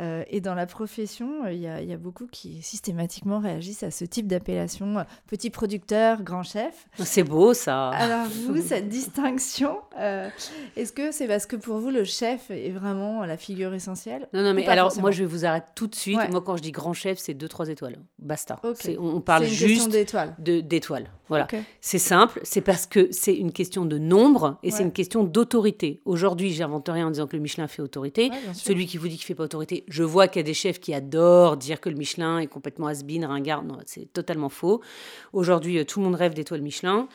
Euh, 0.00 0.24
et 0.28 0.40
dans 0.40 0.54
la 0.56 0.66
profession, 0.66 1.44
euh, 1.44 1.52
il 1.52 1.60
y, 1.60 1.68
a- 1.68 1.80
il 1.80 1.88
y 1.88 1.92
a 1.92 1.96
beaucoup 1.96 2.26
qui 2.26 2.60
systématiquement 2.62 3.38
réagissent 3.38 3.84
à 3.84 3.92
ce 3.92 4.04
type 4.04 4.26
d'appellation. 4.26 4.98
euh, 4.98 5.02
Petit 5.28 5.50
producteur, 5.50 6.22
grand 6.22 6.42
chef. 6.42 6.88
C'est 6.98 7.22
beau, 7.22 7.54
ça. 7.54 7.90
Alors, 7.90 8.26
vous, 8.26 8.60
cette 8.66 8.88
distinction, 8.88 9.78
est-ce 10.76 10.92
que 10.92 11.12
c'est 11.12 11.28
parce 11.28 11.46
que 11.46 11.56
pour 11.56 11.78
vous, 11.78 11.90
le 11.90 12.04
chef 12.04 12.50
est 12.50 12.70
vraiment 12.70 13.24
la 13.24 13.36
figure 13.36 13.72
essentielle 13.74 14.28
Non, 14.32 14.42
non, 14.42 14.52
mais 14.54 14.66
alors, 14.66 14.86
forcément 14.86 15.02
moi, 15.02 15.10
je 15.12 15.20
vais 15.22 15.26
vous 15.30 15.44
arrêter 15.44 15.66
tout 15.76 15.86
de 15.86 15.94
suite. 15.94 16.18
Ouais. 16.18 16.28
Moi, 16.28 16.40
quand 16.40 16.56
je 16.56 16.62
dis 16.62 16.72
grand 16.72 16.92
chef, 16.92 17.18
c'est 17.18 17.34
2-3 17.34 17.68
étoiles. 17.70 17.98
Basta. 18.18 18.58
On, 18.64 18.72
on 18.98 19.20
parle 19.20 19.44
juste 19.44 19.90
d'étoiles. 19.90 21.08
Voilà. 21.32 21.48
C'est 21.80 21.98
simple, 21.98 22.40
c'est 22.42 22.60
parce 22.60 22.86
que 22.86 23.08
c'est 23.10 23.34
une 23.34 23.52
question 23.52 23.84
de 23.84 23.98
nombre 23.98 24.58
et 24.62 24.70
c'est 24.70 24.82
une 24.82 24.92
question 24.92 25.24
d'autorité. 25.24 26.00
Aujourd'hui, 26.04 26.52
j'invente 26.52 26.88
rien 26.88 27.06
en 27.06 27.10
disant 27.10 27.26
que 27.26 27.36
le 27.36 27.42
Michelin 27.42 27.68
fait 27.68 27.82
autorité. 27.82 28.30
Ouais. 28.30 28.54
Celui 28.54 28.86
qui 28.86 28.98
vous 28.98 29.08
dit 29.08 29.16
qu'il 29.16 29.24
fait 29.24 29.34
pas 29.34 29.44
autorité, 29.44 29.84
je 29.88 30.02
vois 30.02 30.28
qu'il 30.28 30.40
y 30.40 30.44
a 30.44 30.46
des 30.46 30.54
chefs 30.54 30.78
qui 30.78 30.92
adorent 30.94 31.56
dire 31.56 31.80
que 31.80 31.88
le 31.88 31.96
Michelin 31.96 32.38
est 32.38 32.46
complètement 32.46 32.86
has-been, 32.86 33.24
ringard. 33.24 33.64
Non, 33.64 33.78
c'est 33.86 34.12
totalement 34.12 34.48
faux. 34.48 34.82
Aujourd'hui, 35.32 35.78
euh, 35.78 35.84
tout 35.84 36.00
le 36.00 36.04
monde 36.04 36.14
rêve 36.14 36.34
d'étoiles 36.34 36.62
Michelin. 36.62 37.08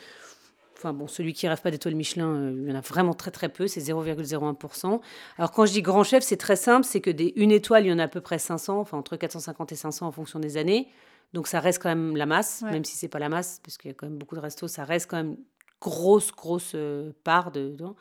Enfin 0.76 0.92
bon, 0.92 1.08
celui 1.08 1.32
qui 1.32 1.48
rêve 1.48 1.60
pas 1.60 1.72
d'étoiles 1.72 1.96
Michelin, 1.96 2.28
euh, 2.28 2.62
il 2.62 2.70
y 2.70 2.72
en 2.72 2.76
a 2.76 2.80
vraiment 2.80 3.12
très 3.12 3.32
très 3.32 3.48
peu, 3.48 3.66
c'est 3.66 3.80
0,01%. 3.80 5.00
Alors 5.36 5.50
quand 5.50 5.66
je 5.66 5.72
dis 5.72 5.82
grand 5.82 6.04
chef, 6.04 6.22
c'est 6.22 6.36
très 6.36 6.54
simple, 6.54 6.84
c'est 6.84 7.00
que 7.00 7.10
des 7.10 7.32
une 7.34 7.50
étoile, 7.50 7.84
il 7.86 7.88
y 7.88 7.92
en 7.92 7.98
a 7.98 8.04
à 8.04 8.08
peu 8.08 8.20
près 8.20 8.38
500, 8.38 8.78
enfin 8.78 8.96
entre 8.96 9.16
450 9.16 9.72
et 9.72 9.74
500 9.74 10.06
en 10.06 10.12
fonction 10.12 10.38
des 10.38 10.56
années. 10.56 10.88
Donc 11.34 11.46
ça 11.46 11.60
reste 11.60 11.82
quand 11.82 11.88
même 11.90 12.16
la 12.16 12.26
masse, 12.26 12.62
Ouais. 12.64 12.70
même 12.72 12.84
si 12.84 12.96
c'est 12.96 13.08
pas 13.08 13.18
la 13.18 13.28
masse, 13.28 13.60
parce 13.64 13.76
qu'il 13.76 13.90
y 13.90 13.92
a 13.92 13.94
quand 13.94 14.06
même 14.06 14.18
beaucoup 14.18 14.34
de 14.34 14.40
restos, 14.40 14.68
ça 14.68 14.84
reste 14.84 15.10
quand 15.10 15.16
même 15.18 15.36
grosse 15.80 16.32
grosse 16.32 16.72
euh, 16.74 17.12
part 17.24 17.50
de- 17.52 17.68
dedans. 17.70 17.94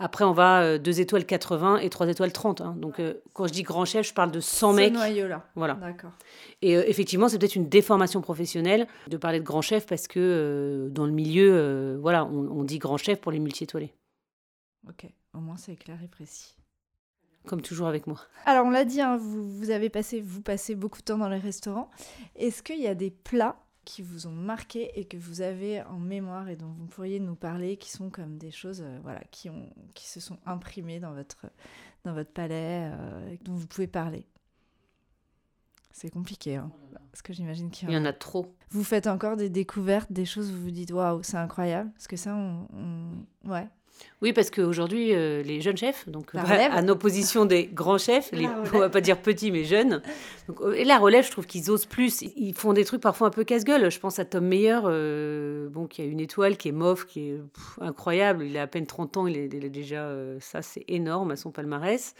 Après, 0.00 0.24
on 0.24 0.32
va 0.32 0.62
euh, 0.62 0.78
2 0.78 1.00
étoiles 1.00 1.24
80 1.24 1.78
et 1.78 1.88
3 1.88 2.08
étoiles 2.08 2.32
30. 2.32 2.60
hein. 2.60 2.74
Donc, 2.76 2.98
euh, 2.98 3.14
quand 3.32 3.46
je 3.46 3.52
dis 3.52 3.62
grand 3.62 3.84
chef, 3.84 4.08
je 4.08 4.12
parle 4.12 4.32
de 4.32 4.40
100 4.40 4.72
Ce 4.72 4.76
mecs. 4.76 4.92
noyau-là. 4.92 5.46
Voilà. 5.54 5.74
D'accord. 5.74 6.10
Et 6.62 6.76
euh, 6.76 6.82
effectivement, 6.88 7.28
c'est 7.28 7.38
peut-être 7.38 7.54
une 7.54 7.68
déformation 7.68 8.20
professionnelle 8.20 8.88
de 9.08 9.16
parler 9.16 9.38
de 9.38 9.44
grand 9.44 9.62
chef 9.62 9.86
parce 9.86 10.08
que 10.08 10.18
euh, 10.18 10.88
dans 10.90 11.06
le 11.06 11.12
milieu, 11.12 11.48
euh, 11.54 11.96
voilà, 12.00 12.24
on, 12.26 12.48
on 12.50 12.64
dit 12.64 12.78
grand 12.80 12.96
chef 12.96 13.20
pour 13.20 13.30
les 13.30 13.38
multi-étoilés. 13.38 13.94
Ok. 14.88 15.06
Au 15.32 15.38
moins, 15.38 15.56
c'est 15.56 15.76
clair 15.76 15.98
et 16.02 16.08
précis. 16.08 16.56
Comme 17.46 17.60
toujours 17.60 17.86
avec 17.88 18.06
moi. 18.06 18.20
Alors, 18.46 18.64
on 18.66 18.70
l'a 18.70 18.84
dit, 18.84 19.00
hein, 19.00 19.16
vous, 19.18 19.58
vous 19.58 19.70
avez 19.70 19.90
passé, 19.90 20.20
vous 20.20 20.40
passez 20.40 20.74
beaucoup 20.74 20.98
de 21.00 21.04
temps 21.04 21.18
dans 21.18 21.28
les 21.28 21.38
restaurants. 21.38 21.90
Est-ce 22.36 22.62
qu'il 22.62 22.80
y 22.80 22.86
a 22.86 22.94
des 22.94 23.10
plats 23.10 23.60
qui 23.84 24.00
vous 24.00 24.26
ont 24.26 24.32
marqué 24.32 24.98
et 24.98 25.04
que 25.04 25.18
vous 25.18 25.42
avez 25.42 25.82
en 25.82 25.98
mémoire 25.98 26.48
et 26.48 26.56
dont 26.56 26.72
vous 26.78 26.86
pourriez 26.86 27.20
nous 27.20 27.34
parler, 27.34 27.76
qui 27.76 27.90
sont 27.90 28.08
comme 28.08 28.38
des 28.38 28.50
choses, 28.50 28.80
euh, 28.82 28.98
voilà, 29.02 29.20
qui 29.30 29.50
ont, 29.50 29.68
qui 29.94 30.06
se 30.08 30.20
sont 30.20 30.38
imprimées 30.46 31.00
dans 31.00 31.12
votre, 31.12 31.44
dans 32.04 32.14
votre 32.14 32.30
palais, 32.32 32.90
euh, 32.90 33.36
dont 33.42 33.52
vous 33.54 33.66
pouvez 33.66 33.86
parler? 33.86 34.26
C'est 35.92 36.10
compliqué, 36.10 36.56
hein, 36.56 36.72
parce 37.12 37.20
que 37.22 37.32
j'imagine 37.34 37.70
qu'il 37.70 37.88
Il 37.90 37.94
y 37.94 37.98
en 37.98 38.04
a 38.06 38.12
trop. 38.14 38.52
Vous 38.70 38.82
faites 38.82 39.06
encore 39.06 39.36
des 39.36 39.48
découvertes, 39.50 40.10
des 40.10 40.24
choses 40.24 40.50
où 40.50 40.54
vous 40.54 40.62
vous 40.64 40.70
dites 40.70 40.90
waouh, 40.90 41.22
c'est 41.22 41.36
incroyable, 41.36 41.90
parce 41.92 42.08
que 42.08 42.16
ça, 42.16 42.34
on, 42.34 42.66
on- 42.72 43.50
ouais. 43.50 43.68
Oui, 44.22 44.32
parce 44.32 44.50
qu'aujourd'hui, 44.50 45.14
euh, 45.14 45.42
les 45.42 45.60
jeunes 45.60 45.76
chefs, 45.76 46.08
donc 46.08 46.30
relève. 46.34 46.72
en 46.72 46.88
opposition 46.88 47.44
des 47.44 47.66
grands 47.66 47.98
chefs, 47.98 48.30
les, 48.32 48.46
on 48.72 48.78
va 48.78 48.88
pas 48.88 49.00
dire 49.00 49.20
petits 49.20 49.50
mais 49.50 49.64
jeunes. 49.64 50.00
Donc, 50.48 50.60
euh, 50.62 50.72
et 50.72 50.84
la 50.84 50.98
relève, 50.98 51.24
je 51.26 51.30
trouve 51.30 51.46
qu'ils 51.46 51.70
osent 51.70 51.86
plus. 51.86 52.22
Ils 52.36 52.54
font 52.54 52.72
des 52.72 52.84
trucs 52.84 53.00
parfois 53.02 53.28
un 53.28 53.30
peu 53.30 53.44
casse-gueule. 53.44 53.90
Je 53.90 54.00
pense 54.00 54.18
à 54.18 54.24
Tom 54.24 54.46
Meyer, 54.46 54.80
euh, 54.84 55.68
bon, 55.68 55.86
qui 55.86 56.00
a 56.02 56.04
une 56.04 56.20
étoile, 56.20 56.56
qui 56.56 56.68
est 56.68 56.72
mauve, 56.72 57.06
qui 57.06 57.30
est 57.30 57.34
pff, 57.54 57.78
incroyable. 57.80 58.44
Il 58.46 58.56
a 58.58 58.62
à 58.62 58.66
peine 58.66 58.86
30 58.86 59.16
ans, 59.18 59.26
il 59.26 59.36
est, 59.36 59.46
il 59.52 59.64
est 59.64 59.70
déjà, 59.70 60.02
euh, 60.04 60.38
ça 60.40 60.62
c'est 60.62 60.84
énorme 60.88 61.30
à 61.32 61.36
son 61.36 61.50
palmarès. 61.50 62.14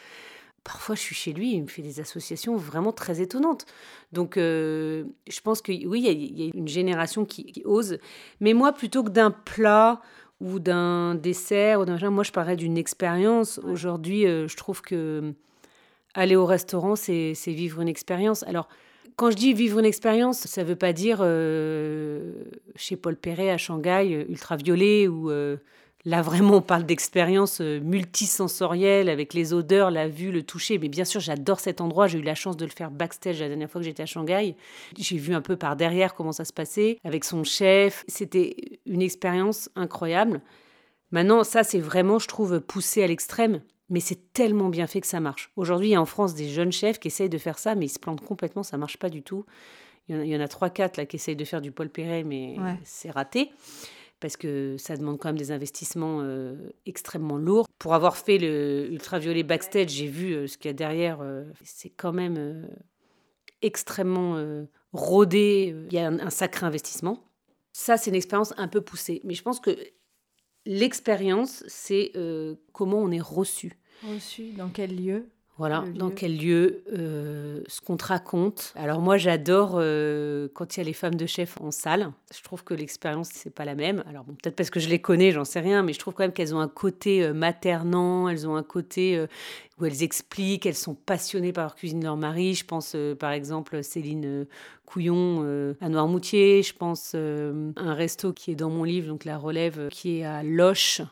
Parfois, 0.63 0.95
je 0.95 1.01
suis 1.03 1.15
chez 1.15 1.35
lui, 1.35 1.53
il 1.53 1.63
me 1.63 1.67
fait 1.67 1.83
des 1.83 2.01
associations 2.01 2.57
vraiment 2.57 2.91
très 2.93 3.21
étonnantes. 3.21 3.67
Donc, 4.13 4.39
euh, 4.39 5.05
je 5.29 5.41
pense 5.43 5.61
que 5.61 5.73
oui, 5.73 6.01
il 6.01 6.05
y 6.07 6.09
a- 6.09 6.13
il 6.13 6.41
y, 6.41 6.47
a 6.49 6.51
une 6.55 6.69
génération 6.69 7.27
qui, 7.27 7.45
qui 7.45 7.63
ose. 7.67 7.99
Mais 8.41 8.55
moi, 8.55 8.73
plutôt 8.73 9.05
que 9.05 9.11
d'un 9.11 9.31
plat 9.31 10.01
ou 10.41 10.59
d'un 10.59 11.15
dessert, 11.15 11.81
ou 11.81 11.85
d'un 11.85 12.11
moi, 12.11 12.25
je 12.25 12.33
parlerais 12.33 12.57
d'une 12.57 12.77
expérience. 12.77 13.59
Aujourd'hui, 13.59 14.27
euh, 14.27 14.49
je 14.49 14.57
trouve 14.57 14.83
que 14.83 14.95
euh, 14.95 15.33
aller 16.15 16.37
au 16.37 16.47
restaurant, 16.47 16.97
c'est 16.97 17.35
vivre 17.47 17.81
une 17.81 17.89
expérience. 17.89 18.43
Alors, 18.45 18.69
quand 19.17 19.31
je 19.31 19.37
dis 19.37 19.53
vivre 19.53 19.79
une 19.79 19.85
expérience, 19.85 20.47
ça 20.47 20.63
ne 20.63 20.67
veut 20.67 20.77
pas 20.77 20.93
dire 20.93 21.19
euh, 21.21 22.33
chez 22.77 22.97
Paul 22.97 23.17
Perret 23.17 23.51
à 23.51 23.59
Shanghai, 23.59 24.27
ultraviolet, 24.29 25.09
ou 25.09 25.31
là 26.05 26.23
vraiment 26.23 26.57
on 26.57 26.63
parle 26.63 26.85
d'expérience 26.85 27.61
euh, 27.61 27.81
multisensorielle 27.81 29.09
avec 29.09 29.35
les 29.35 29.53
odeurs, 29.53 29.91
la 29.91 30.09
vue, 30.09 30.31
le 30.31 30.43
toucher. 30.43 30.79
Mais 30.79 30.89
bien 30.89 31.05
sûr, 31.05 31.21
j'adore 31.21 31.61
cet 31.61 31.81
endroit. 31.81 32.07
J'ai 32.07 32.19
eu 32.19 32.23
la 32.23 32.35
chance 32.35 32.57
de 32.57 32.65
le 32.65 32.71
faire 32.71 32.91
backstage 32.91 33.41
la 33.41 33.49
dernière 33.49 33.71
fois 33.71 33.81
que 33.81 33.87
j'étais 33.87 34.03
à 34.03 34.07
Shanghai. 34.07 34.57
J'ai 34.97 35.17
vu 35.17 35.35
un 35.35 35.41
peu 35.41 35.57
par 35.57 35.77
derrière 35.77 36.15
comment 36.15 36.33
ça 36.33 36.45
se 36.45 36.53
passait 36.53 36.99
avec 37.05 37.25
son 37.25 37.45
chef. 37.45 38.05
C'était 38.09 38.81
une 38.87 39.03
expérience 39.03 39.71
incroyable. 39.77 40.41
Maintenant, 41.11 41.45
ça, 41.45 41.63
c'est 41.63 41.79
vraiment, 41.79 42.19
je 42.19 42.27
trouve, 42.27 42.61
poussé 42.61 43.03
à 43.03 43.07
l'extrême. 43.07 43.61
Mais 43.91 44.01
c'est 44.01 44.33
tellement 44.33 44.71
bien 44.71 44.87
fait 44.87 45.03
que 45.03 45.07
ça 45.07 45.21
marche. 45.21 45.53
Aujourd'hui, 45.57 45.89
il 45.89 45.93
y 45.93 45.95
a 45.95 46.01
en 46.01 46.07
France 46.07 46.35
des 46.35 46.49
jeunes 46.49 46.73
chefs 46.73 46.99
qui 46.99 47.09
essayent 47.09 47.29
de 47.29 47.39
faire 47.39 47.59
ça, 47.59 47.75
mais 47.75 47.85
ils 47.85 47.91
se 47.91 47.99
plantent 47.99 48.23
complètement, 48.23 48.63
ça 48.63 48.79
marche 48.79 48.97
pas 48.97 49.11
du 49.11 49.23
tout. 49.23 49.45
Il 50.09 50.25
y 50.25 50.37
en 50.37 50.41
a, 50.41 50.49
trois, 50.49 50.71
quatre 50.71 50.97
là 50.97 51.07
qui 51.07 51.17
essayent 51.17 51.37
de 51.37 51.45
faire 51.45 51.61
du 51.61 51.71
Paul 51.71 51.91
Perret, 51.91 52.25
mais 52.25 52.57
c'est 52.83 53.11
raté 53.11 53.51
parce 54.25 54.39
que 54.39 54.77
ça 54.79 54.97
demande 54.97 55.19
quand 55.19 55.29
même 55.29 55.37
des 55.37 55.53
investissements 55.53 56.21
euh, 56.23 56.57
extrêmement 56.87 57.37
lourds. 57.37 57.67
Pour 57.79 57.93
avoir 57.93 58.17
fait 58.17 58.39
le 58.39 58.91
ultraviolet 58.91 59.43
backstage, 59.43 59.91
j'ai 59.91 60.07
vu 60.07 60.33
euh, 60.33 60.47
ce 60.47 60.57
qu'il 60.57 60.71
y 60.71 60.73
a 60.73 60.73
derrière. 60.73 61.21
Euh, 61.21 61.45
c'est 61.63 61.91
quand 61.91 62.15
même 62.15 62.67
extrêmement 63.61 64.43
rodé. 64.95 65.77
Il 65.91 65.93
y 65.93 65.99
a 65.99 66.07
un, 66.09 66.31
sacré 66.31 66.65
investissement. 66.65 67.23
Ça, 67.75 67.99
c'est 67.99 68.09
une 68.09 68.17
expérience 68.17 68.55
un 68.57 68.67
peu 68.67 68.81
poussée. 68.81 69.21
Mais 69.25 69.35
je 69.35 69.43
pense 69.43 69.61
que 69.61 69.77
l'expérience, 70.65 71.63
c'est 71.67 72.13
comment 72.73 73.01
on 73.01 73.11
est 73.11 73.21
reçu. 73.21 73.79
Reçu 74.09 74.53
dans 74.53 74.71
quel 74.71 74.97
lieu? 74.97 75.29
Voilà, 75.57 75.85
dans 75.95 76.11
quel 76.11 76.37
lieu, 76.37 76.83
euh, 76.93 77.61
ce 77.69 77.81
qu'on 77.81 77.97
te 77.97 78.07
raconte. 78.07 78.73
Alors 78.75 79.01
moi, 79.01 79.17
j'adore 79.19 79.75
euh, 79.77 80.49
quand 80.53 80.77
il 80.77 80.81
y 80.81 80.83
a 80.83 80.85
les 80.85 80.93
femmes 80.93 81.15
de 81.15 81.27
chef 81.27 81.61
en 81.61 81.71
salle. 81.71 82.11
Je 82.37 82.43
trouve 82.43 82.65
que 82.65 82.75
l'expérience, 82.75 83.29
c'est 83.33 83.55
pas 83.55 83.65
la 83.65 83.77
même. 83.77 84.03
Alors 84.09 84.25
bon, 84.25 84.35
peut-être 84.35 84.57
parce 84.57 84.71
que 84.71 84.81
je 84.81 84.89
les 84.89 84.99
connais, 84.99 85.31
j'en 85.31 85.45
sais 85.45 85.61
rien, 85.61 85.85
mais 85.85 85.93
je 85.93 86.01
trouve 86.01 86.13
quand 86.13 86.25
même 86.25 86.33
qu'elles 86.33 86.57
ont 86.57 86.61
un 86.61 86.69
côté 86.69 87.23
euh, 87.23 87.33
maternant, 87.33 88.29
elles 88.29 88.49
ont 88.49 88.57
un 88.57 88.65
côté 88.65 89.25
où 89.79 89.85
elles 89.85 90.03
expliquent, 90.03 90.67
elles 90.67 90.75
sont 90.75 90.95
passionnées 90.95 91.53
par 91.53 91.65
leur 91.65 91.77
cuisine 91.77 92.01
de 92.01 92.05
leur 92.05 92.17
mari. 92.17 92.55
Je 92.55 92.65
pense 92.65 92.97
par 93.19 93.31
exemple 93.31 93.83
Céline 93.85 94.47
Couillon 94.87 95.75
à 95.81 95.89
Noirmoutier. 95.89 96.63
Je 96.63 96.75
pense 96.75 97.15
un 97.15 97.95
resto 97.95 98.33
qui 98.33 98.53
est 98.53 98.57
dans 98.57 98.71
mon 98.71 98.85
livre, 98.85 99.09
donc 99.09 99.25
La 99.25 99.37
Relève, 99.37 99.89
qui 99.91 100.19
est 100.19 100.25
à 100.25 100.43
Loche. 100.43 101.03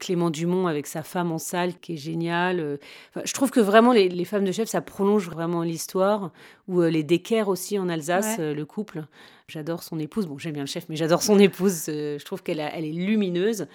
Clément 0.00 0.30
Dumont 0.30 0.66
avec 0.66 0.88
sa 0.88 1.04
femme 1.04 1.30
en 1.30 1.38
salle 1.38 1.78
qui 1.78 1.94
est 1.94 1.96
géniale. 1.96 2.58
Euh, 2.58 2.76
je 3.24 3.32
trouve 3.32 3.50
que 3.50 3.60
vraiment 3.60 3.92
les, 3.92 4.24
femmes 4.24 4.44
de 4.44 4.50
chef, 4.50 4.68
ça 4.68 4.80
prolonge 4.80 5.28
vraiment 5.28 5.62
l'histoire. 5.62 6.32
Ou 6.66 6.80
euh, 6.80 6.90
les 6.90 7.04
Decker 7.04 7.48
aussi 7.48 7.78
en 7.78 7.88
Alsace, 7.88 8.36
euh, 8.40 8.54
le 8.54 8.64
couple. 8.64 9.04
J'adore 9.50 9.82
son 9.82 9.98
épouse. 9.98 10.26
Bon, 10.26 10.38
j'aime 10.38 10.52
bien 10.52 10.62
le 10.62 10.68
chef, 10.68 10.86
mais 10.88 10.96
j'adore 10.96 11.22
son 11.22 11.38
épouse. 11.38 11.86
Euh, 11.88 12.18
je 12.18 12.24
trouve 12.24 12.42
qu'elle 12.42 12.60
elle 12.60 12.84
est 12.84 12.92
lumineuse. 12.92 13.66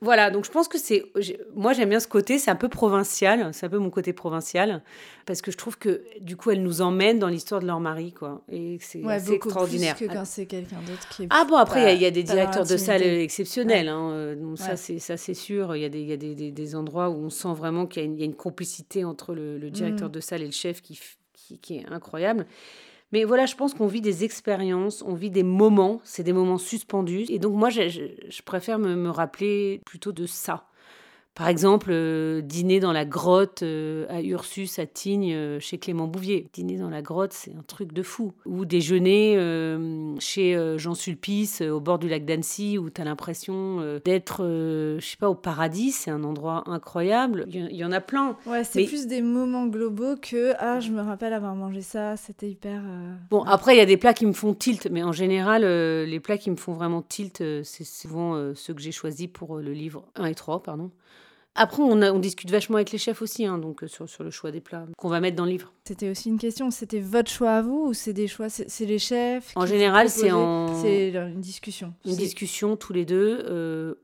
Voilà, 0.00 0.30
donc 0.30 0.44
je 0.44 0.50
pense 0.50 0.68
que 0.68 0.78
c'est. 0.78 1.04
Moi, 1.54 1.72
j'aime 1.72 1.88
bien 1.88 2.00
ce 2.00 2.06
côté. 2.06 2.38
C'est 2.38 2.50
un 2.50 2.56
peu 2.56 2.68
provincial. 2.68 3.52
C'est 3.52 3.66
un 3.66 3.68
peu 3.68 3.78
mon 3.78 3.90
côté 3.90 4.12
provincial. 4.12 4.82
Parce 5.26 5.42
que 5.42 5.50
je 5.50 5.56
trouve 5.56 5.76
que, 5.78 6.02
du 6.20 6.36
coup, 6.36 6.50
elle 6.50 6.62
nous 6.62 6.82
emmène 6.82 7.18
dans 7.18 7.28
l'histoire 7.28 7.60
de 7.60 7.66
leur 7.66 7.80
mari, 7.80 8.12
quoi. 8.12 8.42
Et 8.50 8.78
c'est 8.80 9.02
ouais, 9.02 9.32
extraordinaire. 9.32 9.96
Plus 9.96 10.06
que 10.06 10.12
quand 10.12 10.24
c'est 10.24 10.46
quelqu'un 10.46 10.80
d'autre 10.86 11.08
qui 11.10 11.24
est. 11.24 11.28
Ah 11.30 11.44
bon, 11.48 11.56
après, 11.56 11.96
il 11.96 12.02
y, 12.02 12.06
a 12.06 12.10
des 12.10 12.22
directeurs 12.22 12.66
de 12.66 12.76
salle 12.76 13.02
exceptionnels. 13.02 13.88
Hein. 13.88 14.10
Euh, 14.12 14.34
donc, 14.36 14.58
ça, 14.58 14.76
c'est 14.76 15.34
sûr. 15.34 15.74
Il 15.74 15.82
y 15.82 15.84
a, 15.84 15.88
des, 15.88 16.02
y 16.02 16.12
a 16.12 16.16
des, 16.16 16.34
des, 16.34 16.74
endroits 16.76 17.10
où 17.10 17.16
on 17.16 17.30
sent 17.30 17.54
vraiment 17.54 17.86
qu'il 17.86 18.14
y, 18.14 18.22
a 18.22 18.24
une 18.24 18.34
complicité 18.34 19.04
entre 19.04 19.34
le, 19.34 19.58
directeur 19.70 20.08
mm. 20.08 20.12
de 20.12 20.20
salle 20.20 20.42
et 20.42 20.46
le 20.46 20.52
chef 20.52 20.80
qui, 20.80 20.98
qui, 21.32 21.58
qui 21.58 21.76
est 21.78 21.86
incroyable. 21.90 22.46
Mais 23.14 23.22
voilà, 23.22 23.46
je 23.46 23.54
pense 23.54 23.74
qu'on 23.74 23.86
vit 23.86 24.00
des 24.00 24.24
expériences, 24.24 25.04
on 25.06 25.14
vit 25.14 25.30
des 25.30 25.44
moments, 25.44 26.00
c'est 26.02 26.24
des 26.24 26.32
moments 26.32 26.58
suspendus. 26.58 27.26
Et 27.28 27.38
donc 27.38 27.54
moi, 27.54 27.70
je, 27.70 28.42
préfère 28.42 28.80
me, 28.80 28.96
me 28.96 29.08
rappeler 29.08 29.80
plutôt 29.86 30.10
de 30.10 30.26
ça. 30.26 30.66
Par 31.34 31.48
exemple, 31.48 31.88
euh, 31.90 32.42
dîner 32.42 32.78
dans 32.78 32.92
la 32.92 33.04
grotte 33.04 33.64
euh, 33.64 34.06
à 34.08 34.22
Ursus, 34.22 34.78
à 34.78 34.86
Tignes, 34.86 35.32
euh, 35.34 35.58
chez 35.58 35.78
Clément 35.78 36.06
Bouvier. 36.06 36.46
Dîner 36.52 36.76
dans 36.76 36.90
la 36.90 37.02
grotte, 37.02 37.32
c'est 37.32 37.50
un 37.50 37.64
truc 37.66 37.92
de 37.92 38.04
fou. 38.04 38.32
Ou 38.46 38.64
déjeuner 38.64 39.36
chez 40.20 40.56
Jean 40.78 40.94
Sulpice, 40.94 41.60
au 41.60 41.80
bord 41.80 41.98
du 41.98 42.08
lac 42.08 42.24
d'Annecy, 42.24 42.78
où 42.78 42.88
tu 42.88 43.00
as 43.00 43.04
l'impression 43.04 43.98
d'être, 44.04 44.42
je 44.42 45.04
sais 45.04 45.16
pas, 45.16 45.28
au 45.28 45.34
paradis. 45.34 45.90
C'est 45.90 46.10
un 46.10 46.22
endroit 46.22 46.64
incroyable. 46.66 47.46
Il 47.48 47.74
y, 47.74 47.84
en 47.84 47.92
a 47.92 48.00
plein. 48.00 48.36
Ouais, 48.46 48.62
c'est 48.64 48.84
plus 48.84 49.06
des 49.06 49.22
moments 49.22 49.66
globaux 49.66 50.16
que 50.20 50.52
ah, 50.58 50.80
je 50.80 50.90
me 50.90 51.00
rappelle 51.00 51.32
avoir 51.32 51.54
mangé 51.54 51.80
ça, 51.80 52.16
c'était 52.16 52.48
hyper. 52.48 52.82
Bon, 53.30 53.42
après, 53.42 53.74
il 53.74 53.78
y 53.78 53.82
a 53.82 53.86
des 53.86 53.96
plats 53.96 54.14
qui 54.14 54.26
me 54.26 54.32
font 54.32 54.54
tilt, 54.54 54.88
mais 54.90 55.02
en 55.02 55.12
général, 55.12 55.62
les 55.62 56.20
plats 56.20 56.38
qui 56.38 56.50
me 56.50 56.56
font 56.56 56.72
vraiment 56.72 57.02
tilt, 57.02 57.42
c'est 57.64 57.84
souvent 57.84 58.54
ceux 58.54 58.74
que 58.74 58.80
j'ai 58.80 58.92
choisis 58.92 59.28
pour 59.32 59.56
le 59.56 59.72
livre 59.72 60.04
1 60.14 60.26
et 60.26 60.34
3, 60.34 60.62
pardon. 60.62 60.90
Après, 61.56 61.82
on, 61.82 62.18
discute 62.18 62.50
vachement 62.50 62.76
avec 62.76 62.90
les 62.90 62.98
chefs 62.98 63.22
aussi, 63.22 63.46
hein, 63.46 63.58
donc 63.58 63.84
euh, 63.84 63.86
sur, 63.86 64.08
sur, 64.08 64.24
le 64.24 64.30
choix 64.30 64.50
des 64.50 64.60
plats 64.60 64.86
qu'on 64.96 65.08
va 65.08 65.20
mettre 65.20 65.36
dans 65.36 65.44
le 65.44 65.52
livre. 65.52 65.72
C'était 65.84 66.10
aussi 66.10 66.28
une 66.28 66.38
question. 66.38 66.72
C'était 66.72 66.98
votre 66.98 67.30
choix 67.30 67.52
à 67.52 67.62
vous 67.62 67.86
ou 67.88 67.94
c'est 67.94 68.12
des 68.12 68.26
choix 68.26 68.48
C'est 68.48 68.86
les 68.86 68.98
chefs 68.98 69.52
En 69.54 69.64
général, 69.64 70.10
c'est 70.10 70.32
en. 70.32 70.74
C'est 70.82 71.14
une 71.14 71.40
discussion. 71.40 71.94
Une 72.04 72.16
discussion 72.16 72.76
tous 72.76 72.92
les 72.92 73.04
deux. 73.04 73.44
Euh, 73.48 73.94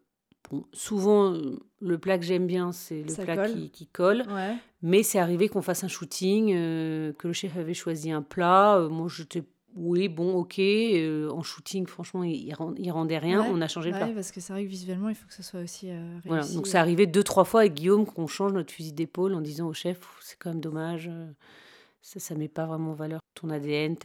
bon, 0.50 0.64
souvent, 0.72 1.36
le 1.80 1.98
plat 1.98 2.18
que 2.18 2.24
j'aime 2.24 2.46
bien, 2.46 2.70
c'est 2.70 3.02
le 3.02 3.14
plat 3.14 3.48
Qui, 3.48 3.70
qui, 3.70 3.86
colle. 3.88 4.24
Mais 4.82 5.02
c'est 5.02 5.18
arrivé 5.18 5.48
qu'on 5.48 5.62
fasse 5.62 5.82
un 5.82 5.88
shooting, 5.88 6.52
euh, 6.54 7.12
que 7.14 7.26
le 7.26 7.34
chef 7.34 7.56
avait 7.56 7.74
choisi 7.74 8.12
un 8.12 8.22
plat. 8.22 8.86
moi, 8.88 9.08
j'étais 9.10 9.42
oui, 9.76 10.08
bon, 10.08 10.34
ok. 10.34 10.58
Euh, 10.58 11.30
en 11.30 11.42
shooting, 11.42 11.86
franchement, 11.86 12.24
il, 12.24 12.52
il 12.78 12.90
rendait 12.92 13.18
rien. 13.18 13.44
on 13.50 13.60
a 13.60 13.68
changé 13.68 13.90
le 13.90 13.96
plat. 13.96 14.08
parce 14.14 14.32
que 14.32 14.40
c'est 14.40 14.52
vrai 14.52 14.64
que 14.64 14.68
visuellement, 14.68 15.08
il 15.08 15.14
faut 15.14 15.26
que 15.28 15.34
ça 15.34 15.42
soit 15.42 15.60
aussi 15.60 15.90
euh, 15.90 15.94
réussi. 16.14 16.28
Voilà, 16.28 16.46
donc 16.48 16.66
c'est 16.66 16.78
arrivé 16.78 17.06
deux, 17.06 17.22
trois 17.22 17.44
fois 17.44 17.60
avec 17.60 17.74
Guillaume 17.74 18.04
qu'on 18.04 18.26
change 18.26 18.52
notre 18.52 18.72
fusil 18.72 18.92
d'épaule 18.92 19.34
en 19.34 19.40
disant 19.40 19.68
au 19.68 19.72
chef, 19.72 20.00
c'est 20.20 20.36
quand 20.38 20.50
même 20.50 20.60
dommage. 20.60 21.08
Euh, 21.12 21.26
ça 22.02 22.34
ne 22.34 22.40
met 22.40 22.48
pas 22.48 22.66
vraiment 22.66 22.90
en 22.90 22.94
valeur 22.94 23.20
ton 23.34 23.50
ADN. 23.50 23.96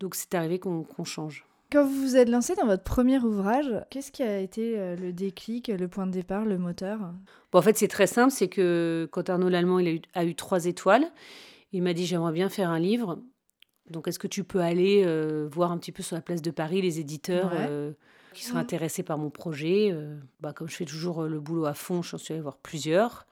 Donc 0.00 0.14
c'est 0.14 0.34
arrivé 0.34 0.58
qu'on 0.58 0.86
change. 1.04 1.44
Quand 1.70 1.84
vous 1.84 1.94
vous 2.00 2.16
êtes 2.16 2.28
lancé 2.28 2.56
dans 2.56 2.66
votre 2.66 2.82
premier 2.82 3.18
ouvrage, 3.20 3.70
qu'est-ce 3.90 4.10
qui 4.10 4.24
a 4.24 4.38
été 4.40 4.96
le 4.96 5.12
déclic, 5.12 5.68
le 5.68 5.86
point 5.86 6.06
de 6.06 6.10
départ, 6.10 6.44
le 6.44 6.58
moteur? 6.58 6.98
Bon, 7.52 7.58
En 7.60 7.62
fait, 7.62 7.76
c'est 7.76 7.86
très 7.86 8.08
simple. 8.08 8.32
C'est 8.32 8.48
que 8.48 9.08
quand 9.12 9.28
Arnaud 9.28 9.50
Lallemand 9.50 9.78
il 9.78 9.86
a, 9.88 9.92
eu, 9.92 10.00
a 10.14 10.24
eu 10.24 10.34
trois 10.34 10.64
étoiles, 10.64 11.04
il 11.72 11.82
m'a 11.82 11.92
dit 11.92 12.06
j'aimerais 12.06 12.32
bien 12.32 12.48
faire 12.48 12.70
un 12.70 12.80
livre. 12.80 13.20
Donc, 13.90 14.06
est-ce 14.06 14.18
que 14.18 14.28
tu 14.28 14.44
peux 14.44 14.60
aller 14.60 15.02
euh, 15.04 15.48
voir 15.50 15.72
un 15.72 15.78
petit 15.78 15.92
peu 15.92 16.02
sur 16.02 16.16
la 16.16 16.22
place 16.22 16.42
de 16.42 16.50
Paris 16.50 16.80
les 16.80 17.00
éditeurs 17.00 17.50
euh, 17.54 17.92
qui 18.32 18.44
seraient 18.44 18.60
intéressés 18.60 19.02
par 19.02 19.18
mon 19.18 19.30
projet 19.30 19.90
euh, 19.92 20.16
bah, 20.40 20.52
Comme 20.52 20.68
je 20.68 20.76
fais 20.76 20.84
toujours 20.84 21.24
le 21.24 21.40
boulot 21.40 21.66
à 21.66 21.74
fond, 21.74 22.00
j'en 22.00 22.16
suis 22.16 22.32
allée 22.32 22.42
voir 22.42 22.56
plusieurs. 22.56 23.26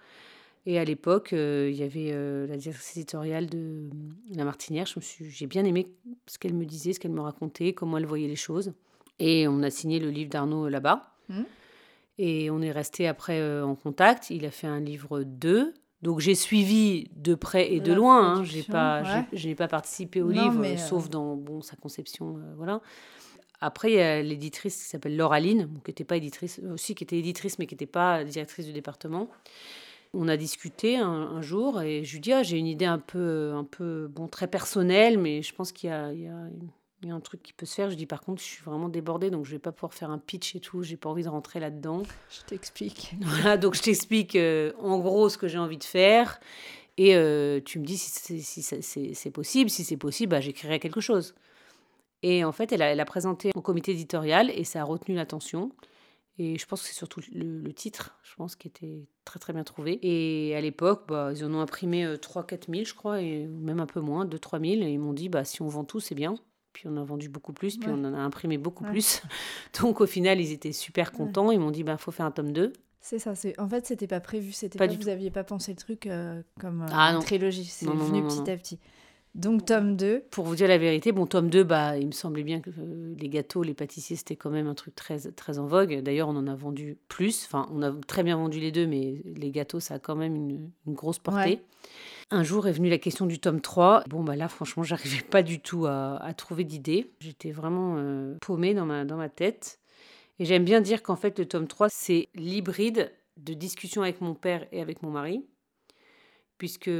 Et 0.67 0.79
à 0.79 0.85
l'époque, 0.85 1.31
il 1.33 1.75
y 1.75 1.83
avait 1.83 2.13
la 2.47 2.57
directrice 2.59 2.97
éditoriale 2.97 3.47
de 3.47 3.89
La 4.35 4.45
Martinière. 4.45 4.87
J'ai 5.21 5.47
bien 5.47 5.65
aimé 5.65 5.87
ce 6.27 6.39
qu'elle 6.39 6.53
me 6.53 6.67
disait, 6.67 6.93
ce 6.93 7.01
qu'elle 7.01 7.13
me 7.13 7.23
racontait, 7.23 7.73
comment 7.73 7.97
elle 7.97 8.05
voyait 8.05 8.29
les 8.29 8.37
choses. 8.37 8.75
Et 9.19 9.49
on 9.49 9.63
a 9.63 9.71
signé 9.71 9.99
le 9.99 10.11
livre 10.11 10.29
d'Arnaud 10.29 10.69
là-bas. 10.69 11.15
Mmh. 11.31 11.43
Et 12.19 12.51
on 12.51 12.61
est 12.61 12.73
resté 12.73 13.07
après 13.07 13.63
en 13.63 13.77
contact. 13.77 14.29
Il 14.29 14.45
a 14.45 14.51
fait 14.51 14.67
un 14.67 14.81
livre 14.81 15.23
2 15.23 15.73
donc 16.03 16.21
j'ai 16.21 16.35
suivi 16.35 17.11
de 17.17 17.35
près 17.35 17.73
et 17.73 17.81
de 17.81 17.93
loin. 17.93 18.39
Hein. 18.39 18.45
J'ai 18.45 18.63
pas, 18.63 19.25
j'ai 19.33 19.55
pas 19.55 19.69
participé 19.69 20.23
au 20.23 20.31
livre, 20.31 20.65
euh, 20.65 20.77
sauf 20.77 21.09
dans 21.09 21.37
bon 21.37 21.61
sa 21.61 21.77
conception, 21.77 22.37
euh, 22.37 22.55
voilà. 22.57 22.81
Après, 23.61 23.91
il 23.91 23.97
y 23.97 24.01
a 24.01 24.23
l'éditrice 24.23 24.77
qui 24.77 24.89
s'appelle 24.89 25.17
Lauraline, 25.17 25.69
qui 25.85 25.91
n'était 25.91 26.05
pas 26.05 26.17
éditrice, 26.17 26.61
euh, 26.63 26.75
aussi 26.75 26.95
qui 26.95 27.03
était 27.03 27.19
éditrice, 27.19 27.59
mais 27.59 27.67
qui 27.67 27.75
n'était 27.75 27.87
pas 27.87 28.23
directrice 28.23 28.67
du 28.67 28.73
département. 28.73 29.29
On 30.15 30.29
a 30.29 30.37
discuté 30.37 30.97
un, 30.97 31.43
jour 31.43 31.83
et 31.83 32.03
je 32.03 32.15
lui 32.15 32.21
dis 32.21 32.33
ah, 32.33 32.43
j'ai 32.43 32.57
une 32.57 32.67
idée 32.67 32.87
un 32.87 32.99
peu, 32.99 33.53
un 33.55 33.65
peu 33.65 34.09
bon 34.09 34.27
très 34.27 34.47
personnelle, 34.47 35.19
mais 35.19 35.43
je 35.43 35.55
pense 35.55 35.71
qu'il 35.71 35.91
y 35.91 35.93
y 35.93 36.27
a 36.27 36.49
il 37.03 37.09
y 37.09 37.11
a 37.13 37.15
un 37.15 37.21
truc 37.21 37.43
qui 37.43 37.53
peut 37.53 37.67
se 37.67 37.75
faire. 37.75 37.91
Je 37.91 37.97
dis 37.97 38.07
par 38.07 38.21
contre, 38.21 38.41
je 38.43 38.47
suis 38.47 38.65
vraiment 38.65 38.89
débordée, 38.89 39.31
donc 39.31 39.45
je 39.45 39.53
vais 39.53 39.59
pas 39.59 39.73
pouvoir 39.73 39.95
faire 39.95 40.11
un 40.11 40.19
pitch 40.19 40.57
et 40.57 40.61
tout. 40.61 40.83
J'ai 40.83 40.97
pas 40.97 41.09
envie 41.09 41.23
de 41.23 41.29
rentrer 41.29 41.61
là-dedans. 41.61 42.03
Je 42.31 42.43
t'explique. 42.43 43.15
Voilà, 43.21 43.57
donc 43.57 43.75
je 43.75 43.83
t'explique 43.83 44.35
euh, 44.37 44.73
en 44.81 44.99
gros 44.99 45.29
ce 45.29 45.39
que 45.39 45.49
j'ai 45.49 45.59
envie 45.59 45.79
de 45.79 45.85
faire. 45.85 46.41
Et 46.97 47.15
euh, 47.15 47.61
tu 47.65 47.79
me 47.79 47.85
dis 47.85 47.97
si 47.97 48.63
c'est 48.63 49.31
possible. 49.31 49.71
Si 49.71 49.85
c'est 49.85 49.97
possible, 49.97 50.31
bah, 50.31 50.41
j'écrirai 50.41 50.81
quelque 50.81 51.01
chose. 51.01 51.35
Et 52.23 52.45
en 52.45 52.51
fait, 52.51 52.73
elle 52.73 52.83
a, 52.83 52.87
elle 52.87 53.01
a, 53.01 53.05
présenté 53.05 53.53
au 53.55 53.63
comité 53.63 53.93
éditorial 53.93 54.51
et 54.51 54.65
ça 54.65 54.81
a 54.81 54.85
retenu 54.85 55.15
l'attention. 55.15 55.71
Et 56.39 56.59
je 56.59 56.67
pense 56.67 56.83
que 56.83 56.89
c'est 56.89 56.95
surtout 56.95 57.21
le, 57.33 57.73
titre, 57.73 58.19
je 58.25 58.35
pense, 58.35 58.57
qui 58.57 58.69
était 58.69 59.07
très 59.25 59.39
très 59.39 59.53
bien 59.53 59.65
trouvé. 59.65 59.99
Et 60.03 60.57
à 60.57 60.61
l'époque, 60.61 61.05
bah, 61.09 61.33
ils 61.35 61.45
en 61.45 61.55
ont 61.55 61.61
imprimé 61.61 62.07
3-4 62.07 62.55
euh, 62.71 62.73
000, 62.73 62.85
je 62.85 62.95
crois, 62.95 63.21
et 63.21 63.47
même 63.47 63.79
un 63.81 63.87
peu 63.87 64.01
moins, 64.01 64.25
2-3 64.25 64.61
000. 64.61 64.83
Et 64.89 64.93
ils 64.93 64.99
m'ont 64.99 65.13
dit, 65.13 65.29
bah, 65.29 65.45
si 65.45 65.63
on 65.63 65.69
vend 65.69 65.85
tout, 65.85 66.01
c'est 66.01 66.15
bien 66.17 66.37
puis 66.79 66.87
on 66.89 66.97
a 66.97 67.03
vendu 67.03 67.29
beaucoup 67.29 67.53
plus, 67.53 67.77
puis 67.77 67.91
on 67.91 68.05
en 68.05 68.15
a 68.15 68.19
imprimé 68.19 68.57
beaucoup 68.57 68.85
plus. 68.85 69.21
Donc 69.83 70.01
au 70.01 70.07
final, 70.07 70.41
ils 70.41 70.53
étaient 70.53 70.71
super 70.71 71.11
contents. 71.11 71.51
Ils 71.51 71.59
m'ont 71.59 71.73
dit, 71.73 71.81
il 71.81 71.85
bah, 71.85 71.97
faut 71.97 72.13
faire 72.13 72.27
un 72.27 72.31
tome 72.31 72.53
2. 72.53 72.73
C'est 73.01 73.19
ça. 73.19 73.35
C'est 73.35 73.59
en 73.59 73.69
fait, 73.69 73.85
c'était 73.85 74.07
pas 74.07 74.21
prévu. 74.21 74.53
C'était 74.53 74.79
pas, 74.79 74.87
vous 74.87 75.03
n'aviez 75.03 75.33
pas 75.33 75.43
pensé 75.43 75.73
le 75.73 75.77
truc 75.77 76.07
euh, 76.07 76.41
comme 76.61 76.83
euh, 76.83 76.93
ah, 76.93 77.13
une 77.15 77.21
trilogie. 77.21 77.65
C'est 77.65 77.87
venu 77.87 78.23
petit 78.23 78.49
à 78.49 78.57
petit. 78.57 78.79
Donc 79.35 79.65
tome 79.65 79.97
2. 79.97 80.27
Pour 80.31 80.45
vous 80.45 80.55
dire 80.55 80.69
la 80.69 80.79
vérité, 80.79 81.11
bon 81.11 81.27
tome 81.27 81.51
2, 81.51 81.65
bah, 81.65 81.99
il 81.99 82.07
me 82.07 82.13
semblait 82.13 82.45
bien 82.45 82.61
que 82.61 82.71
euh, 82.71 83.17
les 83.19 83.29
gâteaux, 83.29 83.65
les 83.65 83.75
pâtissiers, 83.75 84.15
c'était 84.15 84.37
quand 84.37 84.51
même 84.51 84.69
un 84.69 84.75
truc 84.75 84.95
très, 84.95 85.19
très 85.33 85.59
en 85.59 85.67
vogue. 85.67 86.01
D'ailleurs, 86.01 86.29
on 86.29 86.37
en 86.37 86.47
a 86.47 86.55
vendu 86.55 86.97
plus. 87.09 87.45
Enfin, 87.47 87.69
on 87.73 87.83
a 87.83 87.91
très 88.07 88.23
bien 88.23 88.37
vendu 88.37 88.61
les 88.61 88.71
deux, 88.71 88.87
mais 88.87 89.21
les 89.25 89.51
gâteaux, 89.51 89.81
ça 89.81 89.95
a 89.95 89.99
quand 89.99 90.15
même 90.15 90.37
une, 90.37 90.71
une 90.87 90.95
grosse 90.95 91.19
portée. 91.19 91.61
Un 92.31 92.43
jour 92.43 92.69
est 92.69 92.73
venue 92.73 92.91
la 92.91 92.99
question 92.99 93.25
du 93.25 93.39
tome 93.39 93.61
3. 93.61 94.05
Bon, 94.09 94.23
bah 94.23 94.37
là, 94.37 94.49
franchement, 94.49 94.83
j'arrivais 94.85 95.23
pas 95.23 95.43
du 95.43 95.61
tout 95.61 95.87
à, 95.87 96.33
trouver 96.37 96.65
d'idées. 96.65 97.11
J'étais 97.21 97.51
vraiment 97.51 97.97
euh, 97.99 98.37
paumée 98.41 98.75
dans 98.75 98.87
ma, 98.87 99.05
dans 99.05 99.17
ma 99.17 99.29
tête. 99.29 99.81
Et 100.39 100.45
j'aime 100.45 100.65
bien 100.65 100.81
dire 100.81 101.03
qu'en 101.03 101.17
fait, 101.17 101.39
le 101.39 101.47
tome 101.47 101.67
3, 101.67 101.89
c'est 101.89 102.29
l'hybride 102.35 103.13
de 103.39 103.55
discussion 103.55 104.03
avec 104.03 104.21
mon 104.21 104.35
père 104.35 104.67
et 104.73 104.81
avec 104.81 105.03
mon 105.03 105.11
mari. 105.11 105.45
Puisque 106.59 106.91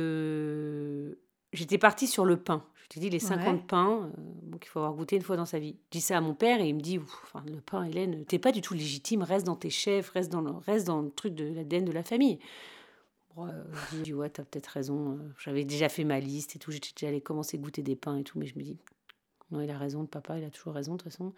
j'étais 1.53 1.79
partie 1.79 2.07
sur 2.07 2.25
le 2.25 2.37
pain. 2.37 2.65
Je 2.83 2.95
t'ai 2.95 3.01
dit 3.01 3.11
les 3.11 3.19
50 3.19 3.67
pains 3.67 4.11
euh, 4.17 4.59
qu'il 4.59 4.71
faut 4.71 4.79
avoir 4.79 4.95
goûté 4.95 5.17
une 5.17 5.23
fois 5.23 5.37
dans 5.37 5.45
sa 5.45 5.59
vie. 5.59 5.77
Je 5.93 5.99
dis 5.99 6.01
ça 6.01 6.17
à 6.17 6.21
mon 6.23 6.35
père 6.35 6.61
et 6.61 6.69
il 6.69 6.75
me 6.75 6.81
dit 6.81 6.99
enfin, 6.99 7.45
le 7.47 7.61
pain, 7.61 7.85
Hélène, 7.85 8.25
t'es 8.25 8.39
pas 8.39 8.51
du 8.51 8.63
tout 8.63 8.73
légitime, 8.73 9.23
reste 9.23 9.45
dans 9.45 9.57
tes 9.57 9.69
chefs, 9.69 10.09
reste 10.11 10.33
dans 10.33 10.41
le, 10.41 10.53
reste 10.53 10.87
dans 10.87 11.03
le 11.03 11.11
truc 11.11 11.35
de 11.35 11.53
l'ADN 11.53 11.85
de 11.85 11.93
la 11.93 12.03
famille. 12.03 12.39
Euh, 13.47 13.65
je 13.93 13.99
dis 13.99 14.15
ouais, 14.15 14.31
t'as 14.31 14.45
peut-être 14.45 14.67
raison. 14.69 15.13
Euh, 15.13 15.17
j'avais 15.39 15.65
déjà 15.65 15.89
fait 15.89 16.05
ma 16.05 16.21
liste 16.21 16.57
et 16.57 16.59
tout, 16.59 16.71
j'étais 16.71 16.91
déjà 16.97 17.09
allé 17.09 17.21
commencer 17.21 17.57
à 17.57 17.61
goûter 17.61 17.83
des 17.83 17.97
pains 17.97 18.17
et 18.17 18.25
tout, 18.25 18.39
mais 18.39 18.47
je 18.47 18.57
me 18.59 18.63
dis 18.63 18.79
non, 19.51 19.61
il 19.61 19.71
a 19.71 19.79
raison, 19.79 20.05
papa, 20.07 20.39
il 20.39 20.45
a 20.45 20.51
toujours 20.51 20.75
raison 20.75 20.93
de 20.93 20.99
toute 20.99 21.11
façon. 21.11 21.33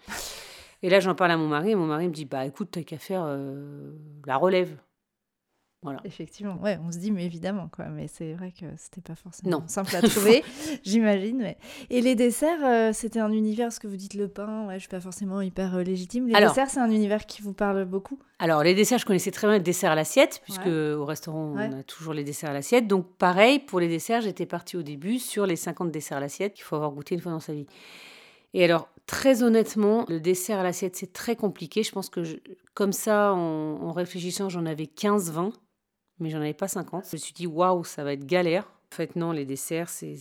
Et 0.82 0.88
là, 0.88 0.98
j'en 0.98 1.14
parle 1.14 1.30
à 1.30 1.36
mon 1.36 1.46
mari 1.46 1.72
et 1.72 1.74
mon 1.74 1.86
mari 1.86 2.08
me 2.08 2.12
dit 2.12 2.24
bah 2.24 2.46
écoute, 2.46 2.70
t'as 2.72 2.82
qu'à 2.82 2.98
faire 2.98 3.24
la 4.26 4.36
relève. 4.36 4.76
Effectivement, 6.04 6.60
ouais, 6.62 6.78
on 6.86 6.92
se 6.92 6.98
dit, 6.98 7.10
mais 7.10 7.24
évidemment, 7.24 7.68
quoi. 7.74 7.86
Mais 7.86 8.06
c'est 8.06 8.34
vrai 8.34 8.52
que 8.52 8.66
c'était 8.76 9.00
pas 9.00 9.14
forcément 9.14 9.64
simple 9.66 9.96
à 9.96 10.02
trouver, 10.02 10.44
j'imagine. 10.84 11.54
Et 11.88 12.02
les 12.02 12.14
desserts, 12.14 12.62
euh, 12.64 12.92
c'était 12.92 13.20
un 13.20 13.32
univers, 13.32 13.72
ce 13.72 13.80
que 13.80 13.86
vous 13.86 13.96
dites, 13.96 14.12
le 14.12 14.28
pain, 14.28 14.66
ouais, 14.66 14.74
je 14.74 14.80
suis 14.80 14.88
pas 14.88 15.00
forcément 15.00 15.40
hyper 15.40 15.76
euh, 15.76 15.82
légitime. 15.82 16.26
Les 16.26 16.34
desserts, 16.34 16.68
c'est 16.68 16.80
un 16.80 16.90
univers 16.90 17.24
qui 17.24 17.40
vous 17.40 17.54
parle 17.54 17.86
beaucoup? 17.86 18.18
Alors, 18.38 18.62
les 18.62 18.74
desserts, 18.74 18.98
je 18.98 19.06
connaissais 19.06 19.30
très 19.30 19.46
bien 19.46 19.56
les 19.56 19.62
desserts 19.62 19.92
à 19.92 19.94
l'assiette, 19.94 20.42
puisque 20.44 20.66
au 20.66 21.04
restaurant, 21.06 21.54
on 21.54 21.78
a 21.78 21.82
toujours 21.82 22.12
les 22.12 22.24
desserts 22.24 22.50
à 22.50 22.54
l'assiette. 22.54 22.86
Donc, 22.86 23.06
pareil, 23.16 23.58
pour 23.58 23.80
les 23.80 23.88
desserts, 23.88 24.20
j'étais 24.20 24.46
partie 24.46 24.76
au 24.76 24.82
début 24.82 25.18
sur 25.18 25.46
les 25.46 25.56
50 25.56 25.90
desserts 25.90 26.18
à 26.18 26.20
l'assiette 26.20 26.54
qu'il 26.54 26.64
faut 26.64 26.76
avoir 26.76 26.90
goûté 26.90 27.14
une 27.14 27.20
fois 27.22 27.32
dans 27.32 27.40
sa 27.40 27.54
vie. 27.54 27.66
Et 28.52 28.64
alors, 28.64 28.88
très 29.06 29.42
honnêtement, 29.42 30.04
le 30.08 30.20
dessert 30.20 30.58
à 30.58 30.62
l'assiette, 30.62 30.96
c'est 30.96 31.12
très 31.12 31.36
compliqué. 31.36 31.82
Je 31.82 31.92
pense 31.92 32.10
que, 32.10 32.20
comme 32.74 32.92
ça, 32.92 33.32
en, 33.32 33.38
en 33.82 33.92
réfléchissant, 33.92 34.48
j'en 34.48 34.66
avais 34.66 34.84
15-20 34.84 35.52
mais 36.20 36.30
j'en 36.30 36.40
avais 36.40 36.54
pas 36.54 36.68
50. 36.68 37.06
Je 37.10 37.16
me 37.16 37.18
suis 37.18 37.32
dit, 37.32 37.46
waouh, 37.46 37.84
ça 37.84 38.04
va 38.04 38.12
être 38.12 38.26
galère. 38.26 38.64
En 38.92 38.96
fait, 38.96 39.14
non, 39.14 39.30
les 39.30 39.44
desserts, 39.44 39.88
c'est 39.88 40.18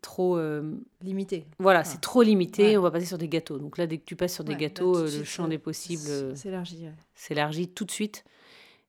trop... 0.00 0.38
Euh, 0.38 0.78
limité. 1.02 1.46
Voilà, 1.58 1.84
c'est 1.84 2.00
trop 2.00 2.22
limité. 2.22 2.78
On 2.78 2.82
va 2.82 2.90
passer 2.90 3.04
sur 3.04 3.18
des 3.18 3.28
gâteaux. 3.28 3.58
Donc 3.58 3.76
là, 3.76 3.86
dès 3.86 3.98
que 3.98 4.04
tu 4.04 4.16
passes 4.16 4.34
sur 4.34 4.44
des 4.44 4.56
gâteaux, 4.56 4.96
euh, 4.96 5.10
le 5.18 5.24
champ 5.24 5.46
des 5.46 5.58
possibles 5.58 6.08
euh, 6.08 6.34
s'élargit. 6.34 6.86
S'élargit 7.14 7.68
tout 7.68 7.84
de 7.84 7.90
suite. 7.90 8.24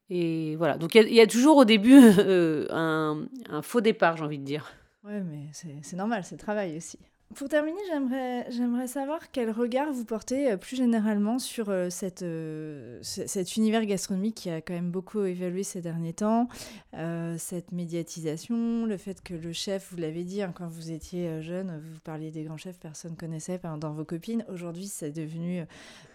Et 0.10 0.56
voilà. 0.56 0.78
Donc 0.78 0.96
il 0.96 1.14
y, 1.14 1.20
a 1.20 1.28
toujours 1.28 1.58
au 1.58 1.66
début 1.66 1.98
un, 2.70 3.26
un, 3.50 3.62
faux 3.62 3.82
départ, 3.82 4.16
j'ai 4.16 4.24
envie 4.24 4.40
de 4.40 4.46
dire. 4.46 4.72
Ouais, 5.04 5.22
mais 5.22 5.50
c'est 5.52 5.98
normal, 5.98 6.24
c'est 6.24 6.36
le 6.36 6.42
travail 6.42 6.78
aussi. 6.78 6.98
Pour 7.36 7.50
terminer, 7.50 7.80
j'aimerais, 7.90 8.46
j'aimerais 8.50 8.88
savoir 8.88 9.20
quel 9.32 9.50
regard 9.50 9.92
vous 9.92 10.06
portez 10.06 10.52
euh, 10.52 10.58
plus 10.58 10.76
généralement 10.76 11.40
sur 11.40 11.70
euh, 11.70 11.90
cette, 11.90 12.22
euh, 12.22 13.00
cet 13.02 13.56
univers 13.56 13.86
gastronomique 13.86 14.36
qui 14.36 14.50
a 14.50 14.62
quand 14.62 14.74
même 14.74 14.92
beaucoup 14.92 15.24
évolué 15.24 15.64
ces 15.64 15.82
derniers 15.82 16.14
temps, 16.14 16.48
cette 17.38 17.72
médiatisation, 17.72 18.86
le 18.86 18.98
fait 18.98 19.22
que 19.24 19.34
le 19.34 19.52
chef, 19.52 19.90
vous 19.92 19.98
l'avez 19.98 20.24
dit, 20.24 20.42
hein, 20.42 20.54
quand 20.56 20.68
vous 20.68 20.92
étiez 20.92 21.42
jeune, 21.42 21.82
vous 21.84 22.00
parliez 22.04 22.32
des 22.32 22.44
grands 22.44 22.58
chefs, 22.58 22.80
personne 22.80 23.12
ne 23.12 23.16
connaissait 23.16 23.60
dans 23.80 23.92
vos 23.92 24.06
copines. 24.06 24.46
Aujourd'hui, 24.52 24.88
c'est 24.88 25.12
devenu 25.12 25.64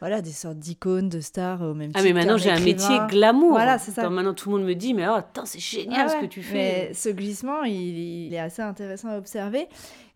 voilà, 0.01 0.23
des 0.23 0.31
sortes 0.31 0.59
d'icônes, 0.59 1.09
de 1.09 1.21
stars 1.21 1.63
au 1.63 1.75
même 1.75 1.89
titre. 1.89 2.01
Ah, 2.01 2.05
mais 2.05 2.13
maintenant, 2.13 2.37
j'ai 2.37 2.51
un 2.51 2.61
métier 2.61 2.97
glamour. 3.09 3.51
Voilà, 3.51 3.79
c'est 3.79 3.93
ça. 3.93 4.09
maintenant, 4.09 4.35
tout 4.35 4.51
le 4.51 4.59
monde 4.59 4.67
me 4.67 4.75
dit, 4.75 4.95
mais 4.95 5.07
oh, 5.09 5.21
c'est 5.45 5.59
génial 5.59 6.07
ah 6.07 6.09
ce 6.09 6.17
que 6.21 6.27
tu 6.27 6.43
fais. 6.43 6.55
Mais 6.55 6.95
ce 6.95 7.09
glissement, 7.09 7.65
il, 7.65 8.27
il 8.27 8.35
est 8.35 8.39
assez 8.39 8.63
intéressant 8.63 9.09
à 9.09 9.19
observer. 9.19 9.69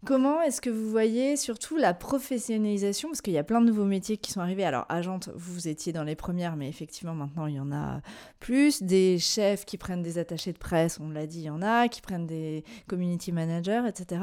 Comment 0.05 0.43
est-ce 0.43 0.61
que 0.61 0.69
vous 0.69 0.91
voyez 0.91 1.37
surtout 1.37 1.77
la 1.77 1.95
professionnalisation 1.95 3.09
Parce 3.09 3.21
qu'il 3.21 3.35
y 3.35 3.39
a 3.39 3.45
plein 3.45 3.61
de 3.61 3.67
nouveaux 3.67 3.85
métiers 3.85 4.17
qui 4.17 4.33
sont 4.33 4.41
arrivés. 4.41 4.65
Alors, 4.65 4.85
agente, 4.89 5.31
vous 5.37 5.69
étiez 5.69 5.93
dans 5.93 6.03
les 6.03 6.17
premières, 6.17 6.57
mais 6.57 6.69
effectivement, 6.69 7.15
maintenant, 7.15 7.47
il 7.47 7.55
y 7.55 7.61
en 7.61 7.71
a 7.71 8.01
plus. 8.41 8.83
Des 8.83 9.21
chefs 9.21 9.65
qui 9.65 9.79
prennent 9.79 10.03
des 10.03 10.19
attachés 10.19 10.53
de 10.53 10.59
presse, 10.59 10.99
on 11.01 11.11
l'a 11.11 11.27
dit, 11.27 11.41
il 11.41 11.45
y 11.45 11.51
en 11.51 11.63
a, 11.63 11.87
qui 11.87 12.01
prennent 12.01 12.27
des 12.27 12.65
community 12.89 13.31
managers, 13.31 13.83
etc. 13.87 14.23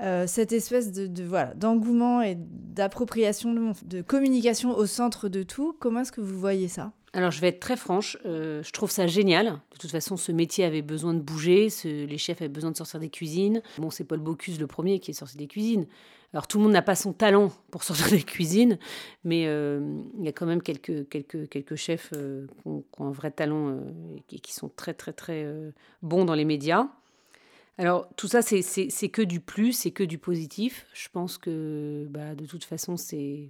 Euh, 0.00 0.28
cette 0.28 0.52
espèce 0.52 0.92
de, 0.92 1.24
voilà, 1.24 1.52
d'engouement 1.54 2.22
et 2.22 2.36
d'appropriation 2.38 3.52
de, 3.52 3.72
de 3.86 4.02
communication 4.02 4.70
au 4.70 4.86
centre 4.86 5.28
de 5.28 5.42
tout, 5.42 5.76
comment 5.80 6.00
est-ce 6.00 6.12
que 6.12 6.20
vous 6.20 6.38
voyez 6.38 6.68
ça? 6.68 6.92
Alors, 7.12 7.30
je 7.30 7.40
vais 7.40 7.48
être 7.48 7.60
très 7.60 7.76
franche, 7.76 8.18
euh, 8.26 8.62
je 8.62 8.70
trouve 8.72 8.90
ça 8.90 9.06
génial. 9.06 9.46
De 9.72 9.78
toute 9.78 9.90
façon, 9.90 10.16
ce 10.16 10.30
métier 10.30 10.64
avait 10.64 10.82
besoin 10.82 11.14
de 11.14 11.20
bouger, 11.20 11.68
les 11.84 12.18
chefs 12.18 12.42
avaient 12.42 12.48
besoin 12.48 12.70
de 12.70 12.76
sortir 12.76 13.00
des 13.00 13.08
cuisines. 13.08 13.62
Bon, 13.78 13.90
c'est 13.90 14.04
Paul 14.04 14.20
Bocuse 14.20 14.60
le 14.60 14.66
premier 14.66 15.00
qui 15.00 15.12
est 15.12 15.14
sorti 15.14 15.36
des 15.36 15.46
cuisines. 15.46 15.86
Alors, 16.34 16.46
tout 16.46 16.58
le 16.58 16.64
monde 16.64 16.72
n'a 16.72 16.82
pas 16.82 16.94
son 16.94 17.14
talent 17.14 17.50
pour 17.70 17.82
sortir 17.84 18.10
des 18.10 18.22
cuisines, 18.22 18.78
mais 19.24 19.46
euh, 19.46 19.80
il 20.18 20.24
y 20.24 20.28
a 20.28 20.32
quand 20.32 20.44
même 20.44 20.60
quelques, 20.60 21.76
chefs 21.76 22.10
euh, 22.14 22.46
qui, 22.62 22.68
ont, 22.68 22.84
un 22.98 23.10
vrai 23.10 23.30
talent 23.30 23.78
et 24.30 24.40
qui 24.40 24.52
sont 24.52 24.68
très, 24.68 24.92
très, 24.92 25.14
très 25.14 25.46
bons 26.02 26.26
dans 26.26 26.34
les 26.34 26.44
médias. 26.44 26.88
Alors, 27.78 28.08
tout 28.16 28.28
ça, 28.28 28.42
c'est 28.42 29.08
que 29.08 29.22
du 29.22 29.40
plus, 29.40 29.72
c'est 29.72 29.92
que 29.92 30.02
du 30.02 30.18
positif. 30.18 30.84
Je 30.92 31.08
pense 31.10 31.38
que, 31.38 32.06
bah, 32.10 32.34
de 32.34 32.44
toute 32.44 32.64
façon, 32.64 32.96
c'est 32.96 33.48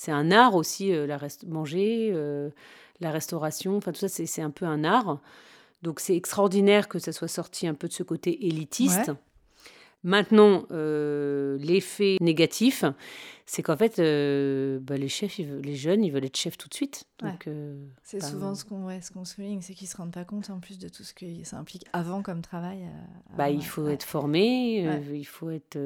c'est 0.00 0.12
un 0.12 0.30
art 0.30 0.54
aussi, 0.54 0.94
euh, 0.94 1.06
la 1.06 1.18
rest 1.18 1.46
manger, 1.46 2.10
euh, 2.14 2.48
la 3.00 3.10
restauration, 3.10 3.76
enfin 3.76 3.92
tout 3.92 3.98
ça, 3.98 4.08
c'est 4.08 4.40
un 4.40 4.48
peu 4.48 4.64
un 4.64 4.82
art. 4.82 5.20
Donc 5.82 6.00
c'est 6.00 6.16
extraordinaire 6.16 6.88
que 6.88 6.98
ça 6.98 7.12
soit 7.12 7.28
sorti 7.28 7.66
un 7.66 7.74
peu 7.74 7.86
de 7.86 7.92
ce 7.92 8.02
côté 8.02 8.46
élitiste. 8.46 9.12
Maintenant, 10.02 10.64
euh, 10.70 11.58
l'effet 11.58 12.16
négatif, 12.22 12.82
c'est 13.44 13.62
qu'en 13.62 13.76
fait, 13.76 13.98
bah, 13.98 14.96
les 14.96 15.08
chefs, 15.10 15.36
les 15.36 15.76
jeunes, 15.76 16.02
ils 16.02 16.10
veulent 16.10 16.24
être 16.24 16.36
chefs 16.36 16.56
tout 16.56 16.70
de 16.70 16.74
suite. 16.74 17.04
c'est 18.02 18.20
bah, 18.20 18.26
souvent 18.26 18.54
ce 18.54 18.64
qu'on 18.64 18.86
ouais, 18.86 19.00
qu'on 19.12 19.26
souligne, 19.26 19.60
c'est 19.60 19.74
qu'ils 19.74 19.88
ne 19.88 19.90
se 19.90 19.96
rendent 19.98 20.14
pas 20.14 20.24
compte 20.24 20.48
en 20.48 20.60
plus 20.60 20.78
de 20.78 20.88
tout 20.88 21.02
ce 21.02 21.12
que 21.12 21.26
ça 21.44 21.58
implique 21.58 21.84
avant 21.92 22.22
comme 22.22 22.40
travail. 22.40 22.86
bah, 23.36 23.50
il 23.50 23.66
faut 23.66 23.86
être 23.88 24.04
formé, 24.04 24.78
il 25.12 25.26
faut 25.26 25.50
être 25.50 25.76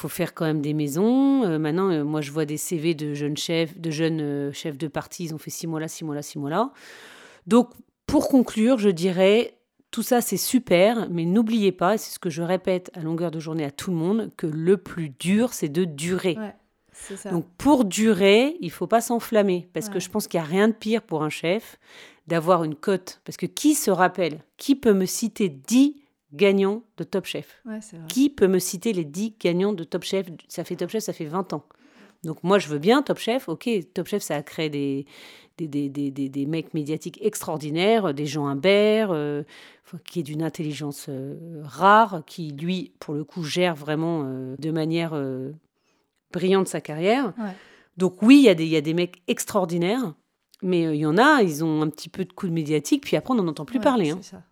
faut 0.00 0.08
faire 0.08 0.34
quand 0.34 0.46
même 0.46 0.62
des 0.62 0.72
maisons. 0.72 1.44
Euh, 1.44 1.58
maintenant, 1.58 1.90
euh, 1.90 2.04
moi, 2.04 2.20
je 2.22 2.30
vois 2.30 2.46
des 2.46 2.56
CV 2.56 2.94
de 2.94 3.12
jeunes 3.12 3.36
chefs, 3.36 3.78
de 3.78 3.90
jeunes 3.90 4.20
euh, 4.20 4.52
chefs 4.52 4.78
de 4.78 4.88
parti. 4.88 5.24
Ils 5.24 5.34
ont 5.34 5.38
fait 5.38 5.50
six 5.50 5.66
mois 5.66 5.78
là, 5.78 5.88
six 5.88 6.04
mois 6.04 6.14
là, 6.14 6.22
six 6.22 6.38
mois 6.38 6.50
là. 6.50 6.72
Donc, 7.46 7.70
pour 8.06 8.28
conclure, 8.28 8.78
je 8.78 8.88
dirais, 8.88 9.58
tout 9.90 10.02
ça, 10.02 10.20
c'est 10.20 10.38
super, 10.38 11.08
mais 11.10 11.24
n'oubliez 11.24 11.72
pas, 11.72 11.94
et 11.94 11.98
c'est 11.98 12.12
ce 12.12 12.18
que 12.18 12.30
je 12.30 12.42
répète 12.42 12.90
à 12.94 13.00
longueur 13.00 13.30
de 13.30 13.38
journée 13.40 13.64
à 13.64 13.70
tout 13.70 13.90
le 13.90 13.96
monde, 13.96 14.30
que 14.36 14.46
le 14.46 14.76
plus 14.78 15.10
dur, 15.10 15.52
c'est 15.52 15.68
de 15.68 15.84
durer. 15.84 16.36
Donc, 17.30 17.46
pour 17.58 17.84
durer, 17.84 18.56
il 18.60 18.70
faut 18.70 18.86
pas 18.86 19.00
s'enflammer, 19.00 19.68
parce 19.72 19.88
que 19.88 20.00
je 20.00 20.08
pense 20.08 20.28
qu'il 20.28 20.40
n'y 20.40 20.46
a 20.46 20.48
rien 20.48 20.68
de 20.68 20.72
pire 20.72 21.02
pour 21.02 21.22
un 21.22 21.30
chef 21.30 21.78
d'avoir 22.26 22.64
une 22.64 22.74
cote. 22.74 23.20
Parce 23.24 23.36
que 23.36 23.46
qui 23.46 23.74
se 23.74 23.90
rappelle 23.90 24.40
Qui 24.56 24.76
peut 24.76 24.92
me 24.92 25.06
citer 25.06 25.48
dix 25.48 25.96
gagnants 26.32 26.82
de 26.96 27.04
Top 27.04 27.26
Chef. 27.26 27.62
Qui 28.08 28.30
peut 28.30 28.48
me 28.48 28.58
citer 28.58 28.92
les 28.92 29.04
10 29.04 29.34
gagnants 29.40 29.72
de 29.72 29.84
Top 29.84 30.04
Chef? 30.04 30.26
Ça 30.48 30.64
fait 30.64 30.76
Top 30.76 30.90
Chef, 30.90 31.02
ça 31.02 31.12
fait 31.12 31.24
20 31.26 31.52
ans. 31.52 31.64
Donc 32.22 32.42
moi, 32.42 32.58
je 32.58 32.68
veux 32.68 32.78
bien 32.78 33.02
Top 33.02 33.18
Chef. 33.18 33.48
Ok, 33.48 33.68
Top 33.94 34.06
Chef, 34.06 34.22
ça 34.22 34.36
a 34.36 34.42
créé 34.42 34.68
des, 34.68 35.06
des, 35.58 35.88
des, 35.88 36.10
des, 36.10 36.28
des 36.28 36.46
mecs 36.46 36.74
médiatiques 36.74 37.18
extraordinaires, 37.22 38.12
des 38.14 38.26
gens 38.26 38.46
Imbert, 38.46 39.10
euh, 39.12 39.42
qui 40.04 40.20
est 40.20 40.22
d'une 40.22 40.42
intelligence 40.42 41.06
euh, 41.08 41.62
rare, 41.62 42.22
qui, 42.26 42.52
lui, 42.52 42.92
pour 43.00 43.14
le 43.14 43.24
coup, 43.24 43.42
gère 43.42 43.74
vraiment 43.74 44.24
euh, 44.24 44.54
de 44.58 44.70
manière 44.70 45.18
brillante 46.32 46.68
sa 46.68 46.80
carrière. 46.80 47.32
Donc 47.96 48.22
oui, 48.22 48.38
il 48.38 48.44
y, 48.44 48.48
a 48.48 48.54
des, 48.54 48.66
y 48.66 48.76
a 48.76 48.80
des 48.80 48.94
mecs 48.94 49.22
extraordinaires, 49.26 50.14
mais 50.62 50.82
il 50.82 51.00
y 51.00 51.06
en 51.06 51.18
a, 51.18 51.42
ils 51.42 51.64
ont 51.64 51.82
un 51.82 51.88
petit 51.88 52.08
peu 52.08 52.24
de 52.24 52.32
coup 52.32 52.46
de 52.46 52.52
médiatique, 52.52 53.02
puis 53.04 53.16
après, 53.16 53.34
on 53.34 53.36
n'en 53.36 53.48
entend 53.48 53.64
plus 53.64 53.80
parler. 53.80 54.10
Hein. 54.10 54.18
Ça. 54.22 54.42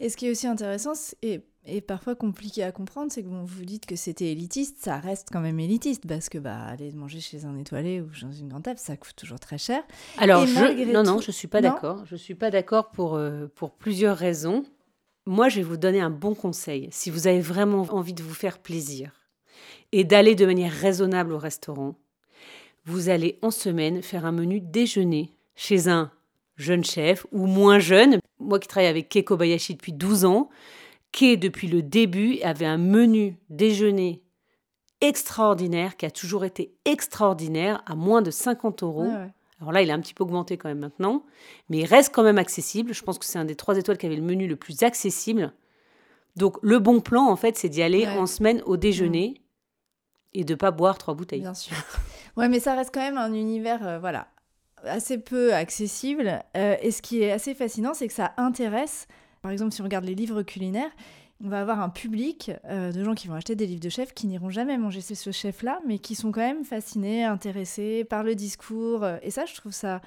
Et 0.00 0.08
ce 0.08 0.16
qui 0.16 0.26
est 0.26 0.30
aussi 0.30 0.46
intéressant, 0.46 0.92
et, 1.22 1.40
et 1.66 1.80
parfois 1.80 2.14
compliqué 2.14 2.62
à 2.62 2.72
comprendre, 2.72 3.10
c'est 3.10 3.22
que 3.22 3.28
bon, 3.28 3.44
vous 3.44 3.64
dites 3.64 3.86
que 3.86 3.96
c'était 3.96 4.32
élitiste, 4.32 4.78
ça 4.80 4.98
reste 4.98 5.28
quand 5.32 5.40
même 5.40 5.60
élitiste, 5.60 6.06
parce 6.06 6.28
que 6.28 6.38
bah, 6.38 6.62
aller 6.64 6.92
manger 6.92 7.20
chez 7.20 7.44
un 7.44 7.56
étoilé 7.56 8.00
ou 8.00 8.08
dans 8.22 8.32
une 8.32 8.48
grande 8.48 8.64
table, 8.64 8.78
ça 8.78 8.96
coûte 8.96 9.16
toujours 9.16 9.40
très 9.40 9.58
cher. 9.58 9.82
Alors, 10.18 10.46
je, 10.46 10.92
non, 10.92 11.02
non, 11.02 11.20
je 11.20 11.28
ne 11.28 11.32
suis 11.32 11.48
pas 11.48 11.60
d'accord. 11.60 12.04
Je 12.06 12.14
ne 12.14 12.18
suis 12.18 12.34
pas 12.34 12.50
d'accord 12.50 12.90
pour, 12.90 13.14
euh, 13.14 13.46
pour 13.54 13.72
plusieurs 13.72 14.16
raisons. 14.16 14.64
Moi, 15.26 15.48
je 15.48 15.56
vais 15.56 15.62
vous 15.62 15.78
donner 15.78 16.00
un 16.00 16.10
bon 16.10 16.34
conseil. 16.34 16.88
Si 16.90 17.10
vous 17.10 17.26
avez 17.26 17.40
vraiment 17.40 17.82
envie 17.90 18.12
de 18.12 18.22
vous 18.22 18.34
faire 18.34 18.58
plaisir 18.58 19.12
et 19.92 20.04
d'aller 20.04 20.34
de 20.34 20.44
manière 20.44 20.72
raisonnable 20.72 21.32
au 21.32 21.38
restaurant, 21.38 21.94
vous 22.84 23.08
allez 23.08 23.38
en 23.40 23.50
semaine 23.50 24.02
faire 24.02 24.26
un 24.26 24.32
menu 24.32 24.60
déjeuner 24.60 25.30
chez 25.54 25.88
un 25.88 26.10
jeune 26.56 26.84
chef 26.84 27.26
ou 27.32 27.46
moins 27.46 27.78
jeune. 27.78 28.18
Moi 28.38 28.58
qui 28.58 28.68
travaille 28.68 28.88
avec 28.88 29.08
Kei 29.08 29.24
Kobayashi 29.24 29.74
depuis 29.74 29.92
12 29.92 30.24
ans, 30.24 30.50
Kei, 31.12 31.36
depuis 31.36 31.68
le 31.68 31.82
début, 31.82 32.40
avait 32.42 32.66
un 32.66 32.78
menu 32.78 33.36
déjeuner 33.48 34.22
extraordinaire, 35.00 35.96
qui 35.96 36.06
a 36.06 36.10
toujours 36.10 36.44
été 36.44 36.74
extraordinaire, 36.84 37.82
à 37.86 37.94
moins 37.94 38.22
de 38.22 38.30
50 38.30 38.82
euros. 38.82 39.12
Alors 39.60 39.72
là, 39.72 39.82
il 39.82 39.90
a 39.90 39.94
un 39.94 40.00
petit 40.00 40.14
peu 40.14 40.24
augmenté 40.24 40.56
quand 40.56 40.68
même 40.68 40.80
maintenant, 40.80 41.24
mais 41.68 41.78
il 41.78 41.84
reste 41.84 42.12
quand 42.12 42.22
même 42.22 42.38
accessible. 42.38 42.92
Je 42.92 43.02
pense 43.02 43.18
que 43.18 43.24
c'est 43.24 43.38
un 43.38 43.44
des 43.44 43.54
trois 43.54 43.78
étoiles 43.78 43.98
qui 43.98 44.06
avait 44.06 44.16
le 44.16 44.22
menu 44.22 44.46
le 44.48 44.56
plus 44.56 44.82
accessible. 44.82 45.52
Donc 46.36 46.56
le 46.62 46.78
bon 46.80 47.00
plan, 47.00 47.28
en 47.28 47.36
fait, 47.36 47.56
c'est 47.56 47.68
d'y 47.68 47.82
aller 47.82 48.08
en 48.08 48.26
semaine 48.26 48.60
au 48.66 48.76
déjeuner 48.76 49.40
et 50.32 50.44
de 50.44 50.54
pas 50.54 50.72
boire 50.72 50.98
trois 50.98 51.14
bouteilles. 51.14 51.40
Bien 51.42 51.54
sûr. 51.54 51.76
Ouais, 52.36 52.48
mais 52.48 52.58
ça 52.58 52.74
reste 52.74 52.92
quand 52.92 53.00
même 53.00 53.18
un 53.18 53.32
univers, 53.32 53.86
euh, 53.86 53.98
voilà, 54.00 54.26
assez 54.86 55.18
peu 55.18 55.54
accessible. 55.54 56.42
Euh, 56.56 56.76
et 56.80 56.90
ce 56.90 57.02
qui 57.02 57.22
est 57.22 57.30
assez 57.30 57.54
fascinant, 57.54 57.94
c'est 57.94 58.08
que 58.08 58.14
ça 58.14 58.32
intéresse, 58.36 59.06
par 59.42 59.50
exemple, 59.50 59.72
si 59.72 59.80
on 59.80 59.84
regarde 59.84 60.04
les 60.04 60.14
livres 60.14 60.42
culinaires, 60.42 60.90
on 61.44 61.48
va 61.48 61.60
avoir 61.60 61.80
un 61.80 61.88
public 61.88 62.52
euh, 62.66 62.92
de 62.92 63.04
gens 63.04 63.14
qui 63.14 63.28
vont 63.28 63.34
acheter 63.34 63.56
des 63.56 63.66
livres 63.66 63.80
de 63.82 63.88
chefs 63.88 64.14
qui 64.14 64.26
n'iront 64.26 64.50
jamais 64.50 64.78
manger 64.78 65.00
ce 65.00 65.30
chef-là, 65.30 65.80
mais 65.86 65.98
qui 65.98 66.14
sont 66.14 66.32
quand 66.32 66.40
même 66.40 66.64
fascinés, 66.64 67.24
intéressés 67.24 68.04
par 68.04 68.22
le 68.22 68.34
discours. 68.34 69.04
Et 69.22 69.30
ça, 69.30 69.44
je 69.44 69.54
trouve 69.54 69.72
ça 69.72 70.00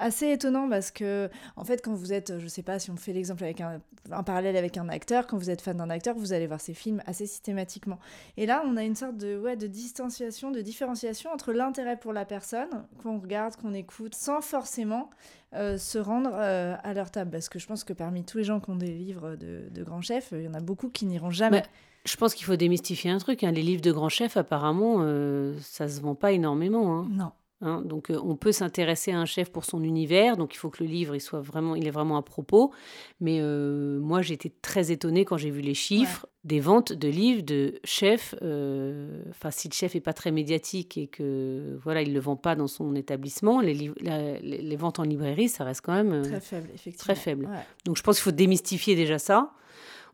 assez 0.00 0.30
étonnant 0.30 0.68
parce 0.68 0.90
que, 0.90 1.30
en 1.56 1.64
fait, 1.64 1.82
quand 1.84 1.94
vous 1.94 2.12
êtes, 2.12 2.38
je 2.38 2.46
sais 2.46 2.62
pas 2.62 2.78
si 2.78 2.90
on 2.90 2.96
fait 2.96 3.12
l'exemple 3.12 3.44
avec 3.44 3.60
un, 3.60 3.80
parallèle 4.24 4.56
avec 4.56 4.76
un 4.76 4.88
acteur, 4.88 5.26
quand 5.26 5.36
vous 5.36 5.50
êtes 5.50 5.60
fan 5.60 5.76
d'un 5.76 5.90
acteur, 5.90 6.16
vous 6.16 6.32
allez 6.32 6.46
voir 6.46 6.60
ses 6.60 6.74
films 6.74 7.02
assez 7.06 7.26
systématiquement. 7.26 7.98
Et 8.36 8.46
là, 8.46 8.62
on 8.66 8.76
a 8.76 8.82
une 8.82 8.96
sorte 8.96 9.16
de, 9.16 9.38
ouais, 9.38 9.56
de 9.56 9.66
distanciation, 9.66 10.50
de 10.50 10.60
différenciation 10.60 11.30
entre 11.32 11.52
l'intérêt 11.52 11.96
pour 11.96 12.12
la 12.12 12.24
personne 12.24 12.84
qu'on 13.02 13.20
regarde, 13.20 13.56
qu'on 13.56 13.74
écoute, 13.74 14.14
sans 14.14 14.40
forcément 14.40 15.10
euh, 15.54 15.78
se 15.78 15.98
rendre 15.98 16.30
euh, 16.32 16.76
à 16.82 16.94
leur 16.94 17.10
table. 17.10 17.30
Parce 17.30 17.48
que 17.48 17.58
je 17.58 17.66
pense 17.66 17.84
que 17.84 17.92
parmi 17.92 18.24
tous 18.24 18.38
les 18.38 18.44
gens 18.44 18.60
qui 18.60 18.70
ont 18.70 18.76
des 18.76 18.92
livres 18.92 19.36
de, 19.36 19.82
grands 19.82 20.02
chefs, 20.02 20.30
il 20.32 20.42
y 20.42 20.48
en 20.48 20.54
a 20.54 20.60
beaucoup 20.60 20.88
qui 20.88 21.06
n'iront 21.06 21.30
jamais. 21.30 21.62
je 22.04 22.16
pense 22.16 22.34
qu'il 22.34 22.46
faut 22.46 22.56
démystifier 22.56 23.10
un 23.10 23.18
truc. 23.18 23.44
Hein. 23.44 23.52
Les 23.52 23.62
livres 23.62 23.82
de 23.82 23.92
grands 23.92 24.08
chefs, 24.08 24.36
apparemment, 24.36 24.98
euh, 25.00 25.54
ça 25.60 25.88
se 25.88 26.00
vend 26.00 26.14
pas 26.14 26.32
énormément. 26.32 26.98
Hein. 26.98 27.08
Non. 27.10 27.32
Hein, 27.62 27.82
donc 27.84 28.10
euh, 28.10 28.18
on 28.24 28.36
peut 28.36 28.52
s'intéresser 28.52 29.12
à 29.12 29.18
un 29.18 29.26
chef 29.26 29.50
pour 29.50 29.66
son 29.66 29.84
univers, 29.84 30.38
donc 30.38 30.54
il 30.54 30.56
faut 30.56 30.70
que 30.70 30.82
le 30.82 30.88
livre 30.88 31.14
il 31.14 31.20
soit 31.20 31.40
vraiment, 31.40 31.74
il 31.74 31.86
est 31.86 31.90
vraiment 31.90 32.16
à 32.16 32.22
propos. 32.22 32.72
Mais 33.20 33.38
euh, 33.40 33.98
moi 34.00 34.22
j'ai 34.22 34.32
été 34.32 34.50
très 34.62 34.90
étonnée 34.90 35.26
quand 35.26 35.36
j'ai 35.36 35.50
vu 35.50 35.60
les 35.60 35.74
chiffres 35.74 36.26
des 36.44 36.58
ventes 36.58 36.94
de 36.94 37.08
livres 37.08 37.42
de 37.42 37.78
chefs. 37.84 38.34
Euh, 38.40 39.22
enfin 39.28 39.50
si 39.50 39.68
le 39.68 39.74
chef 39.74 39.94
est 39.94 40.00
pas 40.00 40.14
très 40.14 40.30
médiatique 40.30 40.96
et 40.96 41.06
que 41.06 41.78
voilà 41.82 42.00
il 42.00 42.14
le 42.14 42.20
vend 42.20 42.36
pas 42.36 42.54
dans 42.54 42.66
son 42.66 42.94
établissement, 42.94 43.60
les, 43.60 43.74
les, 43.74 44.76
ventes 44.76 44.98
en 44.98 45.02
librairie 45.02 45.50
ça 45.50 45.64
reste 45.64 45.82
quand 45.82 45.92
même 45.92 46.22
très 46.22 46.40
faible 46.40 46.70
effectivement. 46.74 47.14
Très 47.14 47.14
faible. 47.14 47.48
Donc 47.84 47.98
je 47.98 48.02
pense 48.02 48.16
qu'il 48.16 48.24
faut 48.24 48.30
démystifier 48.30 48.96
déjà 48.96 49.18
ça. 49.18 49.52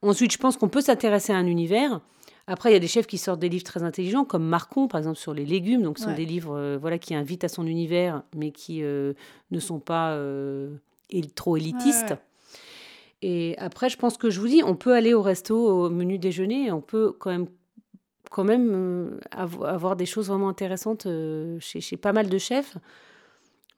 Ensuite 0.02 0.32
je 0.32 0.38
pense 0.38 0.56
qu'on 0.56 0.68
peut 0.68 0.80
s'intéresser 0.80 1.32
à 1.32 1.36
un 1.36 1.46
univers. 1.46 2.00
Après, 2.48 2.70
il 2.70 2.74
y 2.74 2.76
a 2.76 2.80
des 2.80 2.86
chefs 2.86 3.08
qui 3.08 3.18
sortent 3.18 3.40
des 3.40 3.48
livres 3.48 3.64
très 3.64 3.82
intelligents, 3.82 4.24
comme 4.24 4.44
Marcon, 4.44 4.86
par 4.86 4.98
exemple, 4.98 5.18
sur 5.18 5.34
les 5.34 5.44
légumes. 5.44 5.82
Donc, 5.82 5.98
ce 5.98 6.04
sont 6.04 6.14
des 6.14 6.24
livres 6.24 6.56
euh, 6.56 6.78
voilà, 6.80 6.98
qui 6.98 7.14
invitent 7.14 7.42
à 7.42 7.48
son 7.48 7.66
univers, 7.66 8.22
mais 8.36 8.52
qui 8.52 8.84
euh, 8.84 9.14
ne 9.50 9.58
sont 9.58 9.80
pas 9.80 10.12
euh, 10.12 10.76
trop 11.34 11.56
élitistes. 11.56 12.14
Et 13.20 13.56
après, 13.58 13.88
je 13.88 13.96
pense 13.96 14.16
que 14.16 14.30
je 14.30 14.40
vous 14.40 14.46
dis, 14.46 14.62
on 14.64 14.76
peut 14.76 14.94
aller 14.94 15.12
au 15.12 15.22
resto, 15.22 15.56
au 15.56 15.90
menu 15.90 16.18
déjeuner, 16.18 16.70
on 16.70 16.80
peut 16.80 17.12
quand 17.18 17.30
même, 17.30 17.46
quand 18.30 18.44
même 18.44 19.18
avoir 19.32 19.96
des 19.96 20.06
choses 20.06 20.28
vraiment 20.28 20.48
intéressantes 20.48 21.08
chez, 21.58 21.80
chez 21.80 21.96
pas 21.96 22.12
mal 22.12 22.28
de 22.28 22.38
chefs. 22.38 22.76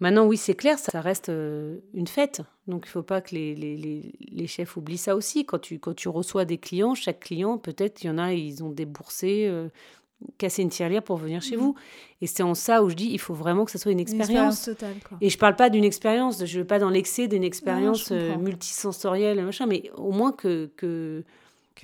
Maintenant, 0.01 0.27
oui, 0.27 0.37
c'est 0.37 0.55
clair, 0.55 0.79
ça 0.79 1.01
reste 1.01 1.29
euh, 1.29 1.79
une 1.93 2.07
fête. 2.07 2.43
Donc, 2.69 2.85
il 2.87 2.89
ne 2.89 2.93
faut 2.93 3.03
pas 3.03 3.21
que 3.21 3.35
les, 3.35 3.55
les, 3.55 4.13
les, 4.31 4.47
chefs 4.47 4.77
oublient 4.77 4.97
ça 4.97 5.17
aussi. 5.17 5.45
Quand 5.45 5.59
tu, 5.59 5.81
quand 5.81 5.95
tu 5.95 6.09
reçois 6.09 6.45
des 6.45 6.59
clients, 6.59 6.95
chaque 6.95 7.21
client, 7.21 7.59
peut-être, 7.59 8.05
il 8.05 8.07
y 8.07 8.11
en 8.11 8.19
a, 8.19 8.33
ils 8.33 8.63
ont 8.63 8.71
déboursé, 8.71 9.47
euh, 9.49 9.69
cassé 10.37 10.63
une 10.63 10.69
tirelire 10.69 11.03
pour 11.03 11.17
venir 11.17 11.43
chez 11.43 11.57
mmh. 11.57 11.61
vous. 11.61 11.75
Et 12.21 12.29
c'est 12.29 12.45
en 12.45 12.55
ça 12.55 12.85
où 12.85 12.91
je 12.91 12.95
dis, 12.95 13.09
il 13.11 13.19
faut 13.19 13.35
vraiment 13.35 13.65
que 13.65 13.73
ça 13.73 13.79
soit 13.79 13.91
une 13.91 13.99
expérience. 13.99 14.67
totale, 14.67 14.95
Et 15.21 15.31
je 15.31 15.37
ne 15.37 15.41
parle 15.41 15.57
pas 15.57 15.69
d'une 15.69 15.85
expérience, 15.85 16.45
je 16.45 16.57
ne 16.57 16.63
veux 16.63 16.67
pas 16.67 16.79
dans 16.79 16.91
l'excès 16.91 17.27
d'une 17.27 17.45
expérience 17.45 18.11
euh, 18.13 18.37
multisensorielle, 18.37 19.45
machin, 19.45 19.67
mais 19.67 19.91
au 19.97 20.13
moins 20.13 20.33
que... 20.33 20.71
que 20.77 21.25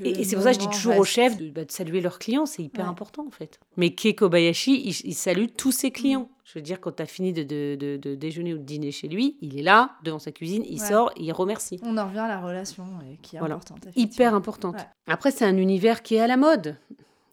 et, 0.03 0.25
c'est 0.25 0.37
pour 0.37 0.45
ça 0.45 0.51
que 0.53 0.61
je 0.61 0.67
dis 0.67 0.75
toujours 0.75 0.99
aux 0.99 1.05
chefs 1.05 1.37
bah, 1.53 1.65
de, 1.65 1.71
saluer 1.71 2.01
leurs 2.01 2.19
clients, 2.19 2.47
c'est 2.47 2.63
hyper 2.63 2.89
important 2.89 3.27
en 3.27 3.31
fait. 3.31 3.61
Mais 3.77 3.91
Kei 3.91 4.15
Kobayashi, 4.15 4.81
il, 5.05 5.15
salue 5.15 5.47
tous 5.57 5.73
ses 5.73 5.91
clients. 5.91 6.31
Je 6.45 6.59
veux 6.59 6.63
dire, 6.63 6.81
quand 6.81 6.93
tu 6.93 7.03
as 7.03 7.07
fini 7.07 7.33
de, 7.33 7.43
de, 7.43 7.97
de, 7.97 8.15
déjeuner 8.15 8.55
ou 8.55 8.59
de 8.59 8.63
dîner 8.63 8.91
chez 8.91 9.09
lui, 9.09 9.37
il 9.41 9.59
est 9.59 9.63
là, 9.63 9.97
devant 10.03 10.19
sa 10.19 10.33
cuisine, 10.33 10.63
il 10.69 10.81
sort, 10.81 11.11
il 11.17 11.33
remercie. 11.33 11.81
On 11.83 11.97
en 11.97 12.07
revient 12.07 12.19
à 12.19 12.29
la 12.29 12.41
relation 12.41 12.85
qui 13.23 13.37
est 13.37 13.39
importante. 13.39 13.89
Hyper 13.97 14.35
importante. 14.35 14.77
Après, 15.07 15.31
c'est 15.31 15.45
un 15.45 15.57
univers 15.57 16.03
qui 16.03 16.17
est 16.17 16.21
à 16.21 16.27
la 16.27 16.37
mode. 16.37 16.77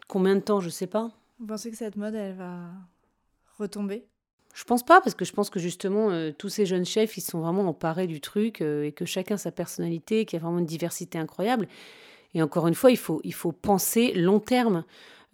Combien 0.08 0.36
de 0.36 0.42
temps, 0.42 0.60
je 0.60 0.70
sais 0.70 0.88
pas. 0.88 1.12
Vous 1.40 1.48
pensez 1.48 1.72
que 1.72 1.78
cette 1.78 1.96
mode, 1.96 2.16
elle 2.16 2.36
va 2.36 2.70
retomber? 3.58 4.06
Je 4.54 4.64
pense 4.64 4.84
pas, 4.84 5.02
parce 5.02 5.16
que 5.16 5.26
je 5.26 5.32
pense 5.32 5.50
que 5.50 5.60
justement, 5.60 6.10
euh, 6.10 6.32
tous 6.38 6.50
ces 6.50 6.66
jeunes 6.66 6.86
chefs, 6.86 7.18
ils 7.18 7.22
sont 7.22 7.40
vraiment 7.40 7.68
emparés 7.68 8.08
du 8.08 8.20
truc 8.20 8.62
euh, 8.62 8.84
et 8.84 8.92
que 8.92 9.06
chacun 9.06 9.38
sa 9.38 9.52
personnalité, 9.52 10.26
qu'il 10.26 10.38
y 10.38 10.42
a 10.42 10.44
vraiment 10.44 10.60
une 10.60 10.66
diversité 10.66 11.18
incroyable. 11.18 11.68
Et 12.34 12.42
encore 12.42 12.68
une 12.68 12.76
fois, 12.76 12.92
il 12.92 12.98
faut, 12.98 13.22
il 13.24 13.34
faut 13.34 13.52
penser 13.52 14.14
long 14.14 14.40
terme. 14.40 14.84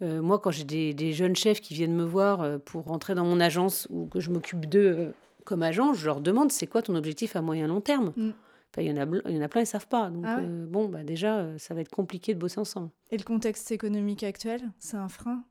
Euh, 0.02 0.22
moi, 0.22 0.38
quand 0.38 0.50
j'ai 0.50 0.64
des, 0.64 1.12
jeunes 1.12 1.36
chefs 1.36 1.60
qui 1.60 1.74
viennent 1.74 1.94
me 1.94 2.04
voir 2.04 2.42
euh, 2.42 2.58
pour 2.58 2.84
rentrer 2.84 3.14
dans 3.14 3.24
mon 3.24 3.40
agence 3.40 3.86
ou 3.90 4.06
que 4.06 4.20
je 4.20 4.30
m'occupe 4.30 4.66
d'eux 4.66 4.94
euh, 4.96 5.10
comme 5.44 5.62
agent, 5.62 5.94
je 5.94 6.06
leur 6.06 6.20
demande 6.20 6.52
c'est 6.52 6.66
quoi 6.66 6.82
ton 6.82 6.94
objectif 6.94 7.36
à 7.36 7.42
moyen 7.42 7.66
long 7.66 7.80
terme? 7.80 8.12
Mm. 8.16 8.30
il, 8.78 8.84
y 8.84 8.92
en 8.92 8.96
a, 8.96 9.06
il 9.28 9.36
y 9.36 9.38
en 9.38 9.42
a 9.42 9.48
plein, 9.48 9.60
ils 9.60 9.64
ne 9.64 9.68
savent 9.68 9.88
pas. 9.88 10.10
Donc, 10.10 10.24
ah 10.26 10.40
bon, 10.40 10.88
bah, 10.88 11.02
déjà, 11.02 11.46
ça 11.58 11.74
va 11.74 11.80
être 11.80 11.90
compliqué 11.90 12.34
de 12.34 12.38
bosser 12.38 12.60
ensemble. 12.60 12.90
Et 13.10 13.16
le 13.16 13.24
contexte 13.24 13.70
économique 13.72 14.22
actuel, 14.22 14.62
c'est 14.78 14.96
un 14.96 15.08
frein? 15.08 15.44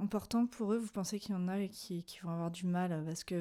Important 0.00 0.46
pour 0.46 0.72
eux 0.72 0.78
Vous 0.78 0.90
pensez 0.92 1.18
qu'il 1.18 1.34
y 1.34 1.38
en 1.38 1.48
a 1.48 1.58
qui, 1.66 2.02
qui 2.04 2.18
vont 2.20 2.30
avoir 2.30 2.50
du 2.50 2.66
mal 2.66 3.02
parce 3.06 3.24
qu'on 3.24 3.36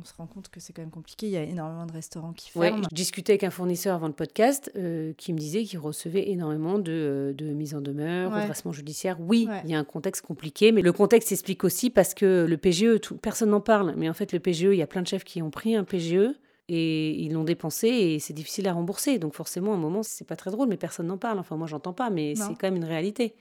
on 0.00 0.04
se 0.04 0.14
rend 0.14 0.26
compte 0.26 0.48
que 0.48 0.60
c'est 0.60 0.72
quand 0.72 0.82
même 0.82 0.90
compliqué. 0.90 1.26
Il 1.26 1.32
y 1.32 1.36
a 1.36 1.42
énormément 1.42 1.86
de 1.86 1.92
restaurants 1.92 2.32
qui 2.32 2.50
ferment. 2.50 2.78
Ouais, 2.78 2.82
je 2.90 2.94
discutais 2.94 3.32
avec 3.32 3.44
un 3.44 3.50
fournisseur 3.50 3.94
avant 3.94 4.06
le 4.06 4.12
podcast 4.12 4.70
euh, 4.76 5.12
qui 5.16 5.32
me 5.32 5.38
disait 5.38 5.64
qu'il 5.64 5.78
recevait 5.78 6.30
énormément 6.30 6.78
de, 6.78 6.92
euh, 6.92 7.32
de 7.32 7.46
mise 7.46 7.74
en 7.74 7.80
demeure, 7.80 8.32
ouais. 8.32 8.42
redressement 8.42 8.72
judiciaire. 8.72 9.18
Oui, 9.20 9.48
il 9.64 9.70
y 9.70 9.74
a 9.74 9.78
un 9.78 9.84
contexte 9.84 10.24
compliqué, 10.24 10.72
mais 10.72 10.82
le 10.82 10.92
contexte 10.92 11.28
s'explique 11.28 11.64
aussi 11.64 11.90
parce 11.90 12.14
que 12.14 12.46
le 12.48 12.56
PGE, 12.56 13.00
tout, 13.00 13.16
personne 13.16 13.50
n'en 13.50 13.60
parle. 13.60 13.94
Mais 13.96 14.08
en 14.08 14.14
fait, 14.14 14.32
le 14.32 14.40
PGE, 14.40 14.62
il 14.62 14.76
y 14.76 14.82
a 14.82 14.86
plein 14.86 15.02
de 15.02 15.06
chefs 15.06 15.24
qui 15.24 15.42
ont 15.42 15.50
pris 15.50 15.74
un 15.74 15.84
PGE 15.84 16.34
et 16.68 17.10
ils 17.20 17.32
l'ont 17.32 17.44
dépensé 17.44 17.88
et 17.88 18.18
c'est 18.20 18.32
difficile 18.32 18.68
à 18.68 18.72
rembourser. 18.72 19.18
Donc 19.18 19.34
forcément, 19.34 19.72
à 19.72 19.74
un 19.74 19.78
moment, 19.78 20.02
c'est 20.02 20.26
pas 20.26 20.36
très 20.36 20.50
drôle, 20.50 20.68
mais 20.68 20.76
personne 20.76 21.08
n'en 21.08 21.18
parle. 21.18 21.38
Enfin, 21.38 21.56
moi, 21.56 21.66
j'entends 21.66 21.92
pas, 21.92 22.10
mais 22.10 22.34
c'est 22.36 22.54
quand 22.54 22.68
même 22.68 22.76
une 22.76 22.84
réalité. 22.84 23.34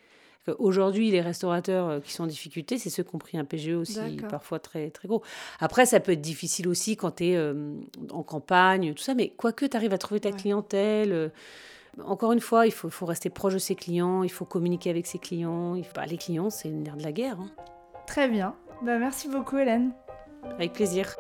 Aujourd'hui, 0.58 1.12
les 1.12 1.22
restaurateurs 1.22 1.88
euh, 1.88 2.00
qui 2.00 2.14
sont 2.14 2.24
en 2.24 2.28
difficulté, 2.28 2.78
c'est 2.78 2.90
ceux 2.90 3.04
qui 3.04 3.16
ont 3.16 3.20
pris 3.20 3.38
un 3.38 3.46
PGE 3.46 3.74
aussi, 3.74 4.00
parfois 4.30 4.60
très, 4.60 4.90
très 4.90 5.08
gros. 5.08 5.22
Après, 5.60 5.86
ça 5.86 6.00
peut 6.00 6.14
être 6.14 6.22
difficile 6.22 6.68
aussi 6.68 6.96
quand 6.96 7.18
tu 7.18 7.28
es 7.28 7.36
euh, 7.36 7.74
en 8.12 8.24
campagne, 8.24 8.94
tout 8.94 9.04
ça, 9.04 9.14
mais 9.14 9.30
quoique 9.30 9.66
tu 9.66 9.78
arrives 9.78 9.94
à 9.94 9.98
trouver 9.98 10.20
ta 10.20 10.32
clientèle. 10.32 11.12
Euh, 11.12 11.30
encore 12.06 12.32
une 12.32 12.40
fois, 12.40 12.66
il 12.66 12.72
faut, 12.72 12.90
faut, 12.90 13.06
rester 13.06 13.30
proche 13.30 13.54
de 13.54 13.60
ses 13.60 13.76
clients, 13.76 14.24
il 14.24 14.30
faut 14.30 14.46
communiquer 14.46 14.90
avec 14.90 15.06
ses 15.06 15.20
clients. 15.20 15.76
Il 15.76 15.84
faut... 15.84 15.94
Bah, 15.96 16.06
les 16.06 16.18
clients, 16.18 16.50
c'est 16.50 16.70
le 16.70 16.76
nerf 16.76 16.96
de 16.96 17.04
la 17.04 17.12
guerre. 17.12 17.38
Hein. 17.40 17.50
Très 18.08 18.30
bien. 18.30 18.56
Bah, 18.84 18.98
merci 18.98 19.28
beaucoup, 19.28 19.58
Hélène. 19.58 19.92
Avec 20.56 20.74
plaisir. 20.74 21.16